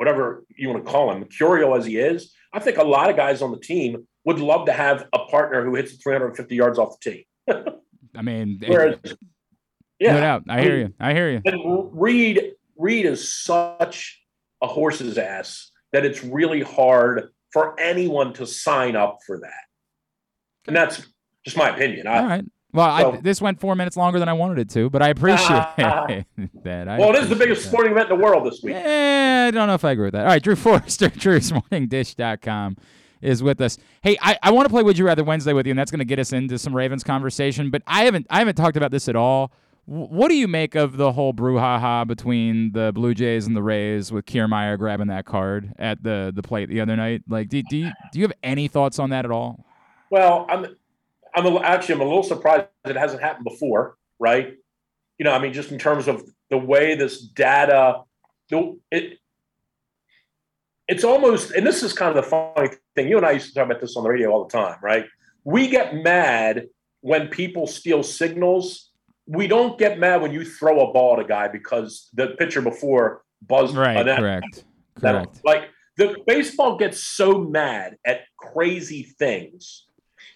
[0.00, 3.16] whatever you want to call him, mercurial as he is, I think a lot of
[3.16, 6.98] guys on the team would love to have a partner who hits 350 yards off
[6.98, 7.26] the tee.
[8.16, 9.18] I mean, it-
[9.98, 10.44] yeah, no doubt.
[10.48, 10.94] I hear you.
[10.98, 11.42] I hear you.
[11.44, 14.18] And Reed, Reed is such
[14.62, 19.64] a horse's ass that it's really hard for anyone to sign up for that.
[20.66, 21.06] And that's
[21.44, 22.06] just my opinion.
[22.06, 22.44] I, All right.
[22.72, 25.48] Well, I, this went four minutes longer than I wanted it to, but I appreciate
[25.76, 26.88] that.
[26.88, 27.68] I well, it is the biggest that.
[27.68, 28.76] sporting event in the world this week.
[28.76, 30.20] Eh, I don't know if I agree with that.
[30.26, 31.08] All right, Drew Forrester,
[31.80, 32.76] Drew'sMorningDish.com
[33.22, 33.76] is with us.
[34.02, 35.98] Hey, I, I want to play Would You Rather Wednesday with you, and that's going
[35.98, 37.70] to get us into some Ravens conversation.
[37.70, 39.52] But I haven't I haven't talked about this at all.
[39.88, 43.62] W- What do you make of the whole brouhaha between the Blue Jays and the
[43.62, 47.22] Rays with Kiermaier grabbing that card at the, the plate the other night?
[47.28, 49.64] Like, do, do you do you have any thoughts on that at all?
[50.10, 50.76] Well, I'm,
[51.34, 54.54] I'm a, actually I'm a little surprised that it hasn't happened before, right?
[55.18, 58.02] You know, I mean, just in terms of the way this data,
[58.48, 59.18] the, it,
[60.88, 63.08] it's almost, and this is kind of the funny thing.
[63.08, 65.06] You and I used to talk about this on the radio all the time, right?
[65.44, 66.66] We get mad
[67.00, 68.90] when people steal signals.
[69.26, 72.60] We don't get mad when you throw a ball at a guy because the pitcher
[72.60, 73.76] before buzzed.
[73.76, 74.64] Right, an- correct.
[74.96, 75.40] that- Correct.
[75.44, 79.86] Like the baseball gets so mad at crazy things.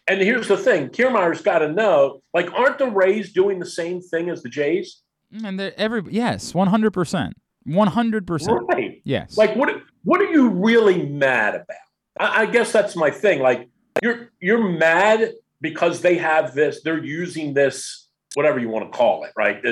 [0.07, 2.23] And here's the thing: Kiermaier's got to know.
[2.35, 5.03] Like, aren't the Rays doing the same thing as the Jays?
[5.45, 8.61] And they're every yes, one hundred percent, one hundred percent.
[8.69, 9.01] Right.
[9.05, 9.37] Yes.
[9.37, 9.71] Like, what?
[10.05, 11.77] What are you really mad about?
[12.19, 13.41] I, I guess that's my thing.
[13.41, 13.69] Like,
[14.03, 16.83] you're you're mad because they have this.
[16.83, 19.65] They're using this, whatever you want to call it, right?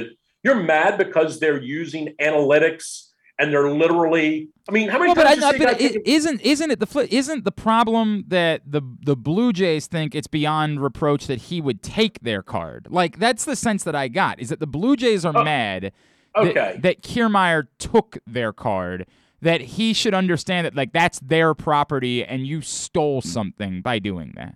[0.42, 4.48] You're mad because they're using analytics and they're literally.
[4.68, 5.42] I mean, how many Well, but, times?
[5.42, 7.12] I, you but it, taking- isn't isn't it the flip?
[7.12, 11.82] Isn't the problem that the the Blue Jays think it's beyond reproach that he would
[11.82, 12.86] take their card?
[12.90, 15.92] Like that's the sense that I got is that the Blue Jays are oh, mad
[16.34, 16.54] Oh, okay.
[16.54, 19.06] that, that Kiermaier took their card.
[19.40, 24.34] That he should understand that like that's their property and you stole something by doing
[24.36, 24.54] that.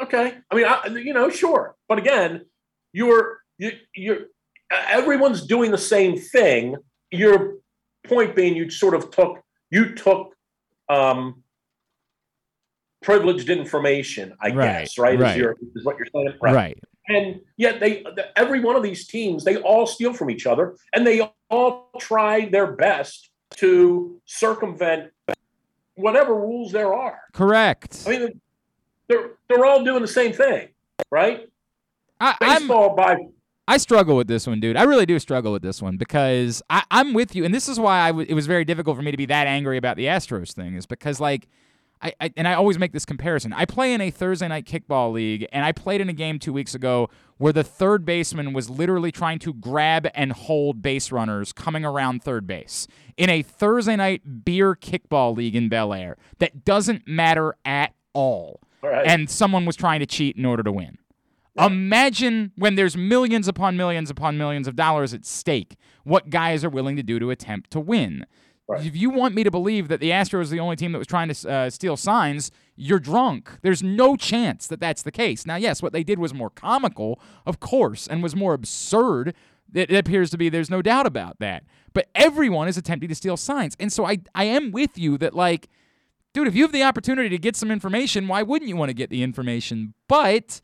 [0.00, 0.34] Okay.
[0.50, 1.76] I mean, I, you know, sure.
[1.88, 2.46] But again,
[2.92, 4.18] you're you you're
[4.70, 6.76] everyone's doing the same thing.
[7.10, 7.56] Your
[8.06, 10.34] point being, you sort of took you took
[10.88, 11.42] um,
[13.02, 15.18] privileged information, I Right, guess, right?
[15.18, 15.30] right.
[15.32, 16.54] Is, your, is what you're saying, Right.
[16.54, 16.78] right?
[17.08, 20.76] And yet, they the- every one of these teams, they all steal from each other,
[20.92, 25.10] and they all try their best to circumvent
[25.94, 27.20] whatever rules there are.
[27.32, 28.04] Correct.
[28.06, 28.40] I mean,
[29.08, 30.68] they're they're all doing the same thing,
[31.10, 31.48] right?
[32.20, 33.16] I, I'm- Baseball by
[33.70, 34.76] I struggle with this one, dude.
[34.76, 37.78] I really do struggle with this one because I, I'm with you, and this is
[37.78, 40.06] why I w- it was very difficult for me to be that angry about the
[40.06, 41.46] Astros thing, is because like,
[42.02, 43.52] I, I and I always make this comparison.
[43.52, 46.52] I play in a Thursday night kickball league, and I played in a game two
[46.52, 51.52] weeks ago where the third baseman was literally trying to grab and hold base runners
[51.52, 56.16] coming around third base in a Thursday night beer kickball league in Bel Air.
[56.40, 59.06] That doesn't matter at all, All right.
[59.06, 60.98] and someone was trying to cheat in order to win.
[61.58, 66.70] Imagine when there's millions upon millions upon millions of dollars at stake, what guys are
[66.70, 68.24] willing to do to attempt to win.
[68.78, 71.06] If you want me to believe that the Astros are the only team that was
[71.08, 73.50] trying to uh, steal signs, you're drunk.
[73.62, 75.44] There's no chance that that's the case.
[75.44, 79.34] Now, yes, what they did was more comical, of course, and was more absurd.
[79.74, 80.48] It, it appears to be.
[80.48, 81.64] There's no doubt about that.
[81.92, 85.34] But everyone is attempting to steal signs, and so I, I am with you that
[85.34, 85.68] like,
[86.32, 88.94] dude, if you have the opportunity to get some information, why wouldn't you want to
[88.94, 89.94] get the information?
[90.06, 90.60] But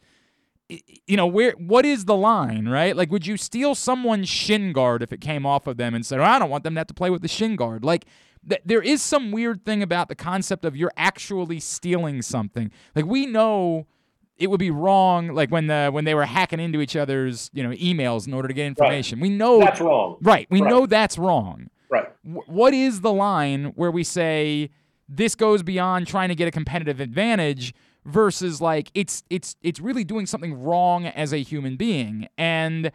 [0.68, 2.96] you know where what is the line right?
[2.96, 6.18] Like would you steal someone's shin guard if it came off of them and said
[6.18, 7.84] oh, i don't want them to have to play with the shin guard.
[7.84, 8.04] Like
[8.48, 12.70] th- there is some weird thing about the concept of you're actually stealing something.
[12.96, 13.86] Like we know
[14.38, 17.62] it would be wrong like when the when they were hacking into each other's you
[17.62, 19.20] know emails in order to get information.
[19.20, 20.16] We know That's wrong.
[20.20, 20.46] right.
[20.50, 20.68] We Right.
[20.70, 21.68] know that's wrong.
[21.88, 22.08] Right.
[22.24, 24.70] Wh- what is the line where we say
[25.08, 27.72] this goes beyond trying to get a competitive advantage
[28.06, 32.92] versus like it's it's it's really doing something wrong as a human being and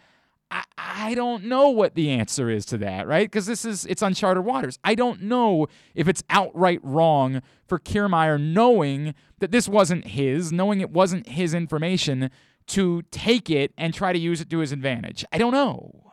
[0.50, 3.30] I, I don't know what the answer is to that, right?
[3.30, 4.78] Because this is it's uncharted waters.
[4.84, 10.82] I don't know if it's outright wrong for Kiermaier knowing that this wasn't his, knowing
[10.82, 12.30] it wasn't his information,
[12.68, 15.26] to take it and try to use it to his advantage.
[15.32, 16.12] I don't know.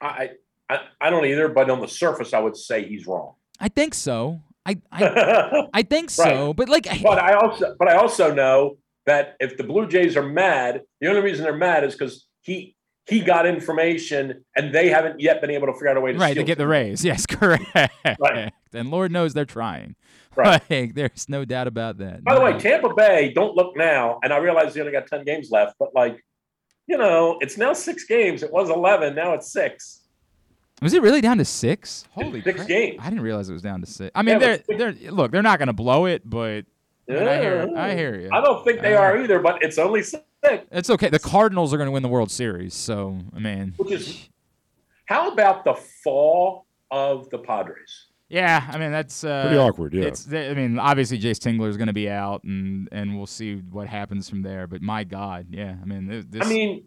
[0.00, 0.30] I,
[0.68, 3.34] I I don't either, but on the surface, I would say he's wrong.
[3.60, 4.42] I think so.
[4.66, 6.56] I I, I think so, Right.
[6.56, 8.76] but like But I also, but I also know
[9.06, 12.74] that if the Blue Jays are mad, the only reason they're mad is because he
[13.06, 16.18] he got information and they haven't yet been able to figure out a way to
[16.18, 17.04] right to get the Rays.
[17.10, 17.64] Yes, correct.
[18.72, 19.96] And Lord knows they're trying.
[20.36, 20.60] Right.
[20.68, 22.24] Like, there's no doubt about that.
[22.24, 25.24] By the way, Tampa Bay, don't look now, and I realize they only got 10
[25.24, 26.24] games left, but like,
[26.88, 28.42] you know, it's now six games.
[28.42, 30.00] It was 11, now it's six.
[30.82, 32.04] Was it really down to six?
[32.12, 32.68] Holy Six crap.
[32.68, 33.00] games.
[33.00, 34.10] I didn't realize it was down to six.
[34.14, 36.64] I mean, Yeah, they're they're look, they're not going to blow it, but
[37.08, 38.28] I, I hear I hear you.
[38.32, 40.22] I don't think they Uh, are either, but it's only six.
[40.70, 41.08] It's okay.
[41.08, 44.28] The Cardinals are going to win the World Series, so I mean, Which is,
[45.06, 48.06] how about the fall of the Padres?
[48.28, 50.04] yeah, I mean that's uh, Pretty awkward, yeah.
[50.04, 53.54] It's I mean, obviously Jayce Tingler is going to be out, and and we'll see
[53.56, 54.66] what happens from there.
[54.66, 56.84] But my God, yeah, I mean, this, this I mean,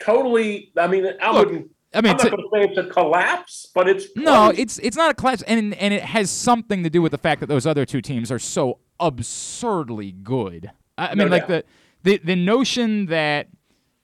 [0.00, 0.72] totally.
[0.76, 1.70] I mean, I wouldn't.
[1.98, 4.96] I mean, I'm not going to say it's a collapse, but it's No, it's it's
[4.96, 7.66] not a collapse, and and it has something to do with the fact that those
[7.66, 10.70] other two teams are so absurdly good.
[10.96, 11.64] I, I No mean, like the,
[12.04, 13.48] the the notion that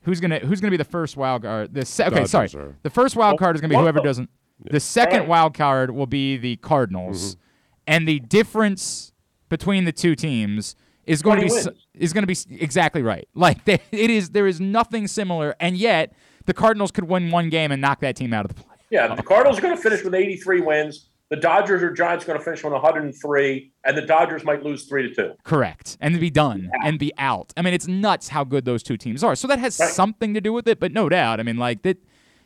[0.02, 1.72] who's gonna who's gonna be the first wild card?
[1.72, 2.76] The se- okay, Dodgers sorry, are.
[2.82, 4.28] the first wild card is gonna be whoever doesn't.
[4.70, 5.28] The second Right.
[5.28, 7.40] wild card will be the Cardinals, mm-hmm.
[7.86, 9.12] and the difference
[9.48, 10.74] between the two teams
[11.06, 11.68] is going to be wins.
[11.94, 13.28] is going to be exactly right.
[13.34, 16.12] Like they, it is, there is nothing similar, and yet
[16.46, 18.74] the Cardinals could win one game and knock that team out of the play.
[18.90, 21.08] Yeah, the Cardinals are going to finish with 83 wins.
[21.30, 24.84] The Dodgers or Giants are going to finish with 103, and the Dodgers might lose
[24.84, 25.32] three to two.
[25.42, 25.96] Correct.
[26.00, 27.52] And be done and be out.
[27.56, 29.34] I mean, it's nuts how good those two teams are.
[29.34, 31.40] So that has something to do with it, but no doubt.
[31.40, 31.96] I mean, like that,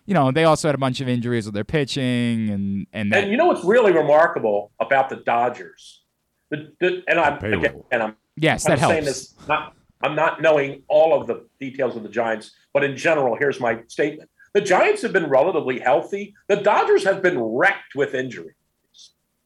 [0.06, 3.24] you know, they also had a bunch of injuries with their pitching and and that.
[3.24, 6.04] And you know what's really remarkable about the Dodgers?
[6.50, 9.34] The, the, and I'm again, and I'm Yes, I'm that saying helps.
[9.34, 13.34] this not I'm not knowing all of the details of the Giants, but in general,
[13.34, 16.36] here's my statement: the Giants have been relatively healthy.
[16.46, 18.54] The Dodgers have been wrecked with injury.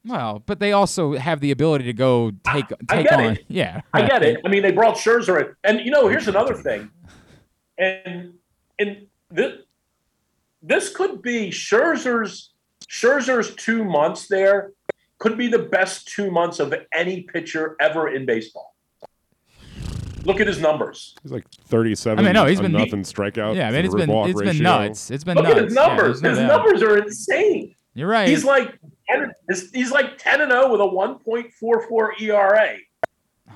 [0.05, 3.33] well, but they also have the ability to go take I take get on.
[3.33, 3.45] it.
[3.49, 4.41] Yeah, I get it.
[4.45, 6.91] I mean, they brought Scherzer in, and you know, here's another thing,
[7.79, 8.35] and
[8.79, 9.63] and this
[10.63, 12.53] this could be Scherzer's
[12.87, 14.73] Scherzer's two months there
[15.19, 18.72] could be the best two months of any pitcher ever in baseball.
[20.25, 21.15] Look at his numbers.
[21.23, 23.57] He's like 37 I mean, no, he's a been- nothing strikeout.
[23.57, 25.11] Yeah, I mean, it's been walk it's been nuts.
[25.11, 25.57] It's been Look nuts.
[25.59, 26.21] at his numbers.
[26.21, 26.65] there's no his doubt.
[26.65, 27.75] numbers are insane.
[27.95, 28.29] You're right.
[28.29, 28.79] He's like
[29.11, 29.33] 10,
[29.75, 32.77] he's like ten and zero with a one point four four ERA.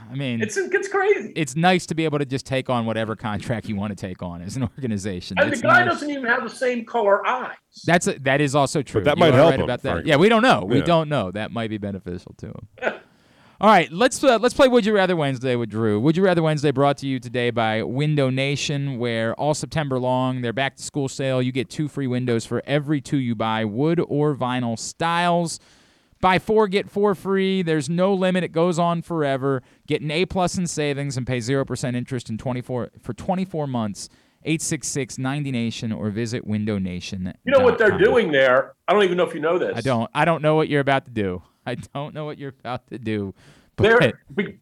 [0.08, 1.32] I mean, It's it's crazy.
[1.34, 4.22] it's nice to be able to just take on whatever contract you want to take
[4.22, 5.36] on as an organization.
[5.38, 5.94] And the It's guy nice.
[5.94, 7.56] doesn't even have the same color eyes.
[7.86, 9.02] That's a, that is also true.
[9.02, 9.90] that You might are help right him, about that.
[9.92, 10.10] frankly.
[10.10, 10.64] Yeah, we don't know.
[10.64, 10.84] We Yeah.
[10.84, 11.30] don't know.
[11.32, 12.68] That might be beneficial to him.
[13.58, 15.98] All right, let's uh, let's play Would You Rather Wednesday with Drew.
[16.00, 20.42] Would You Rather Wednesday brought to you today by Window Nation, where all September long
[20.42, 21.40] their back to school sale.
[21.40, 25.58] You get two free windows for every two you buy, wood or vinyl styles.
[26.20, 27.62] Buy four, get four free.
[27.62, 28.44] There's no limit.
[28.44, 29.62] It goes on forever.
[29.86, 33.66] Get an A plus in savings and pay zero percent interest in 24 for 24
[33.66, 34.10] months.
[34.42, 37.32] 866 90 Nation or visit Window Nation.
[37.44, 38.74] You know what they're doing there?
[38.86, 39.72] I don't even know if you know this.
[39.74, 40.10] I don't.
[40.12, 41.42] I don't know what you're about to do.
[41.66, 43.34] I don't know what you're about to do.
[43.76, 44.58] But They're be-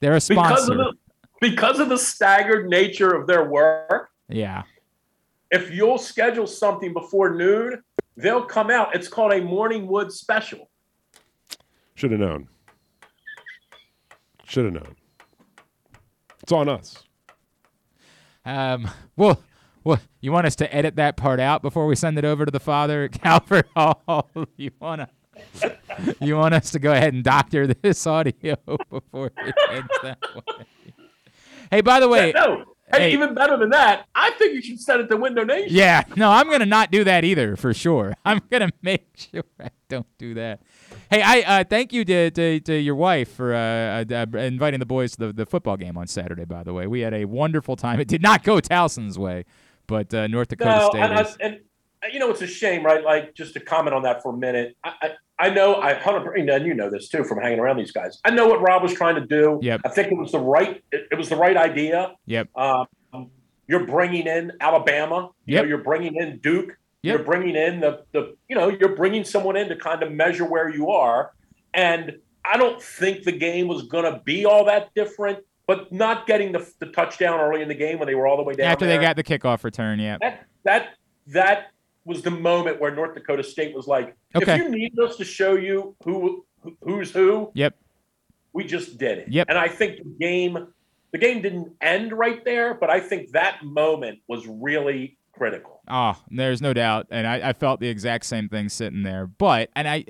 [0.00, 0.72] they're a because sponsor.
[0.72, 0.92] of the
[1.40, 4.10] because of the staggered nature of their work.
[4.28, 4.62] yeah.
[5.50, 7.82] If you'll schedule something before noon,
[8.16, 8.94] they'll come out.
[8.96, 10.68] It's called a morning wood special.
[11.94, 12.48] Should have known.
[14.44, 14.96] Should have known.
[16.42, 17.02] It's on us.
[18.44, 18.88] Um.
[19.16, 19.42] Well.
[19.84, 22.50] Well, you want us to edit that part out before we send it over to
[22.50, 24.28] the father at Calvert Hall?
[24.56, 25.08] You want to?
[26.20, 28.56] You want us to go ahead and doctor this audio
[28.90, 30.66] before it ends that way?
[31.70, 32.64] Hey, by the way, no.
[32.92, 33.12] Hey, hey.
[33.14, 35.74] even better than that, I think you should send it to Window Nation.
[35.74, 38.14] Yeah, no, I'm gonna not do that either for sure.
[38.24, 40.60] I'm gonna make sure I don't do that.
[41.10, 44.78] Hey, I uh, thank you to, to, to your wife for uh, uh, uh, inviting
[44.80, 46.44] the boys to the, the football game on Saturday.
[46.44, 47.98] By the way, we had a wonderful time.
[47.98, 49.44] It did not go Towson's way,
[49.88, 51.00] but uh, North Dakota No, State.
[51.02, 51.60] and, I- and
[52.12, 53.02] you know it's a shame, right?
[53.02, 54.76] Like just to comment on that for a minute.
[54.84, 58.20] I, I, know I hundred and you know this too from hanging around these guys.
[58.24, 59.58] I know what Rob was trying to do.
[59.62, 59.82] Yep.
[59.84, 60.82] I think it was the right.
[60.92, 62.14] It, it was the right idea.
[62.26, 62.48] Yep.
[62.56, 62.86] Um,
[63.68, 65.30] you're bringing in Alabama.
[65.44, 65.62] You Yep.
[65.62, 66.76] know, you're bringing in Duke.
[67.02, 70.44] You're bringing in the the you know you're bringing someone in to kind of measure
[70.44, 71.32] where you are,
[71.72, 75.38] and I don't think the game was going to be all that different.
[75.68, 78.44] But not getting the, the touchdown early in the game when they were all the
[78.44, 80.16] way down After there, they got the kickoff return, yeah.
[80.20, 80.88] that that
[81.28, 81.66] that
[82.06, 84.54] was the moment where North Dakota State was like, Okay.
[84.54, 87.76] if you need us to show you who who- who's who, Yep.
[88.52, 89.28] we just did it.
[89.28, 89.46] Yep.
[89.50, 90.68] And I think the game
[91.12, 95.80] the game didn't end right there, but I think that moment was really critical.
[95.88, 99.26] Oh, there's no doubt, and I, I felt the exact same thing sitting there.
[99.26, 100.04] But and I,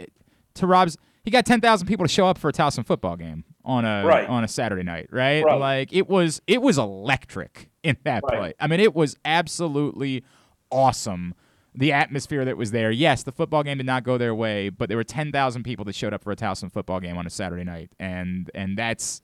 [0.55, 3.45] to Rob's, he got ten thousand people to show up for a Towson football game
[3.65, 4.27] on a Right.
[4.29, 5.45] on a Saturday night, right?
[5.45, 5.59] Right.
[5.61, 8.39] Like it was it was electric in that Right.
[8.39, 8.55] play.
[8.61, 10.25] I mean, it was absolutely
[10.71, 11.35] awesome.
[11.79, 12.91] The atmosphere that was there.
[12.91, 15.85] Yes, the football game did not go their way, but there were ten thousand people
[15.85, 19.21] that showed up for a Towson football game on a Saturday night, and and that's.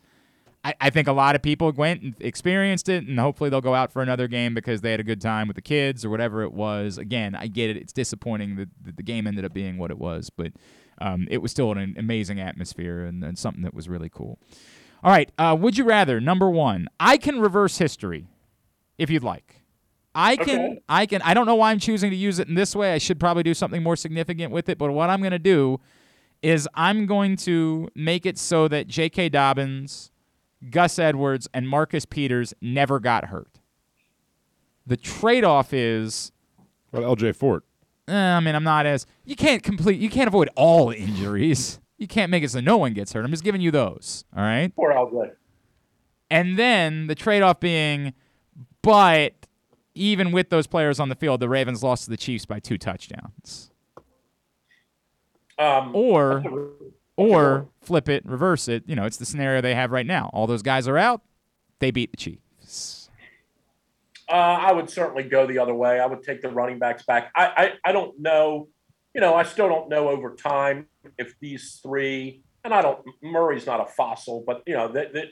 [0.65, 3.75] I, I think a lot of people went and experienced it, and hopefully they'll go
[3.75, 6.43] out for another game because they had a good time with the kids or whatever
[6.43, 6.99] it was.
[6.99, 9.99] Again, I get it; it's disappointing that, that the game ended up being what it
[9.99, 10.53] was, but
[11.01, 14.39] um, it was still an amazing atmosphere and, and something that was really cool.
[15.03, 16.21] All right, uh, would you rather?
[16.21, 18.29] Number one, I can reverse history,
[18.99, 19.62] if you'd like.
[20.15, 20.83] I can, Okay.
[20.89, 21.23] I can.
[21.23, 22.93] I don't know why I'm choosing to use it in this way.
[22.93, 24.77] I should probably do something more significant with it.
[24.79, 25.81] But what I'm going to do
[26.43, 29.29] is I'm going to make it so that J.K.
[29.31, 30.11] Dobbins,
[30.71, 33.61] Gus Edwards, and Marcus Peters never got hurt.
[34.87, 36.33] The trade-off is,
[36.91, 37.33] Well, L.J.
[37.33, 37.65] Fort.
[38.09, 41.79] eh, I mean, I'm not as you can't complete, you can't avoid all injuries.
[41.99, 43.25] You can't make it so no one gets hurt.
[43.25, 44.25] I'm just giving you those.
[44.37, 44.75] All right.
[44.75, 45.31] Poor LJ.
[46.31, 48.13] And then the trade off being,
[48.83, 49.35] but
[49.95, 52.79] even with those players on the field, the Ravens lost to the Chiefs by two
[52.79, 53.71] touchdowns.
[55.59, 56.43] Um, Or,
[57.17, 58.85] or flip it, reverse it.
[58.87, 60.31] You know, it's the scenario they have right now.
[60.33, 61.23] All those guys are out.
[61.79, 63.11] They beat the Chiefs.
[64.29, 66.01] Uh, I would certainly go the other way.
[66.01, 67.31] I would take the running backs back.
[67.37, 67.47] I,
[67.85, 68.69] I, I don't know,
[69.15, 70.87] you know, I still don't know over time
[71.19, 75.27] if these three, and I don't, Murray's not a fossil, but, you know, that, that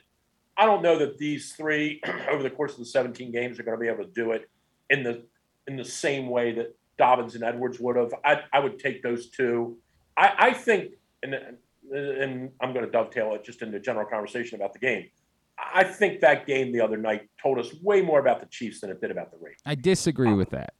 [0.60, 3.76] I don't know that these three over the course of the 17 games are going
[3.78, 4.48] to be able to do it
[4.90, 5.24] in the
[5.66, 8.12] in the same way that Dobbins and Edwards would have.
[8.24, 9.78] I, I would take those two.
[10.16, 10.92] I, I think,
[11.22, 11.34] and,
[11.90, 15.06] and I'm going to dovetail it just in the general conversation about the game.
[15.74, 18.90] I think that game the other night told us way more about the Chiefs than
[18.90, 19.60] it did about the Ravens.
[19.64, 20.74] I disagree with that.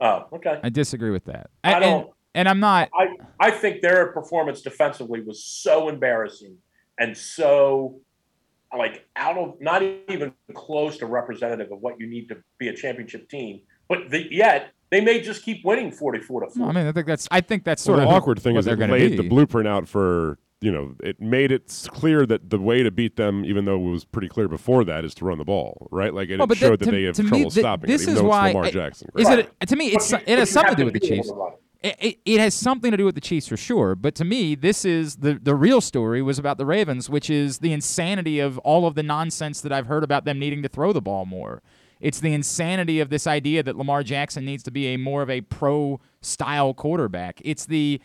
[0.00, 0.58] Oh, okay.
[0.62, 1.50] I disagree with that.
[1.62, 2.88] I And- don't- And, and I'm not.
[2.94, 3.08] I,
[3.38, 6.56] I think their performance defensively was so embarrassing
[6.98, 8.00] and so
[8.78, 12.74] like out of not even close to representative of what you need to be a
[12.74, 13.60] championship team.
[13.88, 16.68] But the, yet they may just keep winning 44 to 4.
[16.68, 17.26] I mean, I think that's.
[17.30, 19.10] I think that's Well, sort the of awkward thing what is they're going to laid
[19.12, 19.16] be.
[19.16, 23.16] the blueprint out for you know it made it clear that the way to beat
[23.16, 26.12] them, even though it was pretty clear before that, is to run the ball, right?
[26.14, 28.04] Like and Well, it showed that, to- they have to me, trouble stopping this it,
[28.04, 29.08] even is though why it's Lamar I- Jackson.
[29.16, 29.86] Is it to me?
[29.88, 31.32] It's But it has something to do with the be able Chiefs.
[31.82, 33.94] It, it has something to do with the Chiefs for sure.
[33.94, 37.58] But to me, this is the the real story was about the Ravens, which is
[37.58, 40.92] the insanity of all of the nonsense that I've heard about them needing to throw
[40.92, 41.62] the ball more.
[42.00, 45.30] It's the insanity of this idea that Lamar Jackson needs to be a more of
[45.30, 47.40] a pro style quarterback.
[47.44, 48.00] It's the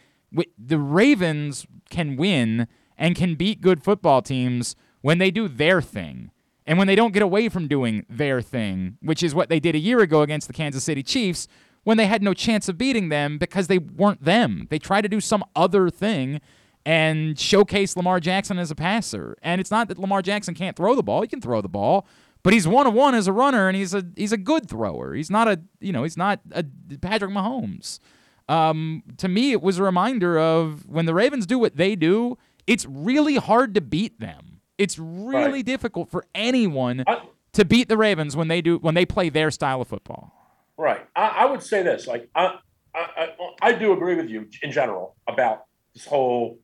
[0.58, 6.32] the Ravens can win and can beat good football teams when they do their thing.
[6.68, 9.76] And when they don't get away from doing their thing, which is what they did
[9.76, 11.48] a year ago against the Kansas City Chiefs,
[11.86, 14.68] when they had no chance of beating them because they weren't them.
[14.70, 16.42] They tried to do some other thing
[16.86, 19.38] and showcase Lamar Jackson as a passer.
[19.42, 22.06] And it's not that Lamar Jackson can't throw the ball; he can throw the ball,
[22.44, 25.14] but he's one of one as a runner, and he's a he's a good thrower.
[25.14, 26.66] He's not a you know he's not a
[27.02, 28.00] Patrick Mahomes.
[28.48, 32.38] Um, to me, it was a reminder of when the Ravens do what they do,
[32.68, 34.62] it's really hard to beat them.
[34.78, 35.66] It's really Right.
[35.66, 37.04] difficult for anyone
[37.54, 40.45] to beat the Ravens when they do when they play their style of football.
[40.78, 41.06] Right.
[41.16, 42.08] I, I would say this.
[42.08, 42.58] Like, I,
[42.94, 43.30] I, I,
[43.62, 46.60] I do agree with you in general about this whole,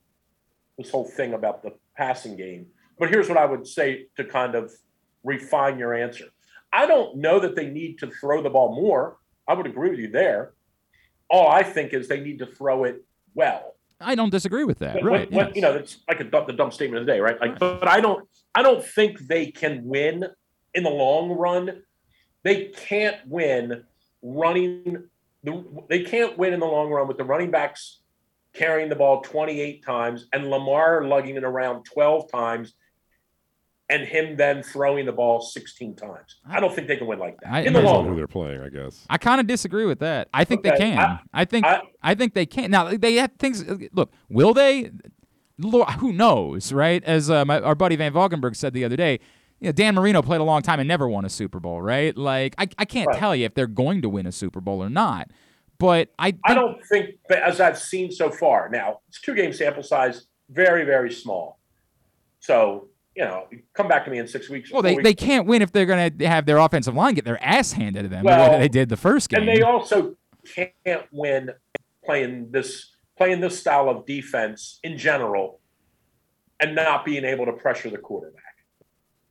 [0.77, 2.67] this whole thing about the passing game.
[2.99, 4.71] But here's what I would say to kind of
[5.23, 6.25] refine your answer.
[6.73, 9.17] I don't know that they need to throw the ball more.
[9.47, 10.53] I would agree with you there.
[11.29, 13.75] All I think is they need to throw it well.
[13.99, 14.95] I don't disagree with that.
[14.95, 15.31] But right.
[15.31, 15.55] when- yes.
[15.55, 17.39] you know, that's like a dumb, the dumb statement of the day, right?
[17.39, 20.25] Like, but I don't, I don't think they can win
[20.73, 21.83] in the long run.
[22.43, 23.83] They can't win
[24.21, 25.05] running.
[25.43, 27.99] The, they can't win in the long run with the running backs
[28.53, 32.73] carrying the ball 28 times and Lamar lugging it around 12 times,
[33.89, 36.37] and him then throwing the ball 16 times.
[36.47, 38.15] I don't think they can win like that I- in the Depends long on who
[38.15, 39.05] they're playing, I guess.
[39.09, 40.29] I kind of disagree with that.
[40.33, 40.99] I think they can.
[40.99, 42.71] I- I, think I, I- think they can.
[42.71, 43.65] Now they have things.
[43.91, 44.91] Look, will they?
[45.57, 47.03] Lord, who knows, right?
[47.03, 49.19] As uh, my, our buddy Van Valkenburg said the other day,
[49.61, 52.17] you know, Dan Marino played a long time and never won a Super Bowl, right?
[52.17, 53.19] Like I, I can't Right.
[53.19, 55.29] tell you if they're going to win a Super Bowl or not.
[55.77, 59.83] But I I don't think, as I've seen so far, now it's two game sample
[59.83, 61.59] size, very very small.
[62.39, 64.71] So you know, come back to me in six weeks.
[64.71, 67.25] well, they, four they can't win if they're going to have their offensive line get
[67.25, 69.41] their ass handed to them the way they did the first game.
[69.41, 70.15] and they also
[70.55, 71.51] can't win
[72.05, 75.59] playing this playing this style of defense in general
[76.59, 78.50] and not being able to pressure the quarterback.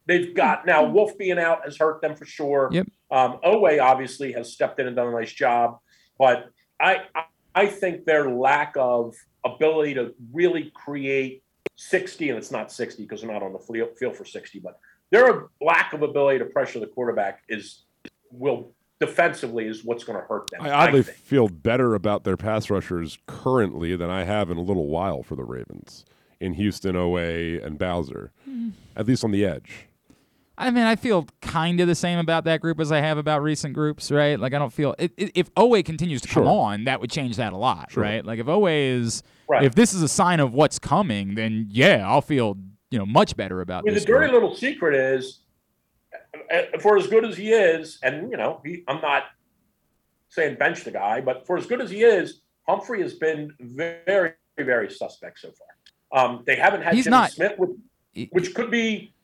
[0.06, 2.68] They've got now Wolfe being out has hurt them for sure.
[2.72, 2.86] Yep.
[3.10, 5.78] Um, Oweh obviously has stepped in and done a nice job,
[6.18, 6.46] but
[6.80, 9.12] I I- I think their lack of
[9.44, 11.42] ability to really create
[11.74, 14.78] 60, and it's not 60 because they're not on the field field for 60, but
[15.10, 17.84] their lack of ability to pressure the quarterback is
[18.30, 20.60] will defensively is what's going to hurt them.
[20.62, 21.18] I oddly think.
[21.18, 25.34] feel better about their pass rushers currently than I have in a little while for
[25.34, 26.04] the Ravens
[26.38, 28.68] in Houston, Oweh, and Bowser, Hmm.
[28.94, 29.86] at least on the edge.
[30.60, 33.42] I mean, I feel kind of the same about that group as I have about
[33.42, 34.38] recent groups, right?
[34.38, 37.36] Like, I don't feel it, it, if Oweh continues to come on, that would change
[37.36, 38.02] that a lot, Sure.
[38.02, 38.24] right?
[38.24, 39.64] Like, if Oweh is, Right.
[39.64, 42.56] if this is a sign of what's coming, then yeah, I'll feel
[42.90, 44.04] you know much better about I mean, this.
[44.04, 44.42] the dirty group.
[44.42, 45.40] little secret is,
[46.52, 49.24] uh, for as good as he is, and you know, he, I'm not
[50.28, 54.32] saying bench the guy, but for as good as he is, Humphrey has been very,
[54.58, 56.24] very suspect so far.
[56.24, 59.14] Um, they haven't had He's Jimmy not- Smith, which, which could be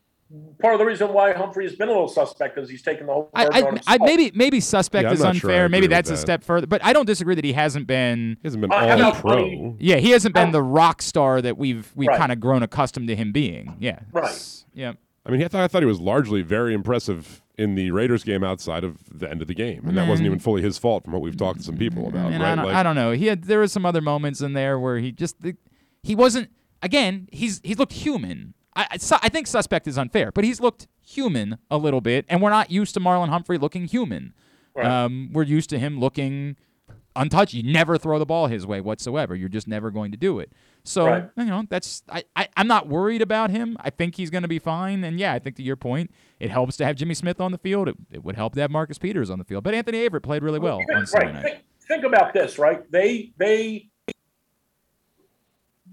[0.61, 3.13] part of the reason why Humphrey has been a little suspect because he's taken the
[3.13, 3.95] whole I, burden on I.
[3.95, 5.69] I maybe maybe suspect Yeah, is not sure unfair.
[5.69, 6.19] maybe with that's a that.
[6.19, 8.37] step further, but I don't disagree that he hasn't been.
[8.43, 9.37] He hasn't been Uh, all pro.
[9.37, 12.19] Tony- Yeah, he hasn't been the rock star that we've we've Right.
[12.19, 13.77] kind of grown accustomed to him being.
[13.79, 14.01] Yeah.
[14.13, 14.65] Right.
[14.75, 14.93] Yeah.
[15.25, 18.45] I mean, I thought, I thought he was largely very impressive in the Raiders game
[18.45, 20.31] outside of the end of the game, and that wasn't Mm.
[20.31, 22.31] even fully his fault from what we've talked to some people about.
[22.31, 22.53] And right?
[22.53, 23.11] I, don't, Like- I don't know.
[23.13, 25.37] He had there was some other moments in there where he just
[26.03, 26.51] he wasn't.
[26.83, 28.55] Again, he's he's looked human.
[28.77, 32.51] I I, think suspect is unfair, but he's looked human a little bit, and we're
[32.51, 34.35] not used to Marlon Humphrey looking human.
[34.75, 34.87] Right.
[34.87, 36.57] Um, we're used to him looking
[37.17, 37.55] untouched.
[37.55, 39.35] You never throw the ball his way whatsoever.
[39.35, 40.53] You're just never going to do it.
[40.85, 41.29] So Right.
[41.37, 43.77] you know that's I, I I'm not worried about him.
[43.81, 45.03] I think he's going to be fine.
[45.03, 47.59] And yeah, I think to your point, it helps to have Jimmy Smith on the
[47.59, 47.89] field.
[47.89, 49.65] It, it would help to have Marcus Peters on the field.
[49.65, 51.35] But Anthony Averett played really well on Sunday right.
[51.35, 51.43] night.
[51.43, 51.59] Think,
[51.89, 52.89] think about this, right?
[52.91, 53.89] They they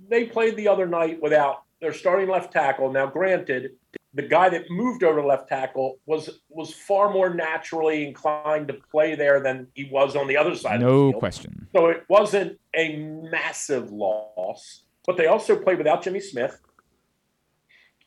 [0.10, 2.92] they played the other night without their starting left tackle.
[2.94, 3.72] Now, granted,
[4.14, 8.76] the guy that moved over to left tackle was was far more naturally inclined to
[8.90, 10.76] play there than he was on the other side.
[10.76, 11.20] of the No field.
[11.20, 11.68] question.
[11.76, 16.58] So it wasn't a massive loss, but they also played without Jimmy Smith,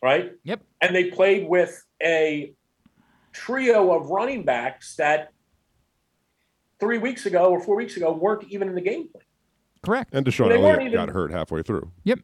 [0.02, 0.32] right?
[0.44, 0.62] Yep.
[0.80, 2.54] And they played with a
[3.34, 5.32] trio of running backs that
[6.80, 9.22] three weeks ago or four weeks ago weren't even in the game plan.
[9.84, 10.14] Correct.
[10.14, 11.92] and DeShon They Elliott got hurt halfway through.
[12.04, 12.20] Yep.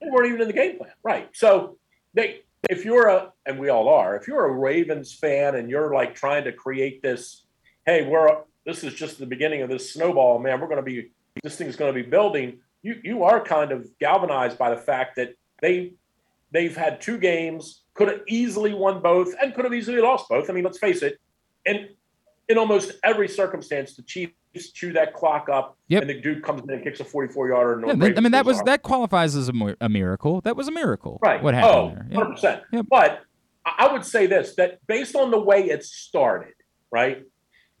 [0.00, 1.28] They weren't even in the game plan, right?
[1.32, 1.76] So
[2.14, 5.94] they, if you're a, and we all are, if you're a Ravens fan and you're
[5.94, 7.44] like trying to create this,
[7.86, 10.60] hey, we're this is just the beginning of this snowball, man.
[10.60, 11.10] We're going to be
[11.42, 12.58] this thing's going to be building.
[12.82, 15.94] You you are kind of galvanized by the fact that they
[16.52, 20.50] they've had two games, could have easily won both, and could have easily lost both.
[20.50, 21.18] I mean, let's face it,
[21.66, 21.88] and
[22.48, 26.02] in almost every circumstance, the Chiefs chew that clock up, Yep.
[26.02, 27.86] and the dude comes in and kicks a 44 yarder.
[27.86, 28.64] Yeah, I mean that was off.
[28.66, 30.40] that qualifies as a, a miracle.
[30.40, 31.18] That was a miracle.
[31.22, 31.42] Right.
[31.42, 32.06] What happened oh, there?
[32.10, 32.52] Yeah.
[32.56, 32.62] 100%.
[32.72, 32.86] Yep.
[32.88, 33.20] But
[33.64, 36.54] I would say this that based on the way it started,
[36.90, 37.24] right?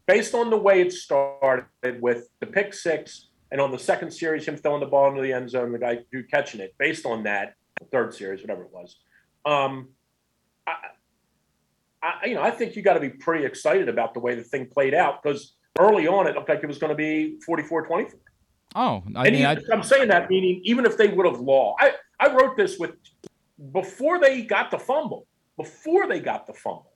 [0.06, 1.66] Based on the way it started
[2.00, 5.32] with the pick six and on the second series, him throwing the ball into the
[5.32, 8.70] end zone, the guy dude catching it, based on that, the third series, whatever it
[8.72, 8.96] was.
[9.44, 9.88] Um,
[10.66, 10.74] I,
[12.02, 14.44] I, you know, I think you got to be pretty excited about the way the
[14.44, 17.86] thing played out because early on it looked like it was going to be 44
[17.86, 18.20] 24.
[18.76, 21.40] Oh, I and mean, I, even- I'm saying that meaning even if they would have
[21.40, 22.92] lost, I, I wrote this with
[23.72, 25.26] before they got the fumble,
[25.56, 26.92] before they got the fumble,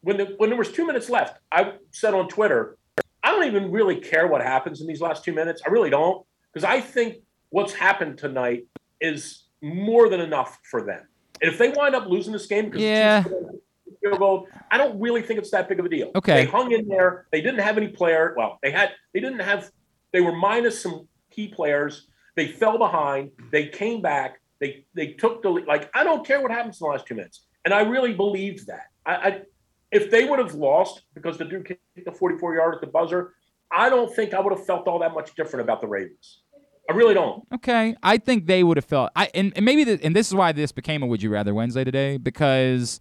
[0.00, 2.76] when the, when there was two minutes left, I said on Twitter,
[3.22, 5.62] I don't even really care what happens in these last two minutes.
[5.66, 7.16] I really don't because I think
[7.50, 8.64] what's happened tonight
[9.00, 11.06] is more than enough for them.
[11.42, 13.24] And if they wind up losing this game, because Yeah.
[14.06, 16.10] Chiefs scored a field goal, I don't really think it's that big of a deal.
[16.14, 16.44] Okay.
[16.44, 17.26] they hung in there.
[17.32, 18.34] They didn't have any player.
[18.36, 18.92] Well, they had.
[19.12, 19.70] They didn't have.
[20.12, 22.06] They were minus some key players.
[22.34, 23.30] They fell behind.
[23.50, 24.40] They came back.
[24.60, 25.50] They they took the.
[25.50, 28.66] Like I don't care what happens in the last two minutes, and I really believed
[28.66, 28.86] that.
[29.04, 29.42] I, I
[29.92, 33.34] if they would have lost because the dude kicked the 44 yard at the buzzer,
[33.70, 36.42] I don't think I would have felt all that much different about the Ravens.
[36.88, 37.44] I really don't.
[37.52, 39.10] Okay, I think they would have felt.
[39.16, 41.54] I and, and maybe the, and this is why this became a Would You Rather
[41.54, 43.00] Wednesday today because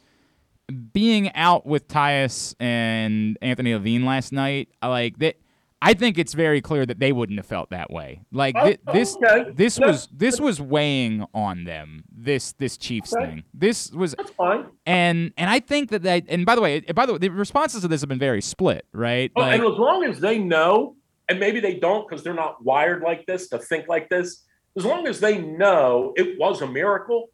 [0.94, 5.36] being out with Tyus and Anthony Levine last night, I like that.
[5.82, 8.22] I think it's very clear that they wouldn't have felt that way.
[8.32, 9.52] Like thi- Oh, this, okay.
[9.54, 12.06] this was this was weighing on them.
[12.12, 13.26] This this Chiefs Okay.
[13.26, 13.44] thing.
[13.54, 14.66] This was That's fine.
[14.88, 17.82] and and I think that they and by the way, by the way, the responses
[17.82, 19.32] to this have been very split, right?
[19.36, 20.96] Oh, Like- and as long as they know
[21.30, 24.44] and maybe they don't because they're not wired like this to think like this.
[24.78, 27.28] As long as they know it was a miracle,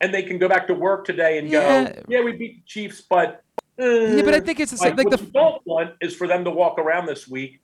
[0.00, 1.90] and they can go back to work today and Yeah.
[1.92, 3.42] go, "Yeah, we beat the Chiefs," but
[3.78, 6.14] Yeah, but I uh, think it's the same- like, like what the- don't want is
[6.14, 7.60] for them to walk around this week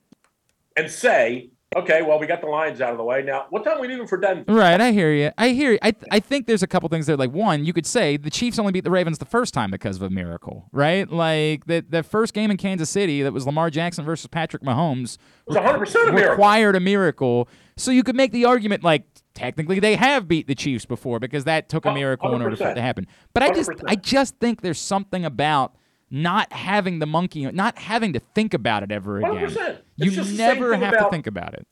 [0.77, 3.23] and say, "Okay, well, we got the Lions out of the way.
[3.23, 5.31] Now, what time are we leaving for Denver?" Right, I hear you.
[5.39, 5.79] I hear you.
[5.83, 7.17] I, I think there's a couple things there.
[7.17, 9.97] Like, one, you could say the Chiefs only beat the Ravens the first time because
[9.97, 11.11] of a miracle, right?
[11.11, 15.17] Like, the, the first game in Kansas City that was Lamar Jackson versus Patrick Mahomes
[15.47, 16.31] was 100% a miracle.
[16.33, 17.49] required a miracle.
[17.79, 19.05] So you could make the argument, like,
[19.35, 22.57] technically they have beat the Chiefs before because that took a Oh, miracle in order
[22.57, 23.07] for it to happen.
[23.35, 23.83] But I just, 100%.
[23.87, 25.75] I just think there's something about
[26.11, 29.33] not having the monkey, not having to think about it ever again.
[29.49, 29.79] 100%.
[29.97, 31.67] You It's just never have to think about it.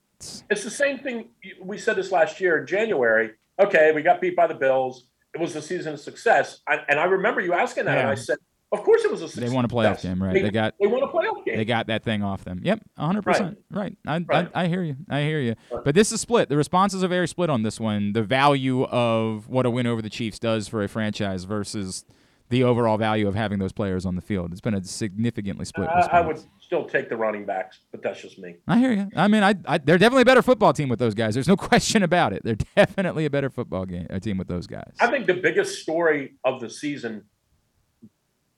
[0.51, 1.29] It's the same thing.
[1.63, 3.33] We said this last year in January.
[3.59, 5.05] Okay, we got beat by the Bills.
[5.35, 6.61] It was a season of success.
[6.67, 8.39] I, and I remember you asking that, and I said,
[8.73, 10.35] "Of course, it was a They success." won a playoff game, right?
[10.35, 11.57] They got they won a playoff game.
[11.57, 12.61] They got that thing off them.
[12.63, 13.57] Yep, 100%.
[13.71, 13.97] Right.
[14.07, 14.97] I, I, I hear you.
[15.09, 15.55] I hear you.
[15.85, 16.49] But this is split.
[16.49, 18.13] The responses are very split on this one.
[18.13, 22.05] The value of what a win over the Chiefs does for a franchise versus
[22.51, 24.51] the overall value of having those players on the field.
[24.51, 28.21] It's been a significantly split I, I would still take the running backs, but that's
[28.21, 28.57] just me.
[28.67, 29.09] I hear you.
[29.17, 31.35] I mean, I, I they're definitely a better football team with those guys.
[31.35, 32.43] There's no question about it.
[32.45, 34.93] They're definitely a better football game uh, team with those guys.
[35.01, 37.25] I think the biggest story of the season,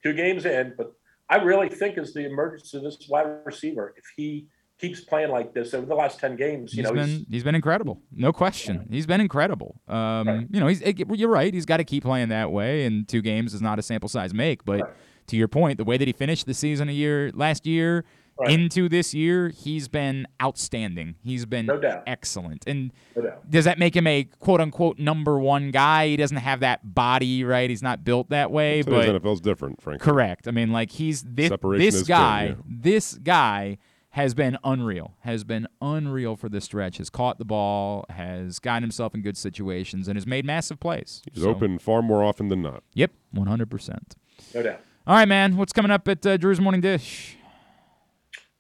[0.02, 0.92] two games in, but
[1.28, 3.94] I really think is the emergence of this wide receiver.
[3.96, 4.48] If he
[4.78, 7.44] keeps playing like this over the last ten games, you He's know, been he's, he's
[7.44, 8.86] been incredible, no question.
[8.90, 9.80] He's been incredible.
[9.88, 11.52] Um, you know, he's you're right.
[11.54, 14.34] He's got to keep playing that way, and two games is not a sample size
[14.34, 14.64] make.
[14.64, 14.94] But
[15.28, 18.04] to your point, the way that he finished the season a year last year
[18.40, 18.50] Right.
[18.50, 21.16] into this year, he's been outstanding.
[21.22, 22.02] He's been No doubt.
[22.06, 22.64] excellent.
[22.66, 26.09] And No does that make him a quote unquote number one guy?
[26.09, 27.68] He doesn't have that body, right?
[27.70, 28.82] He's not built that way.
[28.82, 30.04] Today's but NFL's different, frankly.
[30.04, 30.48] Correct.
[30.48, 32.44] I mean, like he's this Separation this is king, guy.
[32.46, 32.54] yeah.
[32.66, 33.78] This guy
[34.10, 35.14] has been unreal.
[35.20, 36.98] Has been unreal for this stretch.
[36.98, 38.04] Has caught the ball.
[38.10, 41.22] Has gotten himself in good situations and has made massive plays.
[41.32, 42.82] He's So- open far more often than not.
[42.94, 44.16] Yep, one hundred percent.
[44.54, 44.80] no doubt.
[45.06, 45.56] All right, man.
[45.56, 47.36] What's coming up at uh, Drew's Morning Dish?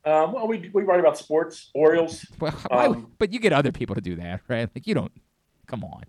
[0.04, 2.26] Um, well, we we write about sports, Orioles.
[2.40, 4.68] Well, why, Um, but you get other people to do that, right?
[4.74, 5.12] Like you don't.
[5.66, 6.02] Come on.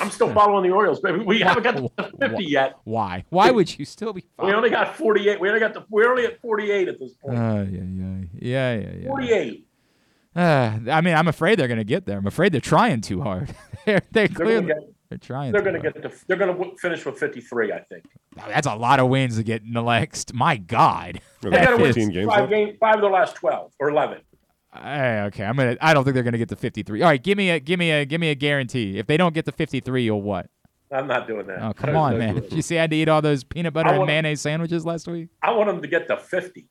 [0.00, 2.74] I'm still following the Orioles, but we haven't got to 50 yet.
[2.84, 3.24] Why?
[3.28, 4.24] Why would you still be?
[4.42, 5.38] We only got 48.
[5.40, 5.84] We only got the.
[5.90, 7.36] We're only at 48 at this point.
[7.38, 9.08] Uh, yeah, yeah, yeah, yeah, yeah.
[9.08, 9.66] 48.
[10.36, 12.18] Uh, I mean, I'm afraid they're going to get there.
[12.18, 13.54] I'm afraid they're trying too hard.
[13.86, 14.93] they're they're They're clearly get.
[15.08, 15.52] They're trying.
[15.52, 16.02] They're too going to get.
[16.02, 18.04] To, they're going to finish with 53, I think.
[18.36, 20.34] Now, That's a lot of wins to get in the next.
[20.34, 21.20] My God.
[21.40, 24.20] They got to win is- five, game, five of the last 12 or 11.
[24.76, 25.76] Hey, okay, I'm gonna.
[25.80, 27.00] I don't think they're gonna get to 53.
[27.02, 28.98] All right, give me a, give me a, give me a guarantee.
[28.98, 30.50] If they don't get to 53, you'll what?
[30.90, 31.62] I'm not doing that.
[31.62, 32.34] Oh, come on, man.
[32.34, 34.84] Did you see I had to eat all those peanut butter I and mayonnaise sandwiches
[34.84, 35.28] last week?
[35.42, 36.66] I want them to get to 50.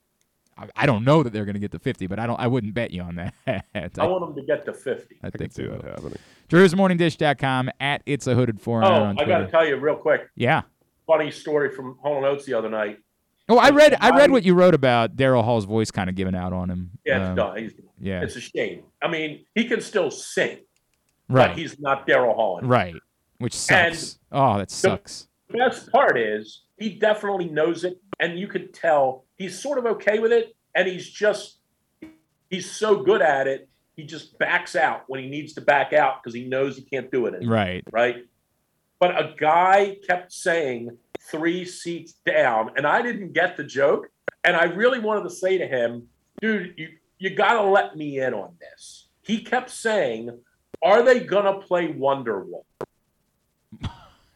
[0.57, 2.39] I, I don't know that they're gonna get to 50, but I don't.
[2.39, 3.33] I wouldn't bet you on that.
[3.75, 5.17] I want them to get to 50.
[5.23, 5.89] I think see they that will.
[5.91, 6.17] happening.
[6.49, 10.29] Drew'sMorningDish.com at It's a Hooded Foreigner Oh, on I got to tell you real quick.
[10.35, 10.61] Yeah.
[11.07, 12.99] Funny story from Hall and Oates the other night.
[13.49, 13.95] Oh, I read.
[13.99, 16.91] I read what you wrote about Daryl Hall's voice kind of giving out on him.
[17.05, 17.57] Yeah, it's Um, done.
[17.57, 18.21] He's, yeah.
[18.21, 18.83] It's a shame.
[19.01, 20.59] I mean, he can still sing,
[21.27, 21.49] Right.
[21.49, 22.69] but he's not Daryl Holland.
[22.69, 22.95] Right.
[23.39, 24.19] Which And sucks.
[24.31, 25.27] oh, that sucks.
[25.49, 29.85] The best part is he definitely knows it, and you could tell he's sort of
[29.85, 31.59] okay with it, and he's just
[32.49, 33.69] he's so good at it.
[33.95, 37.11] He just backs out when he needs to back out because he knows he can't
[37.11, 37.55] do it anymore.
[37.55, 37.83] Right.
[37.91, 38.25] Right.
[38.99, 40.97] But a guy kept saying
[41.29, 44.09] three seats down, and I didn't get the joke.
[44.43, 46.07] And I really wanted to say to him,
[46.41, 49.07] dude, you, you got to let me in on this.
[49.21, 50.37] He kept saying,
[50.81, 52.63] Are they going to play Wonderwall?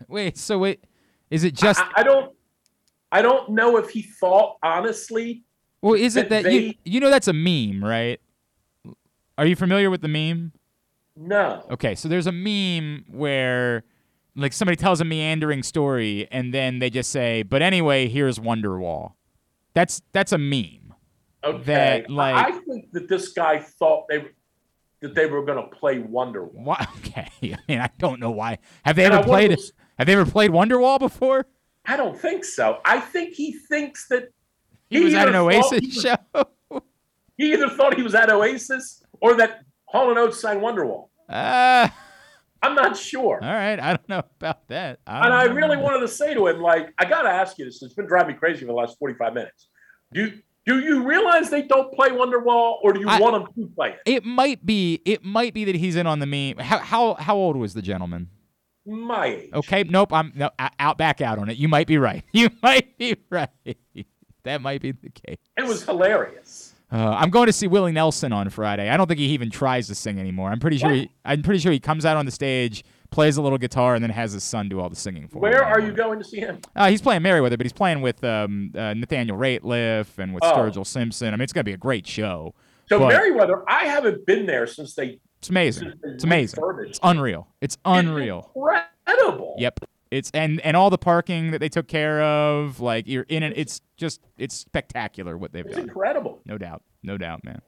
[0.07, 0.38] Wait.
[0.38, 0.84] So wait.
[1.30, 1.82] Is it just?
[1.82, 2.34] I, I don't.
[3.12, 5.44] I don't know if he thought honestly.
[5.82, 8.20] Well, is it that that you they- you know that's a meme, right?
[9.38, 10.52] Are you familiar with the meme?
[11.16, 11.64] No.
[11.72, 13.84] Okay, so there's a meme where
[14.36, 19.14] like somebody tells a meandering story and then they just say, "But anyway, here's Wonderwall."
[19.74, 20.94] That's that's a meme.
[21.44, 21.64] Okay.
[21.64, 24.26] That, like- I think that this guy thought they
[25.02, 26.54] that they were going to play Wonderwall.
[26.54, 26.88] Why?
[26.98, 28.58] Okay, I mean I don't know why.
[28.84, 29.60] Have they And ever I wonder- played?
[30.00, 31.46] Have they ever played Wonderwall before?
[31.88, 32.80] I don't think so.
[32.86, 34.30] I think he thinks that
[34.90, 36.82] He was at an Oasis he was- show.
[37.38, 41.10] He either thought he was at Oasis or that Hall and Oates sang Wonderwall.
[41.30, 41.88] Uh,
[42.64, 43.40] I'm not sure.
[43.44, 45.00] all right, I don't know about that.
[45.06, 45.54] I And I know.
[45.54, 47.84] really wanted to say to him, like, I got to ask you this.
[47.84, 49.68] It's been driving me crazy for the last 45 minutes.
[50.14, 50.32] Do
[50.66, 53.90] do you realize they don't play Wonderwall, or do you I- want them to play
[53.92, 54.00] it?
[54.08, 55.02] It might be.
[55.06, 56.58] It might be that he's in on the meme.
[56.58, 58.30] How how how old was the gentleman?
[58.88, 59.50] My age.
[59.54, 60.14] Okay, nope.
[60.14, 60.50] I'm no
[60.80, 61.58] out back out on it.
[61.58, 62.24] You might be right.
[62.32, 63.50] You might be right.
[64.44, 65.38] That might be the case.
[65.58, 66.74] It was hilarious.
[66.90, 68.90] Uh, I'm going to see Willie Nelson on Friday.
[68.90, 70.50] I don't think he even tries to sing anymore.
[70.52, 70.92] I'm pretty sure.
[70.94, 74.02] He, I'm pretty sure he comes out on the stage, plays a little guitar, and
[74.02, 75.42] then has his son do all the singing for him.
[75.42, 76.60] Where are you going to see him?
[76.78, 80.54] Uh, he's playing Merriweather, but he's playing with um, uh, Nathaniel Rateliff and with Oh.
[80.54, 81.28] Sturgill Simpson.
[81.28, 82.56] I mean, it's going to be a great show.
[82.88, 85.20] So But Merriweather, I haven't been there since they.
[85.40, 85.94] It's amazing.
[86.04, 86.64] It's amazing.
[86.88, 87.48] It's unreal.
[87.62, 88.52] It's unreal.
[88.56, 89.56] Incredible.
[89.58, 89.80] Yep.
[90.10, 93.54] It's and and all the parking that they took care of, like you're in it.
[93.58, 95.84] It's just it's spectacular what they've It's done.
[95.86, 96.40] incredible.
[96.46, 96.82] No doubt.
[97.04, 97.62] No doubt, man.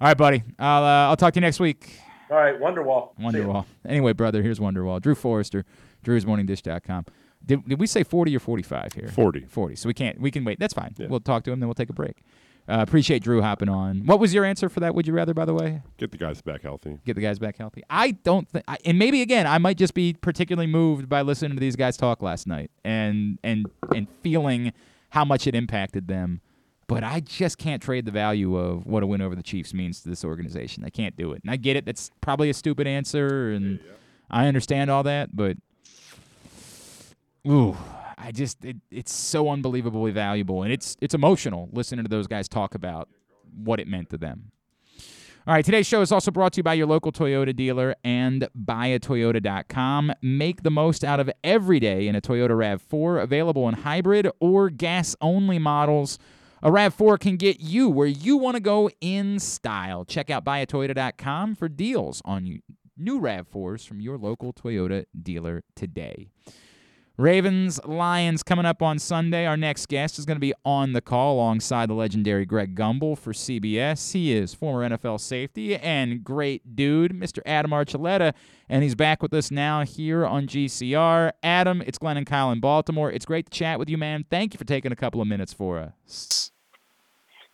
[0.00, 0.42] All right, buddy.
[0.58, 2.00] I'll uh, I'll talk to you next week.
[2.30, 3.16] All right, Wonderwall.
[3.18, 3.64] Wonderwall.
[3.86, 5.00] Anyway, brother, here's Wonderwall.
[5.00, 5.64] Drew Forrester,
[6.04, 7.06] drewsmorningdish.com.
[7.46, 9.08] Did, did we say 40 or 45 here?
[9.08, 9.46] 40.
[9.48, 9.76] 40.
[9.76, 10.58] So we can't, we can wait.
[10.58, 10.94] That's fine.
[10.98, 12.22] We'll talk to him, then we'll take a break.
[12.68, 14.04] Uh, appreciate Drew hopping on.
[14.04, 14.94] What was your answer for that?
[14.94, 15.80] Would you rather, by the way?
[15.96, 16.98] Get the guys back healthy.
[17.06, 17.82] Get the guys back healthy.
[17.88, 21.60] I don't think, and maybe again, I might just be particularly moved by listening to
[21.60, 24.72] these guys talk last night and and and feeling
[25.10, 26.42] how much it impacted them.
[26.88, 30.00] But I just can't trade the value of what a win over the Chiefs means
[30.02, 30.84] to this organization.
[30.84, 31.42] I can't do it.
[31.42, 31.84] And I get it.
[31.86, 33.78] That's probably a stupid answer, and
[34.30, 35.34] I understand all that.
[35.34, 35.56] But
[37.46, 37.76] ooh,
[38.18, 42.48] I just it, it's so unbelievably valuable, and it's it's emotional listening to those guys
[42.48, 43.08] talk about
[43.54, 44.50] what it meant to them.
[45.46, 48.48] All right, today's show is also brought to you by your local Toyota dealer and
[48.54, 50.12] buyatoyota.com.
[50.20, 54.68] Make the most out of every day in a Toyota RAV4, available in hybrid or
[54.68, 56.18] gas only models.
[56.62, 60.04] A RAV4 can get you where you want to go in style.
[60.04, 62.60] Check out buyatoyota.com for deals on
[62.98, 66.28] new RAV4s from your local Toyota dealer today.
[67.18, 69.44] Ravens Lions coming up on Sunday.
[69.44, 73.18] Our next guest is going to be on the call alongside the legendary Greg Gumbel
[73.18, 74.12] for CBS.
[74.12, 77.40] He is former NFL safety and great dude, Mr.
[77.44, 78.34] Adam Archuleta,
[78.68, 81.32] and he's back with us now here on GCR.
[81.42, 83.10] Adam, it's Glenn and Kyle in Baltimore.
[83.10, 84.24] It's great to chat with you, man.
[84.30, 86.52] Thank you for taking a couple of minutes for us.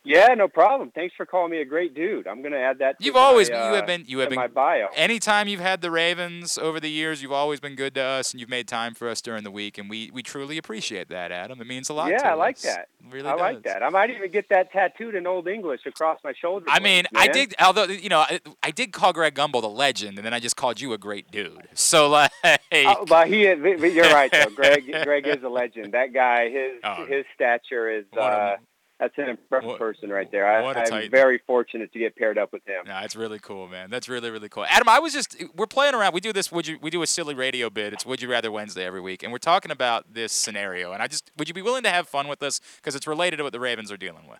[0.07, 0.91] Yeah, no problem.
[0.95, 2.27] Thanks for calling me a great dude.
[2.27, 2.99] I'm going to add that.
[2.99, 4.89] To You've my, always uh, you have been you have been my bio.
[4.95, 8.41] Anytime you've had the Ravens over the years, you've always been good to us, and
[8.41, 11.59] you've made time for us during the week, and we we truly appreciate that, Adam.
[11.61, 12.11] It means a lot.
[12.11, 12.89] Yeah, I like that.
[13.01, 13.83] It really I like that.
[13.83, 16.67] I might even get that tattooed in Old English across my shoulder.
[16.69, 17.55] I mean, I did.
[17.59, 20.57] Although you know, I, I did call Greg Gumbel the legend, and then I just
[20.57, 21.67] called you a great dude.
[21.73, 23.59] So like, Oh, but he is.
[23.81, 24.51] but You're right though.
[24.55, 24.85] Greg.
[25.05, 25.95] Greg is a legend.
[25.95, 26.51] That guy.
[26.51, 27.07] His Oh.
[27.07, 28.05] his stature is.
[28.15, 28.57] Uh,
[29.05, 30.47] that's an impressive person right there.
[30.47, 32.85] I, what a I'm very fortunate to get paired up with him.
[32.87, 33.91] No, that's really cool, man.
[33.91, 34.65] That's really really cool.
[34.67, 36.15] Adam, I was just we're playing around.
[36.15, 36.51] We do this.
[36.53, 36.79] Would you?
[36.81, 37.93] We do a silly radio bit.
[37.93, 40.93] It's Would You Rather Wednesday every week, and we're talking about this scenario.
[40.93, 43.37] And I just would you be willing to have fun with this because it's related
[43.39, 44.39] to what the Ravens are dealing with.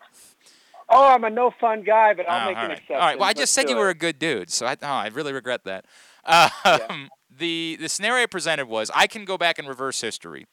[0.89, 2.97] Oh, I'm a no fun guy, but I'll Oh, make all an exception.
[2.97, 3.19] All right.
[3.19, 3.93] Well, I just said you were it.
[3.97, 5.87] a good dude, so I, oh, I really regret that.
[6.65, 10.47] Um, The the scenario presented was I can go back and reverse history.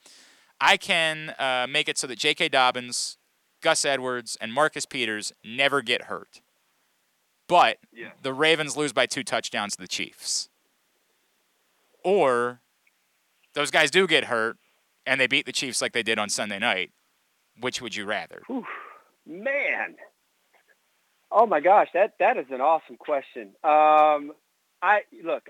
[0.60, 2.50] I can uh, make it so that J.K.
[2.50, 3.18] Dobbins,
[3.62, 6.42] Gus Edwards, and Marcus Peters never get hurt,
[7.48, 7.78] but
[8.22, 10.50] the Ravens lose by two touchdowns to the Chiefs.
[12.04, 12.62] Or
[13.54, 14.58] those guys do get hurt
[15.06, 16.92] and they beat the Chiefs like they did on Sunday night.
[17.60, 18.42] Which would you rather?
[19.26, 19.96] Man.
[21.32, 23.50] Oh my gosh, that that is an awesome question.
[23.64, 24.34] Um,
[24.82, 25.44] I look.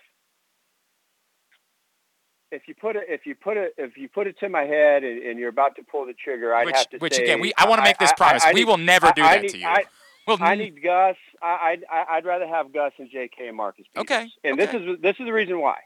[2.52, 5.04] If you put it, if you put it, if you put it to my head,
[5.04, 7.24] and, and you're about to pull the trigger, I'd Which- have to which, say.
[7.24, 8.44] again, we- I wanna make this promise.
[8.48, 9.68] We need- will never do I- I that need- to you.
[9.68, 9.86] I,
[10.28, 11.18] We'll need Gus.
[11.42, 13.48] I, I I'd rather have Gus and J.K.
[13.48, 13.86] and Marcus.
[13.94, 14.02] Peters.
[14.12, 15.80] Okay, And this is this is the reason why.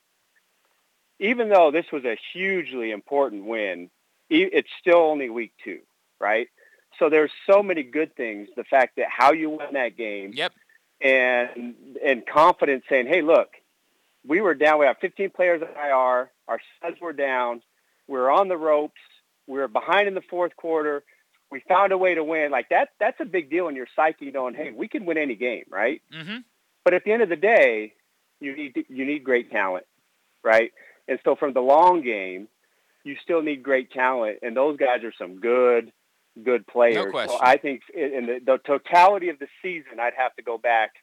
[1.20, 3.90] Even though this was a hugely important win,
[4.30, 5.80] it's still only week two,
[6.20, 6.50] right?
[7.00, 8.50] So there's so many good things.
[8.58, 10.32] The fact that how you won that game.
[10.34, 10.52] Yep.
[11.02, 13.50] And and confidence saying, hey, look,
[14.28, 14.80] we were down.
[14.80, 16.32] We have 15 players at IR.
[16.48, 17.62] Our studs were down.
[18.08, 19.02] We were on the ropes.
[19.48, 21.04] We were behind in the fourth quarter.
[21.52, 22.52] We found a way to win.
[22.52, 22.90] Like that.
[23.00, 26.02] That's a big deal in your psyche, knowing, hey, we can win any game, right?
[26.14, 26.38] Mm-hmm.
[26.84, 27.94] But at the end of the day,
[28.40, 29.86] you need you need great talent,
[30.44, 30.72] right?
[31.08, 32.48] And so from the long game,
[33.04, 35.92] you still need great talent, and those guys are some good,
[36.44, 37.06] good players.
[37.06, 37.38] No question.
[37.38, 40.58] So I think in in the, the totality of the season, I'd have to go
[40.58, 40.94] back,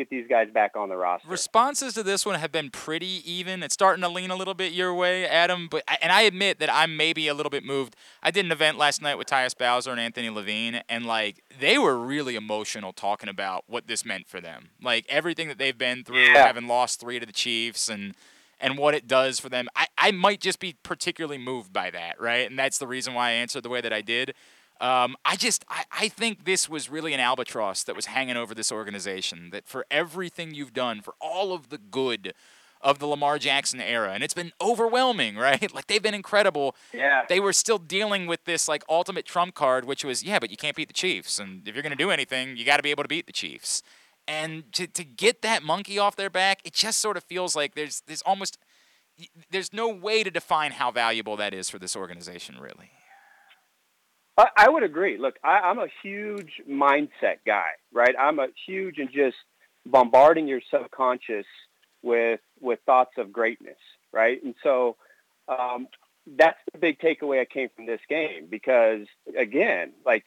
[0.00, 1.28] get these guys back on the roster.
[1.28, 3.62] Responses to this one have been pretty even.
[3.62, 5.68] It's starting to lean a little bit your way, Adam.
[5.70, 7.96] But and I admit that I'm maybe a little bit moved.
[8.22, 11.78] I did an event last night with Tyus Bowser and Anthony Levine, and like they
[11.78, 14.70] were really emotional talking about what this meant for them.
[14.82, 16.46] Like everything that they've been through, Yeah.
[16.46, 18.14] having lost three to the Chiefs, and
[18.62, 19.68] and what it does for them.
[19.74, 22.48] I, I might just be particularly moved by that, right?
[22.48, 24.34] And that's the reason why I answered the way that I did.
[24.80, 28.54] Um, I just I, I think this was really an albatross that was hanging over
[28.54, 29.50] this organization.
[29.50, 32.32] That for everything you've done, for all of the good
[32.80, 35.72] of the Lamar Jackson era, and it's been overwhelming, right?
[35.74, 36.74] Like they've been incredible.
[36.94, 37.24] Yeah.
[37.28, 40.56] They were still dealing with this like ultimate trump card, which was yeah, but you
[40.56, 43.04] can't beat the Chiefs, and if you're gonna do anything, you got to be able
[43.04, 43.82] to beat the Chiefs.
[44.26, 47.74] And to to get that monkey off their back, it just sort of feels like
[47.74, 48.56] there's there's almost
[49.50, 52.90] there's no way to define how valuable that is for this organization, really.
[54.56, 55.18] I, would agree.
[55.18, 58.14] Look, I, I'm a huge mindset guy, right?
[58.18, 59.36] I'm a huge and just
[59.86, 61.46] bombarding your subconscious
[62.02, 63.78] with with thoughts of greatness,
[64.12, 64.42] right?
[64.42, 64.96] And so
[65.48, 65.88] um,
[66.26, 69.06] that's the big takeaway I came from this game because
[69.36, 70.24] again, like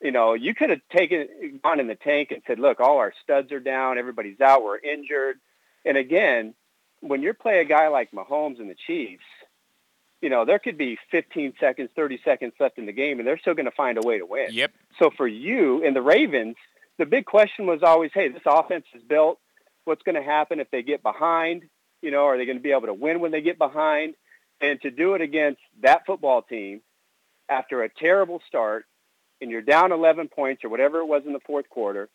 [0.00, 3.12] you know, you could have taken gone in the tank and said, look, all our
[3.22, 5.36] studs are down, everybody's out, we're injured,
[5.84, 6.54] and again,
[7.00, 9.24] when you play a guy like Mahomes and the Chiefs,
[10.24, 13.36] you know, there could be 15 seconds, 30 seconds left in the game, and they're
[13.36, 14.46] still going to find a way to win.
[14.52, 14.72] Yep.
[14.98, 16.56] So for you and the Ravens,
[16.96, 19.38] the big question was always, hey, this offense is built.
[19.84, 21.64] What's going to happen if they get behind?
[22.00, 24.14] You know, are they going to be able to win when they get behind?
[24.62, 26.80] And to do it against that football team
[27.50, 28.86] after a terrible start,
[29.42, 32.08] and you're down 11 points or whatever it was in the fourth quarter,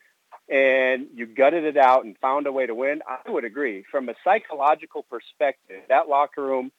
[0.50, 3.84] and you gutted it out and found a way to win, I would agree.
[3.92, 6.72] From a psychological perspective, that locker room,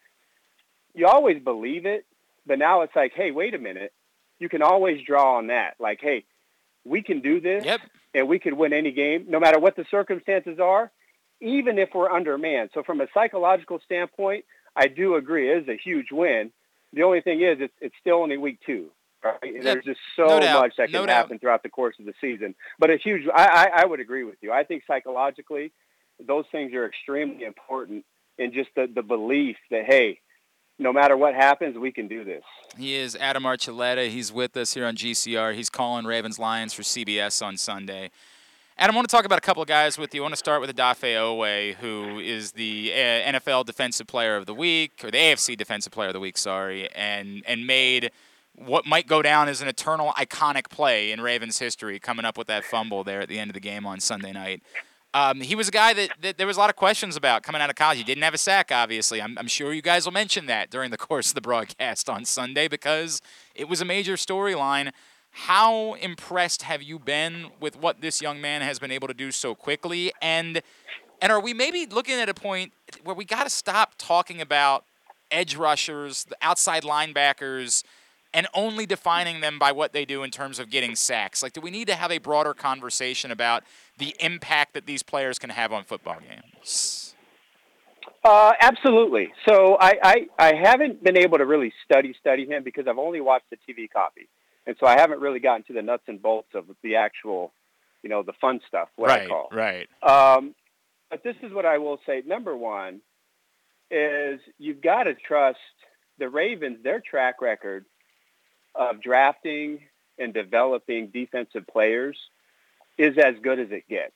[0.95, 2.05] you always believe it,
[2.47, 3.93] but now it's like, hey, wait a minute.
[4.39, 5.75] You can always draw on that.
[5.79, 6.25] Like, hey,
[6.85, 7.81] we can do this, yep.
[8.15, 10.91] and we could win any game, no matter what the circumstances are,
[11.41, 12.71] even if we're undermanned.
[12.73, 14.45] So from a psychological standpoint,
[14.75, 15.51] I do agree.
[15.51, 16.53] It is a huge win.
[16.93, 18.91] The only thing is, it's, it's still only week two.
[19.23, 19.63] Right?
[19.63, 21.15] There's just so no much that can No doubt.
[21.15, 22.55] happen throughout the course of the season.
[22.79, 24.51] But a huge, I, I, I would agree with you.
[24.51, 25.73] I think psychologically,
[26.27, 28.07] those things are extremely important
[28.39, 30.21] in just the, the belief that, hey,
[30.81, 32.43] no matter what happens, we can do this.
[32.77, 34.09] He is Adam Archuleta.
[34.09, 35.55] He's with us here on GCR.
[35.55, 38.11] He's calling Ravens Lions for CBS on Sunday.
[38.79, 40.23] Adam, I want to talk about a couple of guys with you.
[40.23, 44.47] I want to start with Odafe Oweh, who is the uh, NFL Defensive Player of
[44.47, 48.11] the Week, or the AFC Defensive Player of the Week, sorry, and and made
[48.55, 52.47] what might go down as an eternal iconic play in Ravens history, coming up with
[52.47, 54.63] that fumble there at the end of the game on Sunday night.
[55.13, 57.61] Um, he was a guy that, that there was a lot of questions about coming
[57.61, 57.99] out of college.
[57.99, 59.21] He didn't have a sack, obviously.
[59.21, 62.25] I'm, I'm sure you guys will mention that during the course of the broadcast on
[62.25, 63.21] Sunday because
[63.55, 64.93] it was a major storyline.
[65.33, 69.31] How impressed have you been with what this young man has been able to do
[69.31, 70.13] so quickly?
[70.21, 70.63] And
[71.23, 72.73] and are we maybe looking at a point
[73.05, 74.85] where we got to stop talking about
[75.31, 77.85] edge rushers, the outside linebackers,
[78.33, 81.43] and only defining them by what they do in terms of getting sacks?
[81.43, 83.65] Like, do we need to have a broader conversation about
[83.99, 87.15] the impact that these players can have on football games?
[88.23, 89.33] Uh, absolutely.
[89.49, 93.21] So I, I, I haven't been able to really study study him because I've only
[93.21, 94.29] watched the TV copy,
[94.67, 97.53] and so I haven't really gotten to the nuts and bolts of the actual,
[98.03, 98.89] you know, the fun stuff.
[98.97, 99.49] What right, I call.
[99.53, 99.89] right.
[100.03, 100.55] Um,
[101.09, 102.23] but this is what I will say.
[102.27, 103.01] Number one
[103.91, 105.59] is you've got to trust
[106.19, 106.79] the Ravens.
[106.85, 107.87] Their track record
[108.75, 109.81] of drafting
[110.19, 112.17] and developing defensive players
[112.99, 114.15] is as good as it gets.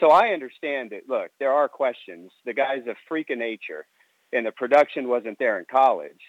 [0.00, 2.30] So I understand that, look, there are questions.
[2.44, 3.86] The guy's a freak of nature,
[4.32, 6.20] and the production wasn't there in college.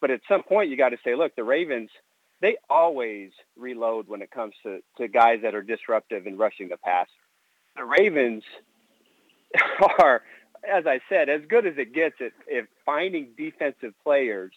[0.00, 1.90] But at some point, you got to say, look, the Ravens,
[2.40, 6.76] they always reload when it comes to, to guys that are disruptive and rushing the
[6.76, 7.10] passer.
[7.76, 8.44] The Ravens
[9.98, 10.22] are,
[10.68, 14.52] as I said, as good as it gets at, at finding defensive players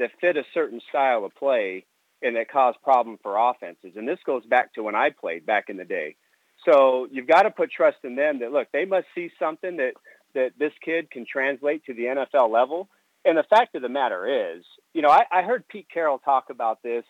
[0.00, 1.84] that fit a certain style of play
[2.22, 3.92] and that cause problem for offenses.
[3.96, 6.16] And this goes back to when I played back in the day.
[6.64, 9.92] So you've got to put trust in them that, look, they must see something that,
[10.34, 12.88] that this kid can translate to the NFL level.
[13.24, 14.64] And the fact of the matter is,
[14.94, 17.04] you know, I, I heard Pete Carroll talk about this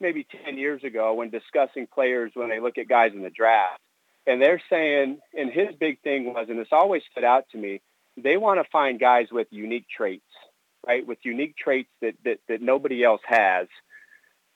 [0.00, 3.80] maybe 10 years ago when discussing players when they look at guys in the draft.
[4.26, 7.80] And they're saying, and his big thing was, and this always stood out to me,
[8.16, 10.24] they want to find guys with unique traits,
[10.86, 11.06] right?
[11.06, 13.68] With unique traits that, that, that nobody else has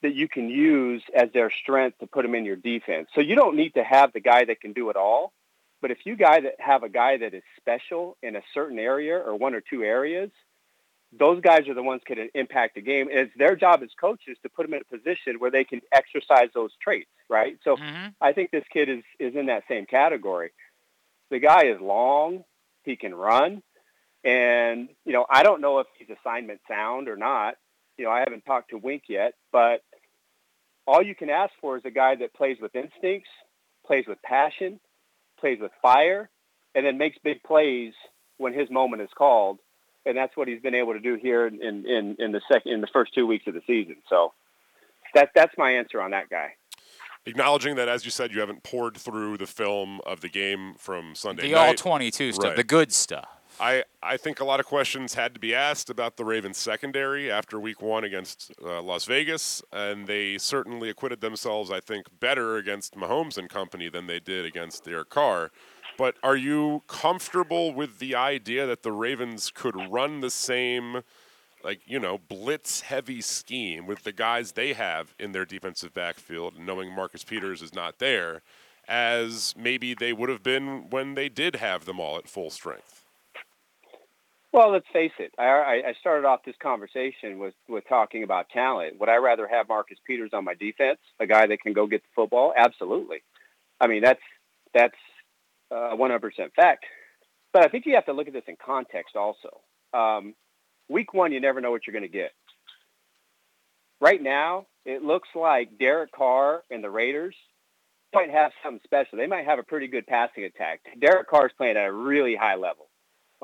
[0.03, 3.09] that you can use as their strength to put them in your defense.
[3.15, 5.33] So you don't need to have the guy that can do it all.
[5.81, 9.17] But if you guy that have a guy that is special in a certain area
[9.17, 10.31] or one or two areas,
[11.19, 13.09] those guys are the ones that can impact the game.
[13.09, 15.81] And it's their job as coaches to put them in a position where they can
[15.93, 17.57] exercise those traits, right?
[17.65, 18.09] So mm-hmm.
[18.21, 20.53] I think this kid is, is in that same category.
[21.31, 22.45] The guy is long.
[22.83, 23.63] He can run.
[24.25, 27.57] And, you know, I don't know if he's assignment sound or not.
[27.99, 29.83] You know, I haven't talked to Wink yet, but
[30.87, 33.29] all you can ask for is a guy that plays with instincts,
[33.87, 34.81] plays with passion,
[35.39, 36.31] plays with fire,
[36.75, 37.93] and then makes big plays
[38.39, 39.59] when his moment is called.
[40.07, 42.81] And that's what he's been able to do here in, in, in the second in
[42.81, 43.97] the first two weeks of the season.
[44.09, 44.33] So
[45.15, 46.55] that that's my answer on that guy.
[47.27, 51.15] Acknowledging that, as you said, you haven't poured through the film of the game from
[51.15, 51.69] Sunday The night.
[51.69, 52.57] all 22 stuff, Right.
[52.57, 53.27] the good stuff.
[53.61, 57.31] I, I think a lot of questions had to be asked about the Ravens secondary
[57.31, 62.57] after week one against uh, Las Vegas, and they certainly acquitted themselves, I think, better
[62.57, 65.53] against Mahomes and company than they did against Derek Carr.
[65.97, 71.03] But are you comfortable with the idea that the Ravens could run the same,
[71.63, 76.59] like, you know, blitz heavy scheme with the guys they have in their defensive backfield,
[76.59, 78.43] knowing Marcus Peters is not there,
[78.89, 83.04] as maybe they would have been when they did have them all at full strength?
[84.55, 85.33] Well, let's face it.
[85.37, 89.01] I, I started off this conversation with, with talking about talent.
[89.01, 92.03] Would I rather have Marcus Peters on my defense, a guy that can go get
[92.03, 92.55] the football?
[92.57, 93.25] Absolutely.
[93.81, 94.21] I mean, that's
[94.73, 94.95] that's
[95.73, 96.21] a 100%
[96.55, 96.85] fact.
[97.53, 99.61] But I think you have to look at this in context also.
[99.93, 100.37] Um,
[100.89, 102.31] week one, you never know what you're going to get.
[104.01, 107.35] Right now, it looks like Derek Carr and the Raiders
[108.15, 109.19] might have something special.
[109.19, 110.83] They might have a pretty good passing attack.
[111.01, 112.87] Derek Carr is playing at a really high level.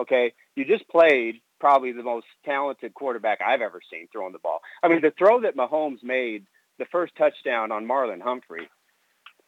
[0.00, 4.60] Okay, you just played probably the most talented quarterback I've ever seen throwing the ball.
[4.82, 6.46] I mean, the throw that Mahomes made,
[6.78, 8.68] the first touchdown on Marlon Humphrey,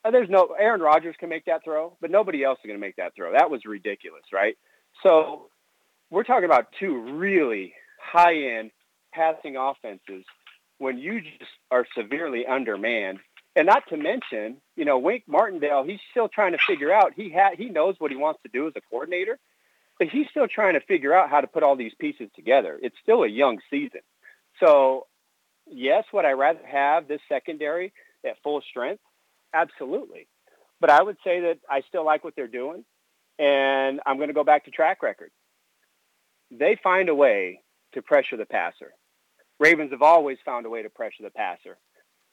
[0.05, 2.87] uh, there's no Aaron Rodgers can make that throw, but nobody else is going to
[2.87, 3.33] make that throw.
[3.33, 4.57] That was ridiculous, right?
[5.03, 5.49] So
[6.11, 8.73] we're talking about two really high-end
[9.15, 10.25] passing offenses
[10.79, 13.21] when you just are severely undermanned.
[13.55, 17.13] And not to mention, you know, Wink Martindale, he's still trying to figure out.
[17.15, 19.39] He ha- he knows what he wants to do as a coordinator,
[20.03, 22.77] but he's still trying to figure out how to put all these pieces together.
[22.83, 24.01] It's still a young season.
[24.59, 25.07] So,
[25.71, 27.93] yes, would I rather have this secondary
[28.27, 29.01] at full strength?
[29.55, 30.27] Absolutely.
[30.81, 32.85] But I would say that I still like what they're doing.
[33.39, 35.31] And I'm going to go back to track record.
[36.51, 37.61] They find a way
[37.95, 38.95] to pressure the passer.
[39.61, 41.79] Ravens have always found a way to pressure the passer.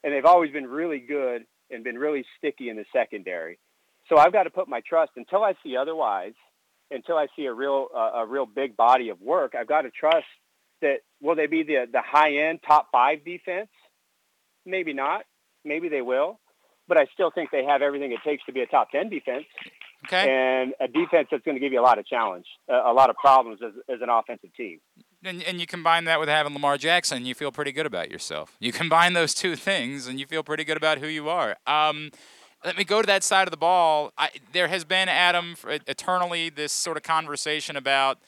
[0.03, 3.59] And they've always been really good and been really sticky in the secondary.
[4.07, 6.33] So I've got to put my trust until I see otherwise,
[6.91, 9.53] until I see a real uh, a real big body of work.
[9.59, 10.25] I've got to trust
[10.81, 13.69] that will they be the the high end top five defense?
[14.65, 15.25] Maybe not.
[15.63, 16.39] Maybe they will
[16.89, 19.45] but I still think they have everything it takes to be a top 10 defense.
[20.07, 20.27] Okay.
[20.29, 23.15] And a defense that's going to give you a lot of challenge, a lot of
[23.15, 24.79] problems as, as an offensive team.
[25.23, 28.57] And, and you combine that with having Lamar Jackson, you feel pretty good about yourself.
[28.59, 31.57] You combine those two things, and you feel pretty good about who you are.
[31.67, 32.11] Um,
[32.65, 34.11] let me go to that side of the ball.
[34.17, 35.55] I, there has been, Adam,
[35.87, 38.19] eternally this sort of conversation about–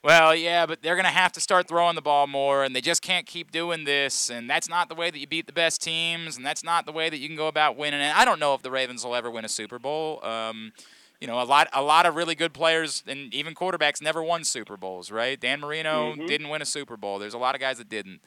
[0.00, 2.80] well, yeah, but they're going to have to start throwing the ball more, and they
[2.80, 4.30] just can't keep doing this.
[4.30, 6.92] And that's not the way that you beat the best teams, and that's not the
[6.92, 8.00] way that you can go about winning.
[8.00, 10.24] And I don't know if the Ravens will ever win a Super Bowl.
[10.24, 10.72] Um,
[11.20, 14.44] you know, a lot, a lot of really good players and even quarterbacks never won
[14.44, 15.38] Super Bowls, right?
[15.38, 16.26] Dan Marino Mm-hmm.
[16.26, 17.18] didn't win a Super Bowl.
[17.18, 18.20] There's a lot of guys that didn't.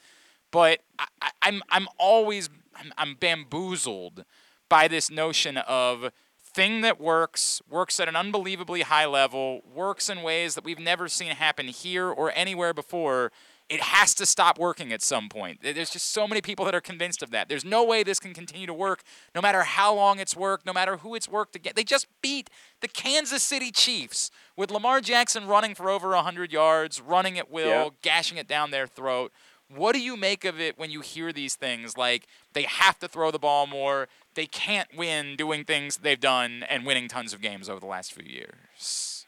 [0.51, 4.25] But I, I, I'm, I'm always, I'm, I'm bamboozled
[4.71, 6.11] by this notion of
[6.41, 11.09] thing that works, works at an unbelievably high level, works in ways that we've never
[11.09, 13.33] seen happen here or anywhere before,
[13.67, 15.59] it has to stop working at some point.
[15.61, 17.49] There's just so many people that are convinced of that.
[17.49, 19.03] There's no way this can continue to work,
[19.35, 21.75] no matter how long it's worked, no matter who it's worked against.
[21.75, 22.49] They just beat
[22.79, 27.67] the Kansas City Chiefs with Lamar Jackson running for over 100 yards, running at will,
[27.67, 27.89] Yeah.
[28.01, 29.33] gashing it down their throat.
[29.69, 33.07] What do you make of it when you hear these things like they have to
[33.07, 37.41] throw the ball more, they can't win doing things they've done and winning tons of
[37.41, 39.25] games over the last few years?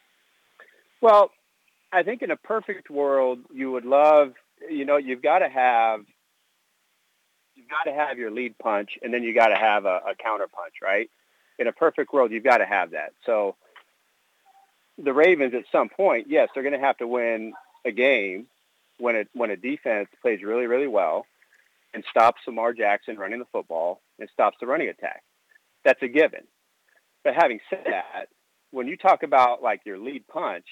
[1.01, 1.31] Well,
[1.91, 4.33] I think in a perfect world, you would love,
[4.69, 6.01] you know, you've got to have,
[7.55, 10.15] you've got to have your lead punch, and then you got to have a, a
[10.15, 11.09] counter punch, right?
[11.59, 13.13] In a perfect world, you've got to have that.
[13.25, 13.55] So
[14.97, 17.53] the Ravens, at some point, yes, they're going to have to win
[17.85, 18.47] a game
[18.99, 21.25] when it when a defense plays really, really well
[21.93, 25.21] and stops Lamar Jackson running the football and stops the running attack.
[25.83, 26.47] That's a given.
[27.23, 28.27] But having said that,
[28.71, 30.65] when you talk about like your lead punch,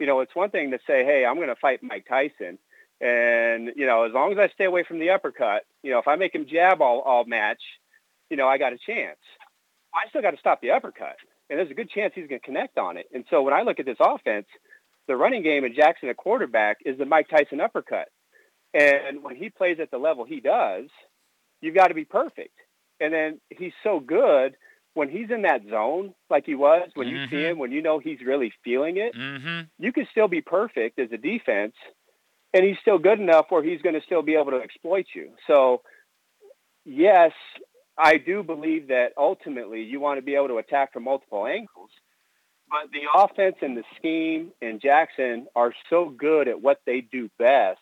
[0.00, 2.58] you know, it's one thing to say, hey, I'm going to fight Mike Tyson.
[3.00, 6.08] And, you know, as long as I stay away from the uppercut, you know, if
[6.08, 7.60] I make him jab all, all match,
[8.30, 9.18] you know, I got a chance.
[9.94, 11.16] I still got to stop the uppercut.
[11.50, 13.06] And there's a good chance he's going to connect on it.
[13.12, 14.46] And so when I look at this offense,
[15.06, 18.08] the running game of Jackson at quarterback is the Mike Tyson uppercut.
[18.74, 20.88] And when he plays at the level he does,
[21.60, 22.54] you've got to be perfect.
[23.00, 24.56] And then he's so good
[24.94, 27.50] when he's in that zone like he was, when you see Mhm.
[27.50, 29.60] him, when you know he's really feeling it, Mm-hmm.
[29.78, 31.74] you can still be perfect as a defense,
[32.52, 35.32] and he's still good enough where he's going to still be able to exploit you.
[35.46, 35.82] So,
[36.84, 37.32] yes,
[37.96, 41.90] I do believe that ultimately you want to be able to attack from multiple angles.
[42.70, 47.30] But the offense and the scheme and Jackson are so good at what they do
[47.38, 47.80] best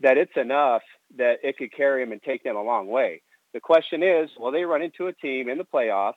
[0.00, 0.82] that it's enough
[1.16, 3.22] that it could carry them and take them a long way.
[3.52, 6.14] The question is, will they run into a team in the playoffs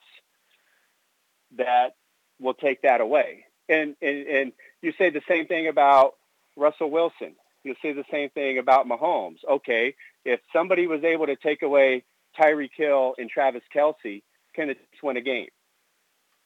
[1.56, 1.96] that
[2.40, 3.44] will take that away?
[3.68, 4.52] And and, and
[4.82, 6.14] You say the same thing about
[6.56, 7.34] Russell Wilson.
[7.64, 9.38] You say the same thing about Mahomes.
[9.48, 9.94] Okay,
[10.24, 12.04] if somebody was able to take away
[12.38, 14.22] Tyreek Hill and Travis Kelce,
[14.54, 15.48] can Chiefs win a game?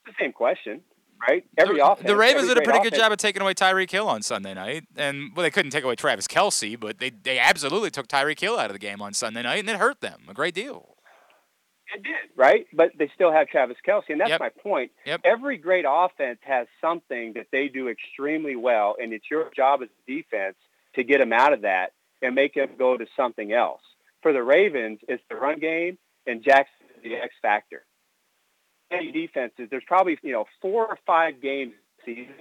[0.06, 0.82] It's the same question,
[1.26, 1.44] right?
[1.56, 2.06] Every the, offense.
[2.06, 4.54] the Ravens did a pretty good offense- job of taking away Tyreek Hill on Sunday
[4.54, 8.40] night, and well, they couldn't take away Travis Kelce, but they they absolutely took Tyreek
[8.40, 10.94] Hill out of the game on Sunday night, and it hurt them a great deal.
[11.94, 12.66] It did, right?
[12.74, 14.40] But they still have Travis Kelce, and that's Yep.
[14.40, 14.92] my point.
[15.06, 15.22] Yep.
[15.24, 19.88] Every great offense has something that they do extremely well, and it's your job as
[19.88, 20.56] a defense
[20.96, 23.80] to get them out of that and make them go to something else.
[24.22, 25.96] For the Ravens, it's the run game,
[26.26, 27.86] and Jackson is the X factor.
[28.90, 31.74] Any defenses, there's probably you know four or five games
[32.04, 32.34] season.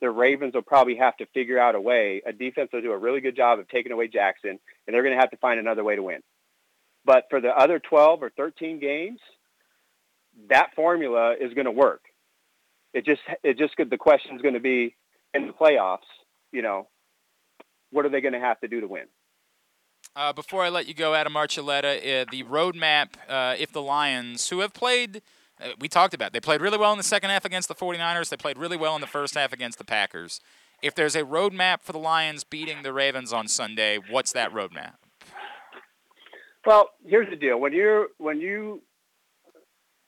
[0.00, 2.22] The Ravens will probably have to figure out a way.
[2.26, 5.14] A defense will do a really good job of taking away Jackson, and they're going
[5.14, 6.20] to have to find another way to win.
[7.06, 9.20] But for the other 12 or 13 games,
[10.50, 12.02] that formula is going to work.
[12.92, 14.96] It just, it just could, the question is going to be
[15.32, 15.98] in the playoffs,
[16.52, 16.88] you know,
[17.90, 19.04] what are they going to have to do to win?
[20.14, 24.48] Uh, before I let you go, Adam Archuleta, uh, the roadmap, uh, if the Lions,
[24.48, 25.22] who have played,
[25.60, 28.28] Uh, we talked about, they played really well in the second half against the 49ers,
[28.28, 30.40] they played really well in the first half against the Packers.
[30.82, 34.94] If there's a roadmap for the Lions beating the Ravens on Sunday, what's that roadmap?
[36.66, 37.58] Well, here's the deal.
[37.58, 38.82] When you're, when you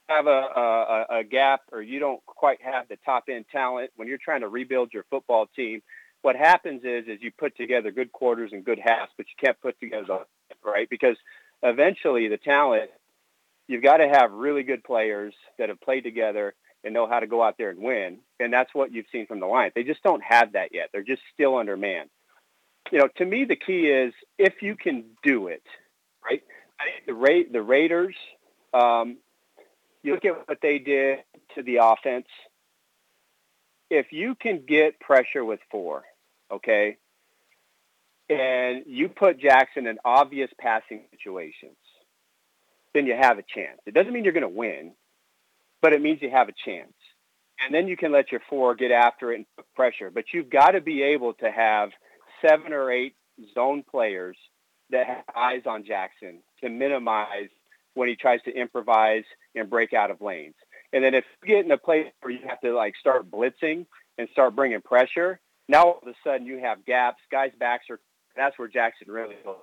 [0.08, 4.08] have a, a, a gap or you don't quite have the top end talent, when
[4.08, 5.80] you're trying to rebuild your football team,
[6.22, 9.60] what happens is, is you put together good quarters and good halves, but you can't
[9.60, 11.16] put together the right because
[11.62, 12.90] eventually the talent
[13.68, 17.26] you've got to have really good players that have played together and know how to
[17.26, 18.18] go out there and win.
[18.40, 19.72] And that's what you've seen from the Lions.
[19.74, 20.88] They just don't have that yet.
[20.92, 22.08] They're just still undermanned.
[22.90, 25.62] You know, to me, the key is if you can do it,
[26.24, 26.42] right?
[27.06, 28.14] The Ra- the Raiders,
[28.72, 29.18] um,
[30.02, 31.18] you look at what they did
[31.54, 32.26] to the offense.
[33.90, 36.04] If you can get pressure with four,
[36.50, 36.96] okay,
[38.30, 41.76] and you put Jackson in obvious passing situations,
[42.94, 43.80] then you have a chance.
[43.86, 44.92] It doesn't mean you're going to win,
[45.82, 46.92] but it means you have a chance.
[47.60, 50.10] And then you can let your four get after it and put pressure.
[50.10, 51.90] But you've got to be able to have
[52.44, 53.14] seven or eight
[53.54, 54.36] zone players
[54.90, 57.48] that have eyes on Jackson to minimize
[57.94, 59.24] when he tries to improvise
[59.54, 60.54] and break out of lanes.
[60.92, 63.86] And then if you get in a place where you have to like start blitzing
[64.16, 68.00] and start bringing pressure, now all of a sudden you have gaps, guys' backs are,
[68.36, 69.56] that's where Jackson really goes.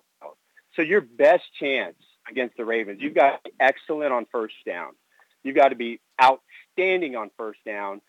[0.75, 1.95] So your best chance
[2.29, 4.93] against the Ravens, you've got to be excellent on first down.
[5.43, 8.01] You've got to be outstanding on first down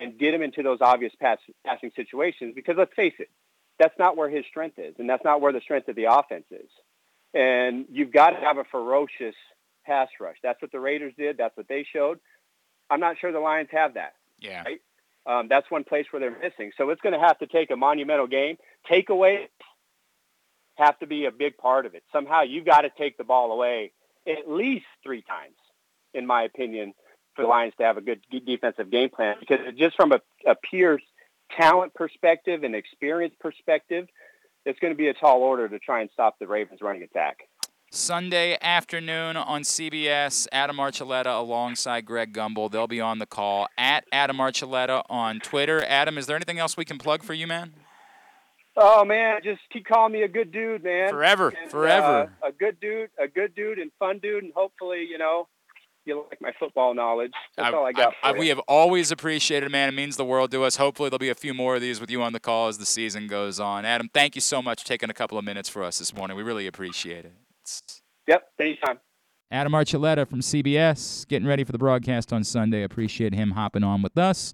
[0.00, 3.30] and get him into those obvious pass, passing situations because let's face it,
[3.78, 6.46] that's not where his strength is, and that's not where the strength of the offense
[6.50, 6.70] is.
[7.32, 9.34] And you've got to have a ferocious
[9.84, 10.36] pass rush.
[10.42, 11.36] That's what the Raiders did.
[11.36, 12.20] That's what they showed.
[12.88, 14.14] I'm not sure the Lions have that.
[14.38, 14.62] Yeah.
[14.62, 14.80] Right?
[15.26, 16.70] Um, that's one place where they're missing.
[16.76, 18.56] So it's going to have to take a monumental game.
[18.88, 19.48] Takeaways
[20.76, 22.02] have to be a big part of it.
[22.12, 23.92] Somehow you've got to take the ball away
[24.26, 25.56] at least three times,
[26.12, 26.94] in my opinion,
[27.34, 29.36] for the Lions to have a good defensive game plan.
[29.40, 30.98] Because just from a, a pure
[31.56, 34.06] talent perspective and experience perspective,
[34.64, 37.48] it's going to be a tall order to try and stop the Ravens' running attack.
[37.90, 42.68] Sunday afternoon on CBS, Adam Archuleta alongside Greg Gumbel.
[42.68, 45.84] They'll be on the call at Adam Archuleta on Twitter.
[45.86, 47.74] Adam, is there anything else we can plug for you, man?
[48.76, 51.10] Oh man, just keep calling me a good dude, man.
[51.10, 52.32] Forever, And, forever.
[52.42, 55.46] uh, a good dude, a good dude, and fun dude, and hopefully, you know,
[56.04, 57.32] you like my football knowledge.
[57.56, 58.14] That's all I got.
[58.22, 59.88] I- for we have always appreciated, man.
[59.88, 60.76] It means the world to us.
[60.76, 62.84] Hopefully, there'll be a few more of these with you on the call as the
[62.86, 63.84] season goes on.
[63.84, 66.36] Adam, thank you so much for taking a couple of minutes for us this morning.
[66.36, 67.32] We really appreciate it.
[67.62, 68.98] It's- Yep, anytime.
[69.50, 72.82] Adam Archuleta from CBS, getting ready for the broadcast on Sunday.
[72.82, 74.52] Appreciate him hopping on with us.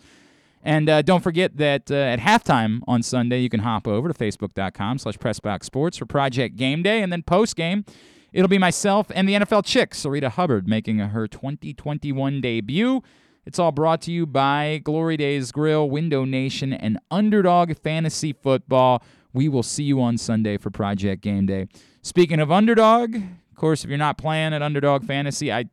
[0.63, 4.15] And uh, don't forget that uh, at halftime on Sunday, you can hop over to
[4.15, 7.03] facebook.com slash pressboxsports for Project Game Day.
[7.03, 7.85] And then post-game,
[8.33, 13.03] it'll be myself and the NFL Chick, Sarita Hubbard, making her 2021 debut.
[13.47, 19.03] It's all brought to you by Glory Days Grill, Window Nation, and Underdog Fantasy Football.
[19.33, 21.69] We will see you on Sunday for Project Game Day.
[22.03, 25.65] Speaking of Underdog, of course, if you're not playing at Underdog Fantasy, I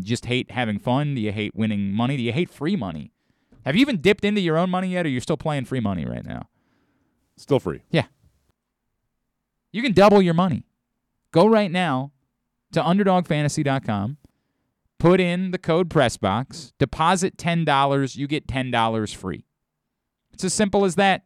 [0.00, 1.14] just hate having fun.
[1.14, 2.16] Do you hate winning money?
[2.16, 3.11] Do you hate free money?
[3.64, 6.04] Have you even dipped into your own money yet, or you're still playing free money
[6.04, 6.48] right now?
[7.36, 7.82] Still free.
[7.90, 8.06] Yeah.
[9.72, 10.66] You can double your money.
[11.32, 12.12] Go right now
[12.72, 14.18] to underdogfantasy.com,
[14.98, 19.44] put in the code PRESSBOX, deposit $10, you get $10 free.
[20.32, 21.22] It's as simple as that.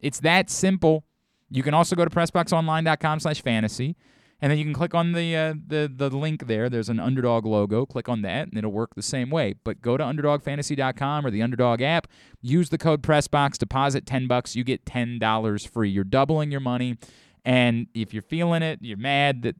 [0.00, 1.04] It's that simple.
[1.50, 3.96] You can also go to pressboxonline.com slash fantasy.
[4.42, 6.70] And then you can click on the uh, the the link there.
[6.70, 7.84] There's an underdog logo.
[7.84, 9.54] Click on that, and it'll work the same way.
[9.64, 12.06] But go to underdogfantasy.com or the Underdog app.
[12.40, 13.58] Use the code PressBox.
[13.58, 14.56] Deposit ten bucks.
[14.56, 15.90] You get ten dollars free.
[15.90, 16.96] You're doubling your money.
[17.44, 19.56] And if you're feeling it, you're mad that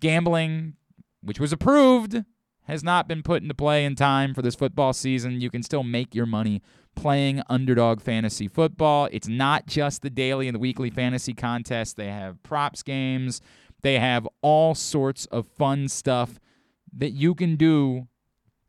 [0.00, 0.74] gambling,
[1.22, 2.24] which was approved,
[2.64, 5.40] has not been put into play in time for this football season.
[5.40, 6.62] You can still make your money
[6.94, 9.08] playing underdog fantasy football.
[9.12, 13.40] It's not just the daily and the weekly fantasy contests, they have props games,
[13.82, 16.38] they have all sorts of fun stuff
[16.96, 18.08] that you can do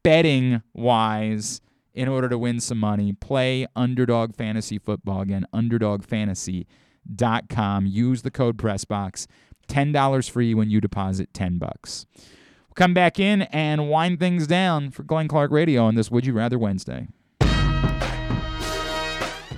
[0.04, 1.62] betting wise
[1.94, 3.14] in order to win some money.
[3.14, 7.86] Play underdog fantasy football again, underdogfantasy.com.
[7.86, 9.28] Use the code PressBox.
[9.68, 12.06] $10 free when you deposit 10 bucks.
[12.16, 16.26] We'll come back in and wind things down for Glenn Clark Radio on this Would
[16.26, 17.08] You Rather Wednesday.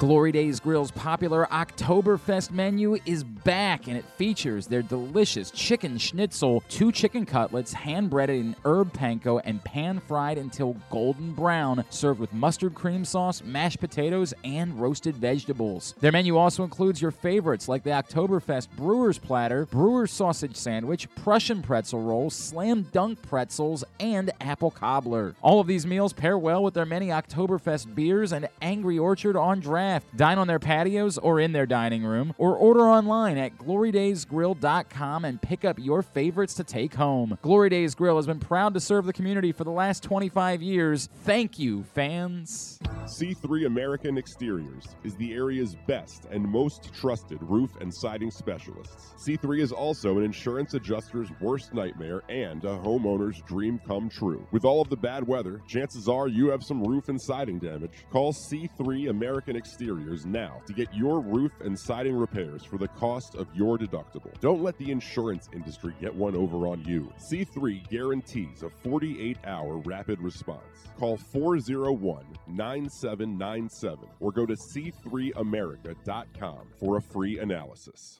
[0.00, 6.64] Glory Days Grill's popular Oktoberfest menu is back and it features their delicious chicken schnitzel,
[6.68, 12.18] two chicken cutlets, hand breaded in herb panko and pan fried until golden brown, served
[12.18, 15.94] with mustard cream sauce, mashed potatoes, and roasted vegetables.
[16.00, 21.62] Their menu also includes your favorites like the Oktoberfest Brewer's Platter, Brewer's Sausage Sandwich, Prussian
[21.62, 25.36] Pretzel Roll, Slam Dunk Pretzels, and Apple Cobbler.
[25.40, 29.60] All of these meals pair well with their many Oktoberfest beers and Angry Orchard on
[29.60, 30.06] draft.
[30.16, 35.40] Dine on their patios or in their dining room, or order online at glorydaysgrill.com and
[35.40, 37.38] pick up your favorites to take home.
[37.42, 41.08] Glory Days Grill has been proud to serve the community for the last 25 years.
[41.24, 42.78] Thank you, fans.
[43.04, 49.12] C3 American Exteriors is the area's best and most trusted roof and siding specialists.
[49.18, 54.46] C3 is also an insurance adjuster's worst nightmare and a homeowner's dream come true.
[54.52, 57.92] With all of the bad weather, chances are you have some roof and siding damage.
[58.10, 63.34] Call C3 American Exteriors now to get your roof and siding repairs for the cost
[63.36, 64.30] of your deductible.
[64.40, 67.10] Don't let the insurance industry get one over on you.
[67.18, 70.60] C3 guarantees a 48 hour rapid response.
[70.98, 78.18] Call 401 9797 or go to c3america.com for a free analysis.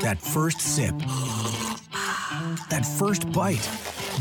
[0.00, 0.94] That first sip.
[2.68, 3.58] That first bite.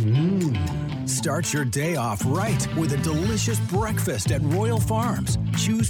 [0.04, 1.10] Mmm.
[1.10, 5.38] Start your day off right with a delicious breakfast at Royal Farms.
[5.58, 5.90] Choose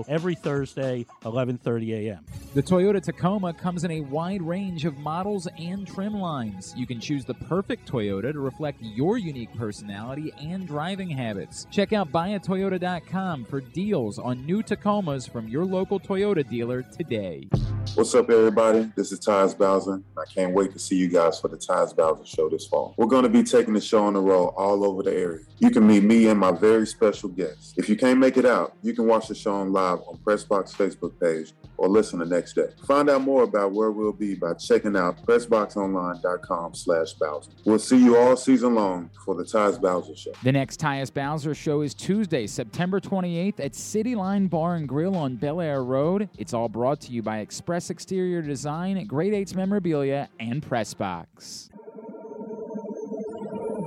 [0.07, 2.25] every Thursday, 11:30 a.m.
[2.53, 6.73] The Toyota Tacoma comes in a wide range of models and trim lines.
[6.75, 11.65] You can choose the perfect Toyota to reflect your unique personality and driving habits.
[11.71, 17.47] Check out buyatoyota.com for deals on new Tacomas from your local Toyota dealer today.
[17.95, 18.89] What's up, everybody?
[18.95, 20.01] This is Tyus Bowser.
[20.17, 22.93] I can't wait to see you guys for the Tyus Bowser Show this fall.
[22.97, 25.43] We're going to be taking the show on the road all over the area.
[25.59, 27.73] You can meet me and my very special guests.
[27.75, 30.75] If you can't make it out, you can watch the show on live on Pressbox
[30.75, 32.67] Facebook page or listen the next day.
[32.85, 37.51] Find out more about where we'll be by checking out PressboxOnline.com slash Bowser.
[37.65, 40.33] We'll see you all season long for the Tyus Bowser Show.
[40.43, 45.15] The next Tyus Bowser show is Tuesday, September 28th at City Line Bar and Grill
[45.15, 46.29] on Bel Air Road.
[46.37, 51.70] It's all brought to you by Express Exterior Design, Grade 8's Memorabilia, and Pressbox.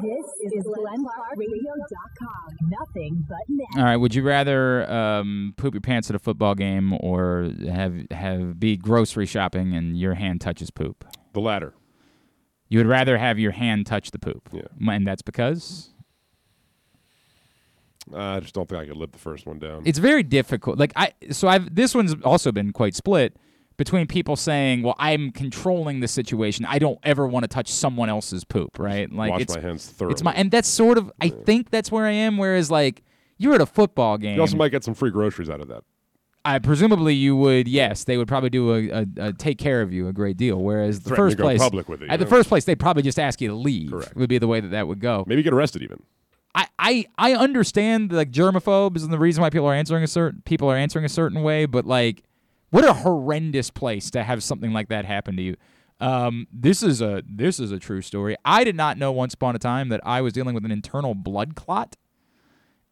[0.04, 2.68] This is GlenClarkRadio.com.
[2.68, 3.66] Nothing but net.
[3.76, 3.96] All right.
[3.96, 8.76] Would you rather um, poop your pants at a football game or have have be
[8.76, 11.04] grocery shopping and your hand touches poop?
[11.32, 11.74] The latter.
[12.68, 14.48] You would rather have your hand touch the poop.
[14.52, 14.62] Yeah.
[14.88, 15.90] And that's because
[18.14, 19.82] I just don't think I could live the first one down.
[19.86, 20.78] it's very difficult.
[20.78, 23.36] Like I, so I've this one's also been quite split
[23.76, 26.64] between people saying, "Well, I'm controlling the situation.
[26.64, 29.10] I don't ever want to touch someone else's poop." Right?
[29.12, 32.06] Like wash it's my hands It's my and that's sort of I think that's where
[32.06, 32.38] I am.
[32.38, 33.02] Whereas like
[33.38, 34.36] you're at a football game.
[34.36, 35.82] You also might get some free groceries out of that.
[36.46, 37.66] I presumably you would.
[37.66, 40.58] Yes, they would probably do a, a, a take care of you a great deal.
[40.58, 43.02] Whereas the Threaten first place, public with it, at you the first place, they'd probably
[43.02, 43.90] just ask you to leave.
[43.90, 44.14] Correct.
[44.14, 45.24] Would be the way that that would go.
[45.26, 46.02] Maybe get arrested even.
[46.54, 50.42] I, I, I understand like germaphobes and the reason why people are answering a certain
[50.44, 52.22] people are answering a certain way, but like,
[52.74, 55.56] what a horrendous place to have something like that happen to you.
[56.00, 58.36] Um, this is a this is a true story.
[58.44, 61.14] I did not know once upon a time that I was dealing with an internal
[61.14, 61.94] blood clot,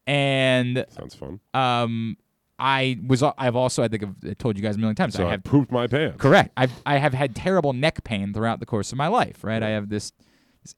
[0.06, 1.40] and sounds fun.
[1.52, 2.16] Um,
[2.60, 5.28] I was I've also I think I've told you guys a million times So I
[5.28, 6.16] I have pooped my pants.
[6.22, 6.52] Correct.
[6.56, 9.42] I've I have had terrible neck pain throughout the course of my life.
[9.42, 9.64] Right.
[9.64, 10.12] I have this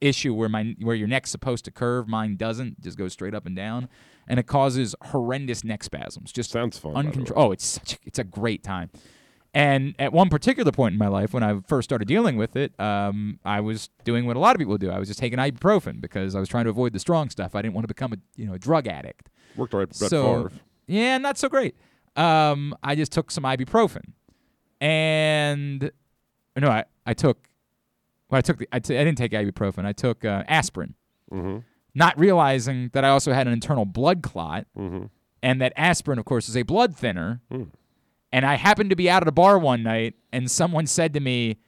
[0.01, 2.81] issue where my where your neck's supposed to curve, mine doesn't.
[2.81, 3.87] Just goes straight up and down,
[4.27, 6.31] and it causes horrendous neck spasms.
[6.31, 6.93] Just sounds fun.
[6.93, 7.11] by the way.
[7.11, 7.47] Uncontrolled.
[7.49, 8.89] Oh, it's such a, it's a great time.
[9.53, 12.77] And at one particular point in my life, when I first started dealing with it,
[12.77, 14.91] um, I was doing what a lot of people do.
[14.91, 17.55] I was just taking ibuprofen because I was trying to avoid the strong stuff.
[17.55, 19.29] I didn't want to become a you know a drug addict.
[19.55, 20.51] Worked all right Brett so Favre.
[20.87, 21.75] yeah, not so great.
[22.17, 24.11] Um, I just took some ibuprofen,
[24.81, 25.91] and
[26.57, 27.47] no, I I took.
[28.35, 28.67] Well, I took the.
[28.73, 29.85] I, t- I didn't take ibuprofen.
[29.85, 30.95] I took uh, aspirin,
[31.31, 31.59] mm-hmm.
[31.93, 35.05] not realizing that I also had an internal blood clot, Mm-hmm.
[35.41, 37.39] and that aspirin, of course, is a blood thinner.
[37.49, 37.69] Mm.
[38.33, 41.21] And I happened to be out at a bar one night, and someone said to
[41.21, 41.59] me,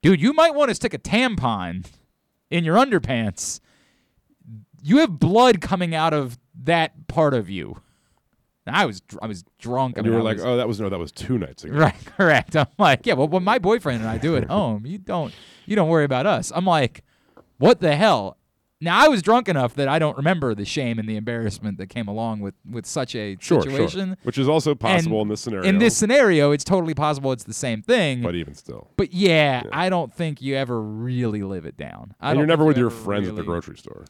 [0.00, 1.84] "Dude, you might want to stick a tampon
[2.50, 3.60] in your underpants.
[4.82, 7.82] You have blood coming out of that part of you."
[8.68, 9.96] And I was dr- I was drunk.
[9.96, 11.64] I And you were I like, was- oh, that was no, that was two nights
[11.64, 11.74] ago.
[11.76, 12.54] Right, correct.
[12.54, 15.32] I'm like, yeah, well, when my boyfriend and I do at home, you don't
[15.66, 16.52] you don't worry about us.
[16.54, 17.02] I'm like,
[17.56, 18.36] what the hell?
[18.80, 21.88] Now I was drunk enough that I don't remember the shame and the embarrassment that
[21.88, 24.10] came along with with such a Sure, situation.
[24.10, 24.16] sure.
[24.22, 25.68] Which is also possible And in this scenario.
[25.68, 28.22] In this scenario, it's totally possible it's the same thing.
[28.22, 28.86] But even still.
[28.96, 32.14] But yeah, I don't think you ever really live it down.
[32.20, 34.04] I and you're never with you your friends at the grocery store.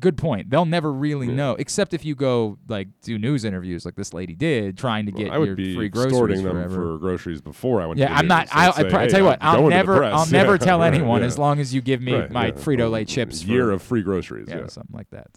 [0.00, 0.50] Good point.
[0.50, 4.34] They'll never really know, except if you go like do news interviews like this lady
[4.34, 6.74] did, trying to get I would your be free groceries them forever.
[6.74, 8.00] for groceries before I went.
[8.00, 8.48] Yeah, to I'm not.
[8.52, 10.04] I, I'd I, say, pro- I hey, tell you what, I'll going to the never.
[10.04, 11.26] I'll never Yeah, tell anyone yeah.
[11.28, 12.52] as long as you give me Right, my yeah.
[12.52, 13.44] Frito Lay chips.
[13.44, 14.46] Year for, of free groceries.
[14.48, 14.66] yeah, Yeah.
[14.66, 15.28] something like that.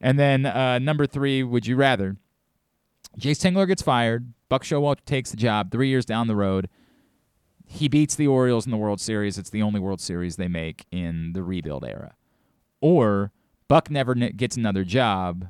[0.00, 2.16] And then uh, number three, would you rather?
[3.18, 4.32] Jayce Tingler gets fired.
[4.48, 6.68] Buck Showalter takes the job three years down the road.
[7.66, 9.36] He beats the Orioles in the World Series.
[9.36, 12.14] It's the only World Series they make in the rebuild era.
[12.80, 13.30] Or
[13.70, 15.46] Buck never n- gets another job,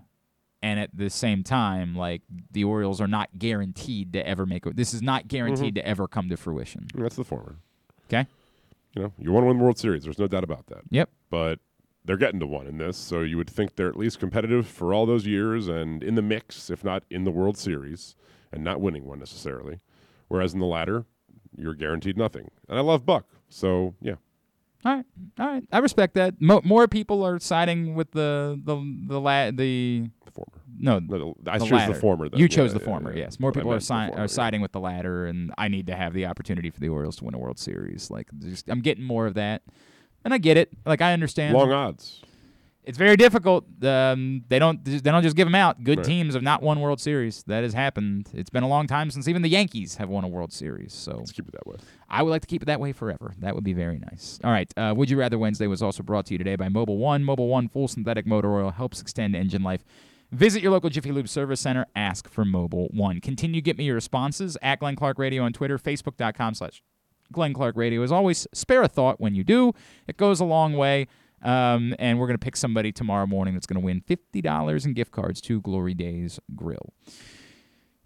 [0.62, 2.20] and at the same time, like
[2.51, 4.64] the Orioles are not guaranteed to ever make.
[4.64, 5.86] This is not guaranteed mm-hmm.
[5.86, 6.86] to ever come to fruition.
[6.94, 7.56] That's the former.
[8.09, 8.26] Okay.
[8.94, 10.05] You know, you want to win the World Series.
[10.05, 10.82] There's no doubt about that.
[10.90, 11.09] Yep.
[11.30, 11.60] But
[12.05, 14.92] they're getting to one in this, so you would think they're at least competitive for
[14.92, 18.16] all those years and in the mix, if not in the World Series,
[18.52, 19.80] and not winning one necessarily.
[20.28, 21.06] Whereas in the latter,
[21.56, 22.51] you're guaranteed nothing.
[22.68, 24.16] And I love Buck, so yeah.
[24.85, 25.05] All right,
[25.39, 25.62] all right.
[25.73, 26.40] I respect that.
[26.40, 28.77] Mo- more people are siding with the the
[29.09, 30.52] the la- the, former.
[30.78, 32.39] No, No, I the chose the former then.
[32.40, 33.12] You Yeah, chose the yeah, former.
[33.12, 33.24] yeah.
[33.24, 35.94] Yes, more people are, si- former, are siding with the latter, and I need to
[35.94, 38.11] have the opportunity for the Orioles to win a World Series.
[38.11, 39.62] Like, just, I'm getting more of that,
[40.24, 40.70] and I get it.
[40.86, 41.55] Like, I understand.
[41.55, 42.23] Long odds.
[42.82, 43.66] It's very difficult.
[43.85, 45.85] Um, they don't they don't just give them out.
[45.85, 46.07] Good Right.
[46.07, 47.43] teams have not won World Series.
[47.47, 48.31] That has happened.
[48.32, 50.93] It's been a long time since even the Yankees have won a World Series.
[50.94, 51.77] So let's keep it that way.
[52.09, 53.35] I would like to keep it that way forever.
[53.39, 54.39] That would be very nice.
[54.43, 54.73] All right.
[54.77, 57.23] Uh, would you rather Wednesday was also brought to you today by Mobil 1.
[57.23, 59.85] Mobil 1 full synthetic motor oil helps extend engine life.
[60.32, 61.86] Visit your local Jiffy Lube service center.
[61.94, 63.20] Ask for Mobil 1.
[63.20, 66.82] Continue to get me your responses at Glenn Clark Radio on Twitter, Facebook.com slash
[67.32, 68.02] Glenn Clark Radio.
[68.02, 69.73] As always, spare a thought when you do.
[70.09, 71.07] It goes a long way.
[71.43, 74.93] Um, and we're going to pick somebody tomorrow morning that's going to win $50 in
[74.93, 76.93] gift cards to Glory Days Grill.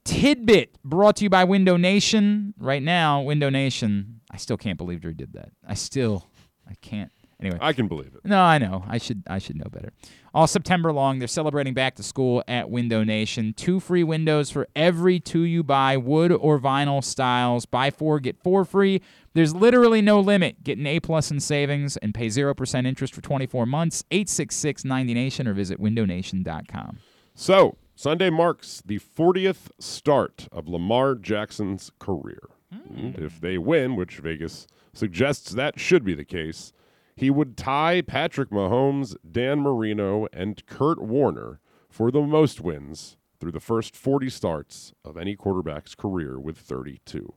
[0.05, 2.55] Tidbit brought to you by Window Nation.
[2.59, 5.51] Right now, Window Nation, I still can't believe Drew did that.
[5.67, 6.29] I still,
[6.69, 7.11] I can't.
[7.41, 8.25] Anyway, I can believe it.
[8.25, 8.85] No, I know.
[8.87, 9.23] I should.
[9.27, 9.91] I should know better.
[10.33, 13.53] All September long, they're celebrating back to school at Window Nation.
[13.55, 17.67] Two free windows for every two you buy, wood or vinyl styles.
[17.67, 19.03] Buy four, get four free.
[19.35, 20.63] There's literally no limit.
[20.63, 24.05] Get an A plus in savings and pay zero percent interest for 24 months.
[24.11, 26.99] 866 90 Nation or visit windownation.com.
[27.35, 32.49] So, Sunday marks the 40th start of Lamar Jackson's career.
[32.97, 36.73] And if they win, which Vegas suggests that should be the case,
[37.15, 43.53] he would tie Patrick Mahomes, Dan Marino, and Kurt Warner for the most wins through
[43.53, 47.35] the first 40 starts of any quarterback's career with 32.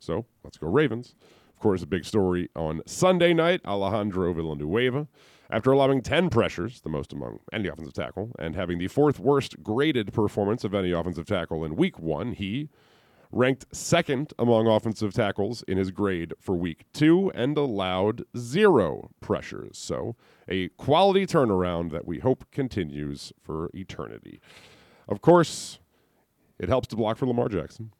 [0.00, 1.14] So, let's go Ravens.
[1.54, 5.06] Of course, a big story on Sunday night, Alejandro Villanueva.
[5.50, 9.62] After allowing 10 pressures, the most among any offensive tackle, and having the fourth worst
[9.62, 12.70] graded performance of any offensive tackle in week one, he
[13.32, 19.76] ranked second among offensive tackles in his grade for week two and allowed zero pressures.
[19.76, 20.16] So,
[20.48, 24.40] a quality turnaround that we hope continues for eternity.
[25.08, 25.78] Of course,
[26.58, 27.92] it helps to block for Lamar Jackson.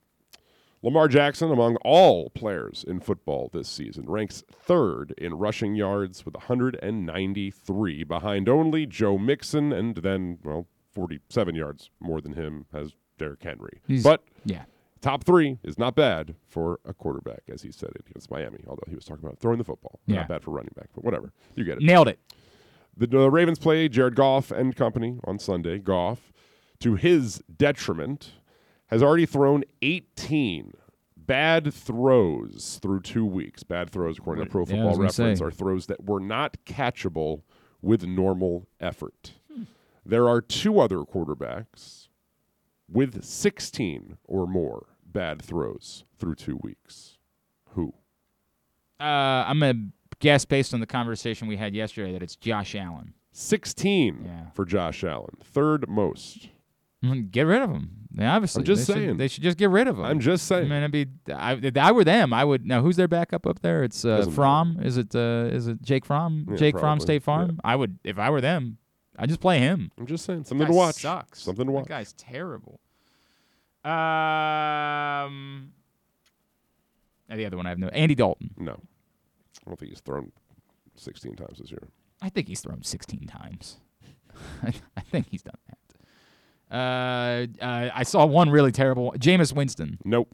[0.83, 6.35] Lamar Jackson, among all players in football this season, ranks third in rushing yards with
[6.35, 13.43] 193, behind only Joe Mixon, and then, well, 47 yards more than him has Derrick
[13.43, 13.81] Henry.
[13.87, 14.65] He's- but yeah.
[15.03, 18.83] top three is not bad for a quarterback, as he said it against Miami, although
[18.89, 20.01] he was talking about throwing the football.
[20.07, 20.17] Yeah.
[20.21, 21.33] Not bad for running back, but whatever.
[21.57, 21.83] You get it.
[21.83, 22.19] Nailed it.
[22.97, 25.79] The, the Ravens play Jared Goff and company on Sunday.
[25.79, 26.33] Goff,
[26.81, 28.33] to his detriment,
[28.91, 30.73] has already thrown 18
[31.17, 33.63] bad throws through two weeks.
[33.63, 35.45] Bad throws, according to Pro Yeah, Football Reference, say.
[35.45, 37.43] are throws that were not catchable
[37.81, 39.35] with normal effort.
[40.05, 42.09] There are two other quarterbacks
[42.89, 47.19] with 16 or more bad throws through two weeks.
[47.75, 47.95] Who?
[48.99, 49.89] Uh, I'm gonna
[50.19, 53.15] guess based on the conversation we had yesterday that it's Josh Allen.
[53.33, 56.49] 16 for Josh Allen, third most.
[57.05, 57.91] Mm, Get rid of them.
[58.13, 59.17] They obviously, I'm just they should- saying.
[59.19, 60.05] they should just get rid of them.
[60.05, 60.67] I'm just saying.
[60.67, 62.67] I mean, I'd be, I, if I were them, I would.
[62.67, 63.85] Now, who's their backup up there?
[63.85, 64.81] It's uh, Doesn't Fromm.
[64.83, 65.15] Is it?
[65.15, 66.47] Uh, is it Jake Fromm?
[66.51, 66.99] Yeah, Jake Fromm.
[67.01, 67.61] State Farm.
[67.65, 68.79] I would, if I were them,
[69.19, 69.93] I'd just play him.
[69.97, 70.97] I'm just saying something to watch.
[70.97, 71.41] Sucks.
[71.43, 71.85] Something to watch.
[71.85, 72.81] That guy's terrible.
[73.85, 75.73] Um,
[77.29, 77.89] the other one I have no.
[77.89, 78.51] Andy Dalton.
[78.59, 80.33] No, I don't think he's thrown
[80.97, 81.89] 16 times this year.
[82.21, 83.79] I think he's thrown 16 times.
[84.63, 85.79] I, I think he's done that.
[86.71, 89.07] Uh, uh, I saw one really terrible.
[89.07, 89.19] one.
[89.19, 89.99] Jameis Winston.
[90.05, 90.29] Nope.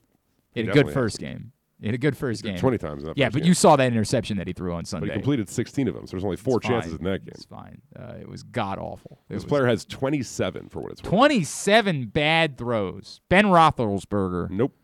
[0.53, 1.53] He had a good definitely first game.
[1.81, 2.57] He had a good first game.
[2.57, 3.49] 20 times in that Yeah, first but game.
[3.49, 5.09] you saw that interception that he threw on Sunday.
[5.09, 6.99] But he completed 16 of them, so there's only four It's chances fine.
[7.01, 7.33] in that game.
[7.35, 7.83] It's fine.
[7.95, 9.21] Uh, it was god awful.
[9.29, 11.11] It This was player has 27 for what it's worth.
[11.11, 13.21] 27 bad throws.
[13.29, 14.49] Ben Roethlisberger.
[14.51, 14.75] Nope.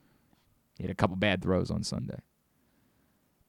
[0.77, 2.19] He had a couple bad throws on Sunday.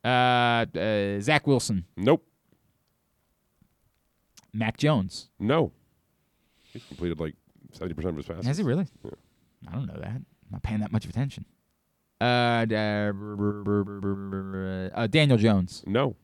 [0.05, 1.83] Uh, uh, Zach Wilson.
[1.97, 2.25] Nope.
[4.53, 5.29] Mac Jones.
[5.39, 5.71] No.
[6.71, 7.35] He's completed like
[7.73, 8.45] 70% of his passes.
[8.45, 8.87] Has he really?
[9.03, 9.11] Yeah.
[9.69, 10.07] I don't know that.
[10.11, 11.45] I'm not paying that much attention.
[12.21, 13.11] Uh, d- uh,
[14.95, 15.83] uh, Daniel Jones.
[15.85, 16.15] No.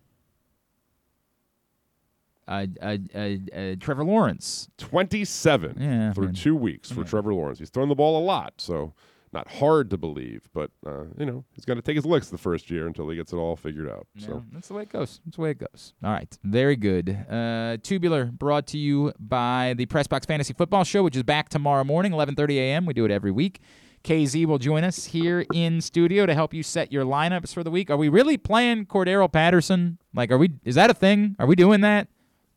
[2.48, 3.20] Uh, uh, uh,
[3.56, 4.70] uh, Trevor Lawrence.
[4.80, 6.34] 27 Yeah, through man.
[6.34, 7.08] two weeks for Yeah.
[7.08, 7.60] Trevor Lawrence.
[7.60, 8.94] He's thrown the ball a lot, so
[9.34, 12.38] not hard to believe, but uh, you know he's going to take his licks the
[12.38, 14.08] first year until he gets it all figured out.
[14.18, 15.20] So that's the way it goes.
[15.26, 15.94] That's the way it goes.
[16.04, 17.10] All right, very good.
[17.30, 21.84] Uh, Tubular brought to you by the Pressbox Fantasy Football Show, which is back tomorrow
[21.84, 22.86] morning, 11:30 a.m.
[22.86, 23.62] We do it every week.
[24.04, 27.72] KZ will join us here in studio to help you set your lineups for the
[27.72, 27.90] week.
[27.90, 29.98] Are we really playing Cordero Patterson?
[30.14, 30.52] Like, are we?
[30.64, 31.36] Is that a thing?
[31.38, 32.08] Are we doing that?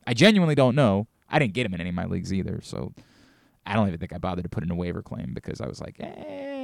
[0.06, 1.08] I genuinely don't know.
[1.28, 2.92] I didn't get him in any of my leagues either, so
[3.66, 5.80] I don't even think I bothered to put in a waiver claim because I was
[5.80, 6.06] like, eh,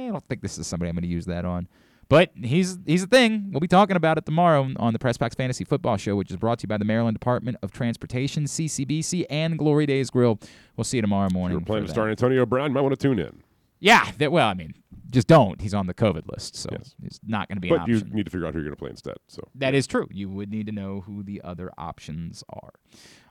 [0.09, 1.67] I don't think this is somebody I'm going to use that on.
[2.09, 3.49] But he's he's a thing.
[3.51, 6.57] We'll be talking about it tomorrow on the Pressbox Fantasy Football Show, which is brought
[6.59, 10.39] to you by the Maryland Department of Transportation, CCBC, and Glory Days Grill.
[10.75, 11.59] We'll see you tomorrow if morning.
[11.59, 13.43] you're planning for to start Antonio Brown, you might want to tune in.
[13.79, 14.73] Yeah, that, well, I mean,
[15.11, 15.61] just don't.
[15.61, 16.69] He's on the COVID list, so
[17.01, 18.75] he's not going to be an But you need to figure out who you're going
[18.75, 19.15] to play instead.
[19.27, 20.07] So That is true.
[20.11, 22.71] You would need to know who the other options are.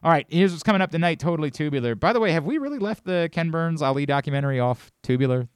[0.02, 1.18] All right, here's what's coming up tonight.
[1.18, 1.96] Totally tubular.
[1.96, 5.48] By the way, have we really left the Ken Burns Ali documentary off tubular?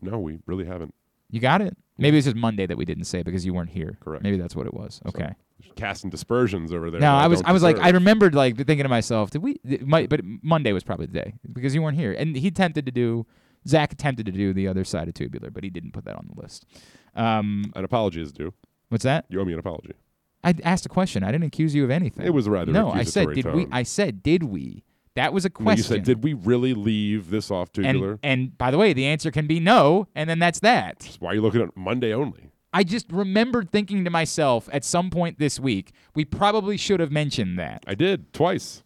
[0.00, 0.94] No, we really haven't.
[1.30, 1.76] You got it.
[1.98, 3.98] Maybe it's just Monday that we didn't say because you weren't here.
[4.00, 4.22] Correct.
[4.22, 5.00] Maybe that's what it was.
[5.06, 5.34] Okay.
[5.74, 7.00] Casting dispersions over there.
[7.00, 7.78] No, I was I was like.
[7.78, 9.60] I remembered like thinking to myself, did we?
[9.64, 12.86] It might, but Monday was probably the day because you weren't here, and he attempted
[12.86, 13.26] to do.
[13.66, 16.30] Zach attempted to do the other side of tubular, but he didn't put that on
[16.32, 16.64] the list.
[17.16, 18.54] Um, An apology is due.
[18.88, 19.26] What's that?
[19.28, 19.94] You owe me an apology.
[20.44, 21.24] I asked a question.
[21.24, 22.24] I didn't accuse you of anything.
[22.24, 22.90] It was rather no.
[22.90, 23.66] I said, did we?
[23.72, 24.84] I said, did we?
[25.18, 25.78] That was a question.
[25.78, 28.12] you said, did we really leave this off tubular?
[28.12, 31.16] and, and by the way, the answer can be no, and then that's that.
[31.18, 32.52] Why are you looking at Monday only?
[32.72, 37.10] I just remembered thinking to myself at some point this week, we probably should have
[37.10, 37.82] mentioned that.
[37.84, 38.84] I did twice.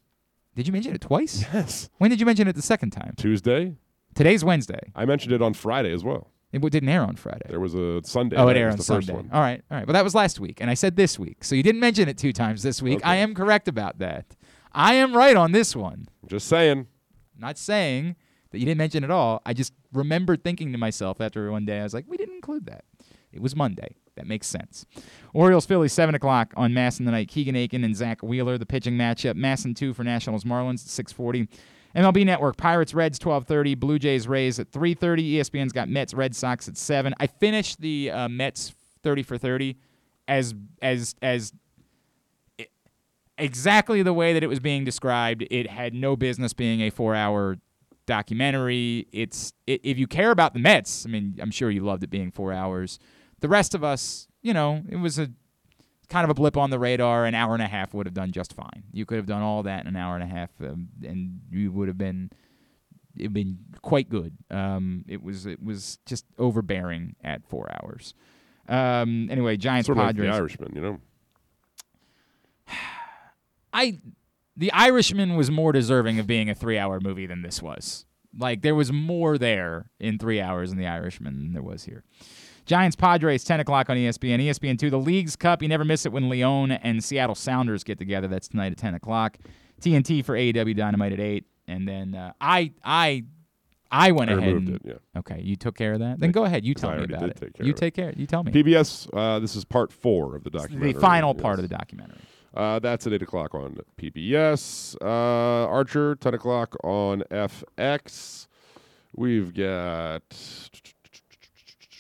[0.55, 1.45] Did you mention it twice?
[1.53, 1.91] Yes.
[1.99, 3.13] When did you mention it the second time?
[3.19, 3.77] Tuesday.
[4.15, 4.81] Today's Wednesday.
[4.95, 6.33] I mentioned it on Friday as well.
[6.53, 7.47] It didn't air on Friday.
[7.49, 8.37] There was a Sunday.
[8.37, 9.23] Oh, it aired on was the first Sunday.
[9.23, 9.31] one.
[9.33, 9.87] All right, all right.
[9.87, 12.19] But that was last week, and I said this week, so you didn't mention it
[12.19, 13.01] two times this week.
[13.05, 14.27] I am correct about that.
[14.75, 16.09] I am right on this one.
[16.27, 16.87] Just saying.
[17.39, 18.17] Not saying
[18.51, 19.43] that you didn't mention it all.
[19.45, 22.67] I just remembered thinking to myself after one day, I was like, we didn't include
[22.67, 22.85] that.
[23.33, 23.97] It was Monday.
[24.15, 24.85] That makes sense.
[25.33, 27.29] Orioles Phillies, 7 o'clock on mass MASN tonight.
[27.29, 29.37] Keegan Akin and Zack Wheeler, the pitching matchup.
[29.37, 31.49] Mass MASN 2 for Nationals Marlins at 640.
[31.97, 35.35] MLB Network, Pirates Reds 1230, Blue Jays Rays at 330.
[35.35, 37.15] ESPN's got Mets Red Sox at 7.
[37.19, 39.77] I finished the uh, Mets 30 for 30
[40.29, 41.53] as as as
[43.39, 45.47] exactly the way that it was being described.
[45.51, 47.59] It had no business being a four-hour
[48.07, 49.07] documentary.
[49.13, 52.11] It's i if you care about the Mets, I mean, I'm sure you loved it
[52.11, 52.99] being four hours.
[53.41, 55.31] The rest of us, you know, it was a
[56.09, 57.25] kind of a blip on the radar.
[57.25, 58.85] An hour and a half would have done just fine.
[58.93, 61.73] You could have done all that in an hour and a half, um, and you
[61.73, 62.31] would have been
[63.17, 64.37] it'd been quite good.
[64.51, 68.15] Um, it was it was just overbearing at four hours.
[68.69, 71.01] Um, anyway, Giants Sort of like the Irishman, you know.
[73.73, 73.99] I
[74.57, 78.07] The Irishman was more deserving of being a three hour movie than this was.
[78.39, 82.05] Like there was more there in three hours in The Irishman than there was here.
[82.65, 84.41] Giants Padres, 10 o'clock on ESPN.
[84.41, 85.63] ESPN 2, the Leagues Cup.
[85.63, 88.29] You never miss it when León and Seattle Sounders get together.
[88.29, 89.37] That's tonight at 10 o'clock.
[89.81, 91.45] TNT for AEW Dynamite at 8.
[91.67, 93.25] And then uh, I I
[93.91, 95.19] I went I ahead and, it, yeah.
[95.19, 96.19] Okay, you took care of that?
[96.19, 96.65] Then go ahead.
[96.65, 97.37] You tell me about did it.
[97.37, 97.81] take care you of it.
[97.81, 98.13] take care.
[98.17, 98.53] You tell me.
[98.53, 100.93] PBS, uh, this is part four of the documentary.
[100.95, 102.19] the final part of the documentary.
[102.55, 104.97] Uh, that's at 8 o'clock on PBS.
[105.01, 108.47] Uh, Archer, 10 o'clock on FX.
[109.15, 110.23] We've got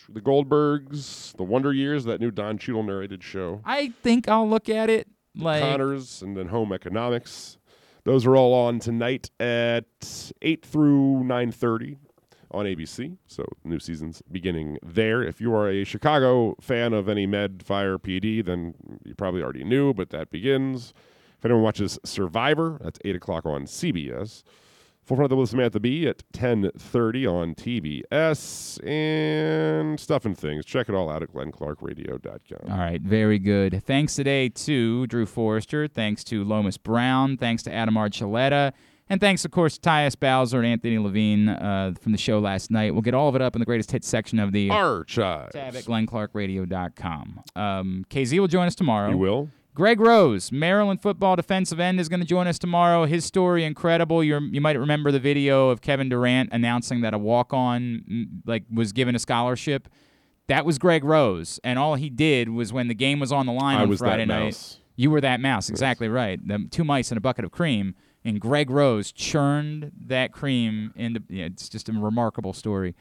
[0.08, 3.62] the Goldbergs, the Wonder Years, that new Don Cheadle narrated show.
[3.64, 7.58] I think I'll look at it like Conners, and then Home Economics.
[8.04, 11.96] Those are all on tonight at 8 through 9.30
[12.52, 13.16] on ABC.
[13.26, 15.22] So new season's beginning there.
[15.22, 18.74] If you are a Chicago fan of any Med, Fire, PD, then
[19.04, 20.94] you probably already knew, but that begins.
[21.38, 24.42] If anyone watches Survivor, that's 8 o'clock on CBS.
[25.10, 28.82] Of the with Samantha Bee at 10.30 on TBS.
[28.86, 30.64] And Stuff and Things.
[30.64, 32.72] Check it all out at glennclarkradio.com.
[32.72, 33.82] All right, very good.
[33.84, 35.86] Thanks today to Drew Forrester.
[35.86, 37.36] Thanks to Lomas Brown.
[37.36, 38.72] Thanks to Adam Archuleta.
[39.12, 42.70] And thanks, of course, to Tyus Bowser and Anthony Levine uh, from the show last
[42.70, 42.94] night.
[42.94, 45.52] We'll get all of it up in the greatest hits section of the Archives.
[45.52, 47.42] tab at glennclarkradio.com.
[47.54, 49.10] Um, KZ will join us tomorrow.
[49.10, 49.50] You will?
[49.74, 53.04] Greg Rose, Maryland football defensive end, is going to join us tomorrow.
[53.04, 54.24] His story incredible.
[54.24, 58.64] you you might remember the video of Kevin Durant announcing that a walk-on mm, like
[58.72, 59.88] was given a scholarship.
[60.46, 63.52] That was Greg Rose, and all he did was when the game was on the
[63.52, 64.44] line I on was that Friday night.
[64.44, 64.78] mouse.
[64.96, 66.40] You were that mouse, exactly right.
[66.46, 67.94] The two mice and a bucket of cream,
[68.24, 71.22] and Greg Rose churned that cream into.
[71.28, 72.94] Yeah, it's just a remarkable story.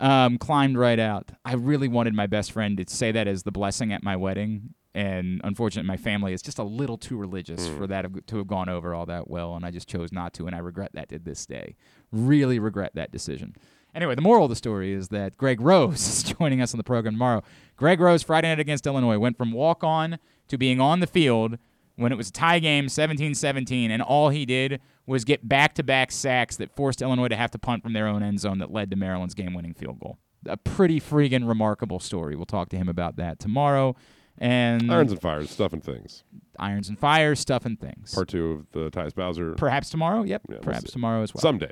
[0.00, 1.30] Um, climbed right out.
[1.44, 4.74] I really wanted my best friend to say that as the blessing at my wedding,
[4.94, 7.76] and unfortunately, my family is just a little too religious Hmm.
[7.78, 10.46] for that to have gone over all that well, and I just chose not to,
[10.46, 11.76] and I regret that to this day.
[12.10, 13.54] Really regret that decision.
[13.94, 16.84] Anyway, the moral of the story is that Greg Rose is joining us on the
[16.84, 17.42] program tomorrow.
[17.76, 20.18] Greg Rose, Friday night against Illinois, went from walk on
[20.48, 21.58] to being on the field
[21.96, 25.74] when it was a tie game, 17 17, and all he did was get back
[25.74, 28.58] to back sacks that forced Illinois to have to punt from their own end zone
[28.58, 30.18] that led to Maryland's game winning field goal.
[30.46, 32.34] A pretty freaking remarkable story.
[32.36, 33.94] We'll talk to him about that tomorrow.
[34.38, 36.24] And Irons and Fires, Stuff and Things.
[36.58, 38.14] Irons and Fires, stuff and things.
[38.14, 39.54] Part two of the Tyus Bowser.
[39.54, 40.22] Perhaps tomorrow.
[40.22, 40.42] Yep.
[40.48, 40.92] Yeah, we'll Perhaps see.
[40.92, 41.42] tomorrow as well.
[41.42, 41.70] Someday.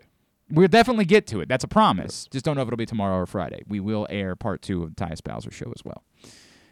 [0.51, 1.49] We'll definitely get to it.
[1.49, 2.27] That's a promise.
[2.31, 3.63] Just don't know if it'll be tomorrow or Friday.
[3.69, 6.05] We will air part two of the Tyus Bowser show as well.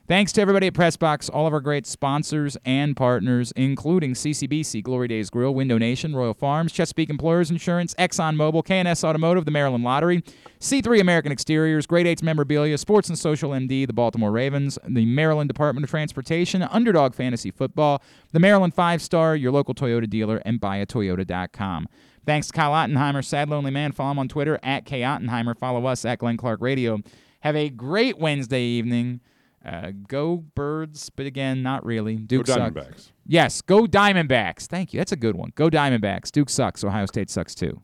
[0.09, 5.07] Thanks to everybody at Pressbox, all of our great sponsors and partners, including CCBC, Glory
[5.07, 10.23] Days Grill, Window Nation, Royal Farms, Chesapeake Employers Insurance, ExxonMobil, KNS Automotive, the Maryland Lottery,
[10.61, 15.49] C3 American Exteriors, Grade 8's Memorabilia, Sports and Social MD, the Baltimore Ravens, the Maryland
[15.49, 18.01] Department of Transportation, Underdog Fantasy Football,
[18.33, 21.87] the Maryland Five Star, your local Toyota dealer, and buyatoyota.com.
[22.25, 23.93] Thanks to Kyle Ottenheimer, Sad Lonely Man.
[23.93, 25.55] Follow him on Twitter at K Ottenheimer.
[25.55, 27.01] Follow us at Glenn Clark Radio.
[27.41, 29.21] Have a great Wednesday evening.
[29.69, 32.17] Uh, go Birds, but again, not really.
[32.17, 32.75] Duke Go sucks.
[32.75, 33.13] Diamondbacks.
[33.27, 34.67] Yes, go Diamondbacks.
[34.67, 35.01] Thank you.
[35.01, 35.53] That's a good one.
[35.55, 36.31] Go Diamondbacks.
[36.31, 36.83] Duke sucks.
[36.83, 37.83] Ohio State sucks too.